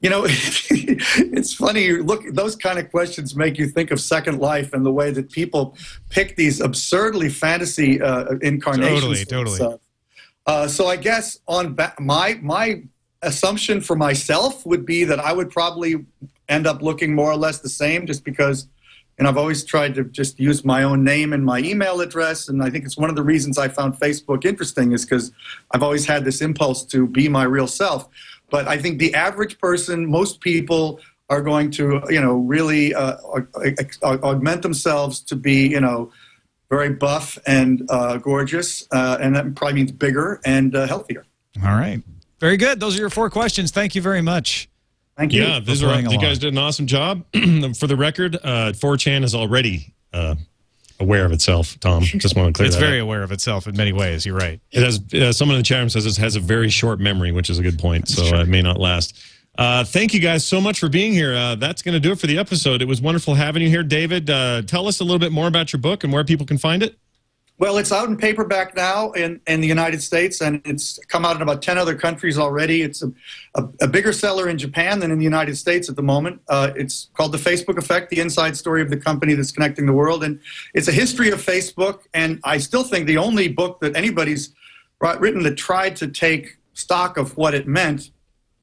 You 0.00 0.08
know, 0.08 0.24
it's 0.28 1.52
funny. 1.52 1.90
Look, 1.92 2.24
those 2.32 2.56
kind 2.56 2.78
of 2.78 2.90
questions 2.90 3.36
make 3.36 3.58
you 3.58 3.66
think 3.66 3.90
of 3.90 4.00
Second 4.00 4.38
Life 4.38 4.72
and 4.72 4.84
the 4.84 4.90
way 4.90 5.10
that 5.10 5.30
people 5.30 5.76
pick 6.08 6.36
these 6.36 6.60
absurdly 6.60 7.28
fantasy 7.28 8.00
uh, 8.00 8.36
incarnations. 8.40 9.24
Totally, 9.26 9.56
totally. 9.58 9.78
Uh, 10.46 10.66
so 10.68 10.86
I 10.86 10.96
guess 10.96 11.38
on 11.46 11.74
ba- 11.74 11.94
my 11.98 12.38
my 12.40 12.82
assumption 13.20 13.80
for 13.82 13.96
myself 13.96 14.64
would 14.64 14.86
be 14.86 15.04
that 15.04 15.20
I 15.20 15.32
would 15.32 15.50
probably 15.50 16.06
end 16.48 16.66
up 16.66 16.80
looking 16.80 17.14
more 17.14 17.30
or 17.30 17.36
less 17.36 17.60
the 17.60 17.68
same, 17.68 18.06
just 18.06 18.24
because. 18.24 18.68
And 19.18 19.26
I've 19.26 19.36
always 19.36 19.64
tried 19.64 19.94
to 19.94 20.04
just 20.04 20.38
use 20.38 20.64
my 20.64 20.82
own 20.82 21.02
name 21.02 21.32
and 21.32 21.44
my 21.44 21.60
email 21.60 22.00
address. 22.00 22.48
And 22.48 22.62
I 22.62 22.68
think 22.70 22.84
it's 22.84 22.98
one 22.98 23.08
of 23.08 23.16
the 23.16 23.22
reasons 23.22 23.56
I 23.56 23.68
found 23.68 23.94
Facebook 23.94 24.44
interesting 24.44 24.92
is 24.92 25.04
because 25.04 25.32
I've 25.70 25.82
always 25.82 26.04
had 26.04 26.24
this 26.24 26.40
impulse 26.42 26.84
to 26.86 27.06
be 27.06 27.28
my 27.28 27.44
real 27.44 27.66
self. 27.66 28.08
But 28.50 28.68
I 28.68 28.76
think 28.76 28.98
the 28.98 29.14
average 29.14 29.58
person, 29.58 30.06
most 30.10 30.40
people 30.40 31.00
are 31.28 31.40
going 31.40 31.70
to, 31.72 32.02
you 32.08 32.20
know, 32.20 32.34
really 32.36 32.94
uh, 32.94 33.16
aug- 33.18 33.50
aug- 33.52 34.22
augment 34.22 34.62
themselves 34.62 35.20
to 35.22 35.34
be, 35.34 35.66
you 35.66 35.80
know, 35.80 36.12
very 36.68 36.90
buff 36.90 37.38
and 37.46 37.86
uh, 37.90 38.18
gorgeous. 38.18 38.86
Uh, 38.92 39.18
and 39.20 39.34
that 39.34 39.54
probably 39.54 39.74
means 39.74 39.92
bigger 39.92 40.40
and 40.44 40.76
uh, 40.76 40.86
healthier. 40.86 41.24
All 41.64 41.70
right. 41.72 42.02
Very 42.38 42.56
good. 42.56 42.80
Those 42.80 42.96
are 42.96 43.00
your 43.00 43.10
four 43.10 43.30
questions. 43.30 43.70
Thank 43.70 43.94
you 43.94 44.02
very 44.02 44.20
much. 44.20 44.68
Thank 45.16 45.32
you. 45.32 45.42
Yeah, 45.42 45.60
these 45.60 45.82
are 45.82 45.98
you 46.00 46.08
along. 46.08 46.20
guys 46.20 46.38
did 46.38 46.52
an 46.52 46.58
awesome 46.58 46.86
job. 46.86 47.24
For 47.78 47.86
the 47.86 47.96
record, 47.96 48.36
uh, 48.36 48.72
4chan 48.72 49.24
is 49.24 49.34
already 49.34 49.94
uh, 50.12 50.34
aware 51.00 51.24
of 51.24 51.32
itself. 51.32 51.78
Tom, 51.80 52.02
just 52.04 52.36
want 52.36 52.48
to 52.48 52.58
clear 52.58 52.66
that 52.68 52.74
It's 52.74 52.76
that 52.76 52.80
very 52.86 53.00
up. 53.00 53.04
aware 53.04 53.22
of 53.22 53.32
itself 53.32 53.66
in 53.66 53.76
many 53.76 53.92
ways. 53.92 54.26
You're 54.26 54.36
right. 54.36 54.60
It 54.72 54.82
has 54.82 55.00
uh, 55.14 55.32
someone 55.32 55.56
in 55.56 55.60
the 55.60 55.64
chat 55.64 55.78
room 55.78 55.88
says 55.88 56.04
it 56.04 56.16
has 56.18 56.36
a 56.36 56.40
very 56.40 56.68
short 56.68 57.00
memory, 57.00 57.32
which 57.32 57.48
is 57.48 57.58
a 57.58 57.62
good 57.62 57.78
point. 57.78 58.08
So 58.08 58.36
uh, 58.36 58.42
it 58.42 58.48
may 58.48 58.60
not 58.62 58.78
last. 58.78 59.18
Uh, 59.58 59.84
thank 59.84 60.12
you 60.12 60.20
guys 60.20 60.44
so 60.46 60.60
much 60.60 60.78
for 60.78 60.90
being 60.90 61.14
here. 61.14 61.34
Uh, 61.34 61.54
that's 61.54 61.80
going 61.80 61.94
to 61.94 62.00
do 62.00 62.12
it 62.12 62.18
for 62.20 62.26
the 62.26 62.36
episode. 62.36 62.82
It 62.82 62.88
was 62.88 63.00
wonderful 63.00 63.34
having 63.34 63.62
you 63.62 63.70
here, 63.70 63.82
David. 63.82 64.28
Uh, 64.28 64.60
tell 64.60 64.86
us 64.86 65.00
a 65.00 65.04
little 65.04 65.18
bit 65.18 65.32
more 65.32 65.48
about 65.48 65.72
your 65.72 65.80
book 65.80 66.04
and 66.04 66.12
where 66.12 66.24
people 66.24 66.44
can 66.44 66.58
find 66.58 66.82
it. 66.82 66.98
Well, 67.58 67.78
it's 67.78 67.90
out 67.90 68.10
in 68.10 68.18
paperback 68.18 68.76
now 68.76 69.12
in, 69.12 69.40
in 69.46 69.62
the 69.62 69.66
United 69.66 70.02
States, 70.02 70.42
and 70.42 70.60
it's 70.66 70.98
come 71.08 71.24
out 71.24 71.36
in 71.36 71.42
about 71.42 71.62
10 71.62 71.78
other 71.78 71.94
countries 71.94 72.36
already. 72.36 72.82
It's 72.82 73.02
a, 73.02 73.10
a, 73.54 73.64
a 73.82 73.88
bigger 73.88 74.12
seller 74.12 74.50
in 74.50 74.58
Japan 74.58 74.98
than 75.00 75.10
in 75.10 75.16
the 75.16 75.24
United 75.24 75.56
States 75.56 75.88
at 75.88 75.96
the 75.96 76.02
moment. 76.02 76.42
Uh, 76.50 76.72
it's 76.76 77.08
called 77.14 77.32
The 77.32 77.38
Facebook 77.38 77.78
Effect, 77.78 78.10
the 78.10 78.20
inside 78.20 78.58
story 78.58 78.82
of 78.82 78.90
the 78.90 78.96
company 78.98 79.32
that's 79.32 79.52
connecting 79.52 79.86
the 79.86 79.94
world. 79.94 80.22
And 80.22 80.38
it's 80.74 80.88
a 80.88 80.92
history 80.92 81.30
of 81.30 81.40
Facebook, 81.40 82.00
and 82.12 82.40
I 82.44 82.58
still 82.58 82.84
think 82.84 83.06
the 83.06 83.16
only 83.16 83.48
book 83.48 83.80
that 83.80 83.96
anybody's 83.96 84.54
wri- 85.02 85.18
written 85.18 85.42
that 85.44 85.56
tried 85.56 85.96
to 85.96 86.08
take 86.08 86.58
stock 86.74 87.16
of 87.16 87.38
what 87.38 87.54
it 87.54 87.66
meant. 87.66 88.10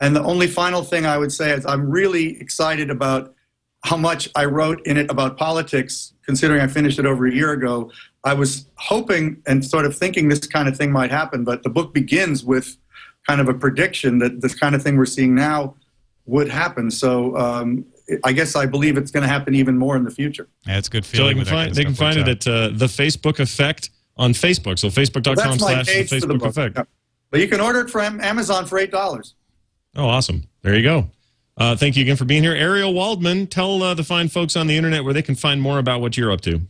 And 0.02 0.16
the 0.16 0.24
only 0.24 0.46
final 0.46 0.84
thing 0.84 1.08
I 1.08 1.18
would 1.18 1.32
say 1.32 1.52
is 1.52 1.66
I'm 1.66 1.90
really 1.90 2.40
excited 2.40 2.92
about 2.92 3.34
how 3.84 3.98
much 3.98 4.30
I 4.36 4.46
wrote 4.46 4.86
in 4.86 4.98
it 4.98 5.10
about 5.10 5.36
politics, 5.36 6.14
considering 6.26 6.62
I 6.62 6.68
finished 6.68 7.00
it 7.00 7.06
over 7.08 7.26
a 7.26 7.34
year 7.34 7.52
ago. 7.52 7.92
I 8.24 8.34
was 8.34 8.68
hoping 8.76 9.42
and 9.46 9.64
sort 9.66 9.86
of 9.86 9.96
thinking 9.98 10.30
this 10.30 10.46
kind 10.48 10.68
of 10.70 10.78
thing 10.78 10.92
might 10.92 11.12
happen, 11.12 11.44
but 11.44 11.64
the 11.64 11.70
book 11.70 11.94
begins 11.94 12.44
with 12.44 12.78
kind 13.28 13.42
of 13.42 13.50
a 13.50 13.54
prediction 13.54 14.20
that 14.20 14.42
this 14.42 14.56
kind 14.56 14.76
of 14.76 14.82
thing 14.84 14.98
we're 14.98 15.06
seeing 15.06 15.36
now 15.36 15.76
would 16.26 16.50
happen. 16.50 16.90
So 16.90 17.36
um, 17.38 17.86
I 18.24 18.32
guess 18.32 18.56
I 18.56 18.66
believe 18.66 18.98
it's 18.98 19.12
going 19.12 19.24
to 19.24 19.28
happen 19.30 19.56
even 19.56 19.78
more 19.78 19.96
in 19.98 20.04
the 20.04 20.12
future. 20.12 20.48
Yeah, 20.66 20.78
it's 20.78 20.88
good 20.90 21.04
So 21.06 21.18
feeling. 21.18 21.38
they 21.38 21.44
can 21.44 21.46
when 21.46 21.46
that 21.46 21.52
kind 21.52 21.66
find 21.68 21.76
they 21.76 21.84
can 21.84 21.96
find 21.96 22.18
it 22.18 22.48
out. 22.48 22.48
at 22.48 22.48
uh, 22.48 22.78
the 22.78 22.86
Facebook 22.88 23.40
Effect 23.40 23.90
on 24.18 24.32
Facebook. 24.32 24.80
So 24.80 24.88
facebook.com 24.90 25.36
That's 25.36 25.62
my 25.62 25.84
slash 25.84 25.86
the 25.88 25.94
page 25.94 26.10
for 26.22 26.28
the 26.28 26.34
Facebook. 26.36 26.48
Effect. 26.48 26.78
Yeah. 26.78 26.84
But 27.32 27.40
you 27.42 27.48
can 27.48 27.60
order 27.62 27.82
it 27.82 27.90
from 27.90 28.22
Amazon 28.22 28.66
for 28.68 28.78
eight 28.78 28.92
dollars. 28.92 29.36
Oh, 29.96 30.08
awesome. 30.08 30.44
There 30.62 30.76
you 30.76 30.84
go. 30.84 31.10
Uh, 31.58 31.76
thank 31.76 31.96
you 31.96 32.02
again 32.04 32.16
for 32.16 32.26
being 32.26 32.42
here. 32.44 32.54
Ariel 32.56 32.94
Waldman, 32.94 33.48
tell 33.48 33.82
uh, 33.84 33.94
the 33.94 34.04
fine 34.04 34.28
folks 34.28 34.56
on 34.56 34.68
the 34.68 34.76
internet 34.78 35.04
where 35.04 35.14
they 35.14 35.22
can 35.22 35.36
find 35.36 35.62
more 35.62 35.78
about 35.78 36.02
what 36.02 36.16
you're 36.18 36.32
up 36.32 36.42
to. 36.42 36.62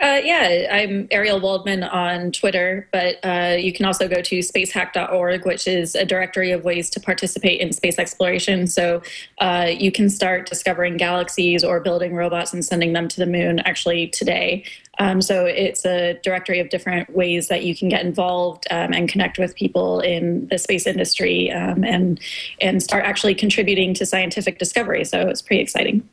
Uh, 0.00 0.20
yeah, 0.24 0.66
I'm 0.72 1.06
Ariel 1.12 1.38
Waldman 1.38 1.84
on 1.84 2.32
Twitter, 2.32 2.88
but 2.92 3.16
uh, 3.24 3.56
you 3.56 3.72
can 3.72 3.86
also 3.86 4.08
go 4.08 4.20
to 4.22 4.38
spacehack.org, 4.40 5.46
which 5.46 5.68
is 5.68 5.94
a 5.94 6.04
directory 6.04 6.50
of 6.50 6.64
ways 6.64 6.90
to 6.90 7.00
participate 7.00 7.60
in 7.60 7.72
space 7.72 7.98
exploration. 7.98 8.66
So 8.66 9.02
uh, 9.38 9.70
you 9.70 9.92
can 9.92 10.10
start 10.10 10.48
discovering 10.48 10.96
galaxies 10.96 11.62
or 11.62 11.78
building 11.78 12.12
robots 12.14 12.52
and 12.52 12.64
sending 12.64 12.92
them 12.92 13.06
to 13.06 13.20
the 13.20 13.26
moon 13.26 13.60
actually 13.60 14.08
today. 14.08 14.64
Um, 14.98 15.22
so 15.22 15.46
it's 15.46 15.84
a 15.84 16.14
directory 16.22 16.58
of 16.58 16.70
different 16.70 17.14
ways 17.14 17.46
that 17.48 17.62
you 17.62 17.76
can 17.76 17.88
get 17.88 18.04
involved 18.04 18.66
um, 18.72 18.92
and 18.92 19.08
connect 19.08 19.38
with 19.38 19.54
people 19.54 20.00
in 20.00 20.48
the 20.48 20.58
space 20.58 20.86
industry 20.86 21.50
um, 21.52 21.84
and 21.84 22.20
and 22.60 22.82
start 22.82 23.04
actually 23.04 23.34
contributing 23.34 23.94
to 23.94 24.06
scientific 24.06 24.58
discovery. 24.58 25.04
So 25.04 25.20
it's 25.28 25.42
pretty 25.42 25.62
exciting. 25.62 26.08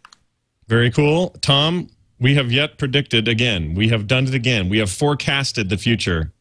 Very 0.68 0.90
cool. 0.90 1.32
Tom, 1.42 1.90
we 2.22 2.36
have 2.36 2.52
yet 2.52 2.78
predicted 2.78 3.28
again. 3.28 3.74
We 3.74 3.90
have 3.90 4.08
done 4.08 4.28
it 4.28 4.34
again. 4.36 4.70
We 4.70 4.78
have 4.78 4.92
forecasted 4.92 5.70
the 5.70 5.78
future 5.78 6.32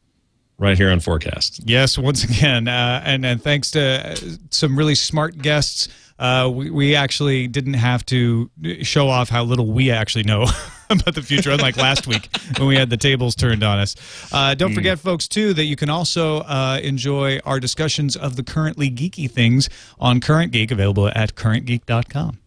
right 0.58 0.76
here 0.76 0.90
on 0.90 1.00
FourCast. 1.00 1.62
Yes, 1.64 1.96
once 1.98 2.22
again, 2.22 2.68
uh, 2.68 3.02
and 3.04 3.24
and 3.24 3.42
thanks 3.42 3.72
to 3.72 4.38
some 4.50 4.76
really 4.76 4.94
smart 4.94 5.38
guests, 5.38 5.88
uh, 6.18 6.50
we 6.52 6.70
we 6.70 6.94
actually 6.94 7.48
didn't 7.48 7.74
have 7.74 8.04
to 8.06 8.50
show 8.82 9.08
off 9.08 9.30
how 9.30 9.42
little 9.42 9.66
we 9.72 9.90
actually 9.90 10.24
know 10.24 10.46
about 10.90 11.14
the 11.14 11.22
future, 11.22 11.50
unlike 11.50 11.78
last 11.78 12.06
week 12.06 12.28
when 12.58 12.68
we 12.68 12.76
had 12.76 12.90
the 12.90 12.98
tables 12.98 13.34
turned 13.34 13.64
on 13.64 13.78
us. 13.78 13.96
Uh, 14.30 14.54
don't 14.54 14.74
forget, 14.74 14.98
folks, 14.98 15.26
too, 15.26 15.54
that 15.54 15.64
you 15.64 15.76
can 15.76 15.88
also 15.88 16.40
uh, 16.40 16.78
enjoy 16.82 17.38
our 17.46 17.58
discussions 17.58 18.16
of 18.16 18.36
the 18.36 18.42
currently 18.42 18.90
geeky 18.90 19.30
things 19.30 19.70
on 19.98 20.20
Current 20.20 20.52
Geek, 20.52 20.70
available 20.70 21.08
at 21.08 21.34
currentgeek.com. 21.34 22.38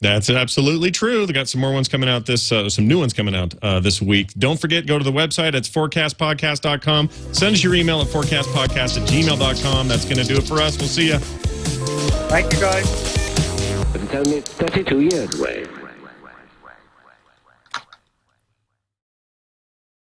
That's 0.00 0.28
absolutely 0.28 0.90
true. 0.90 1.24
They 1.24 1.32
got 1.32 1.48
some 1.48 1.60
more 1.60 1.72
ones 1.72 1.88
coming 1.88 2.08
out 2.08 2.26
this, 2.26 2.52
uh, 2.52 2.68
some 2.68 2.86
new 2.86 2.98
ones 2.98 3.12
coming 3.12 3.34
out 3.34 3.54
uh, 3.62 3.80
this 3.80 4.02
week. 4.02 4.32
Don't 4.34 4.60
forget, 4.60 4.86
go 4.86 4.98
to 4.98 5.04
the 5.04 5.12
website. 5.12 5.54
It's 5.54 5.68
fourcastpodcast.com. 5.68 7.10
Send 7.32 7.54
us 7.54 7.64
your 7.64 7.74
email 7.74 8.00
at 8.02 8.08
forecastpodcast 8.08 9.00
at 9.00 9.08
gmail.com. 9.08 9.88
That's 9.88 10.04
going 10.04 10.18
to 10.18 10.24
do 10.24 10.36
it 10.36 10.44
for 10.44 10.60
us. 10.60 10.76
We'll 10.78 10.88
see 10.88 11.08
you. 11.08 11.18
Thank 12.28 12.52
you, 12.52 12.60
guys. 12.60 12.84
But 13.92 14.02
it's 14.02 14.14
only 14.14 14.40
32 14.42 15.00
years 15.00 15.40
away. 15.40 15.66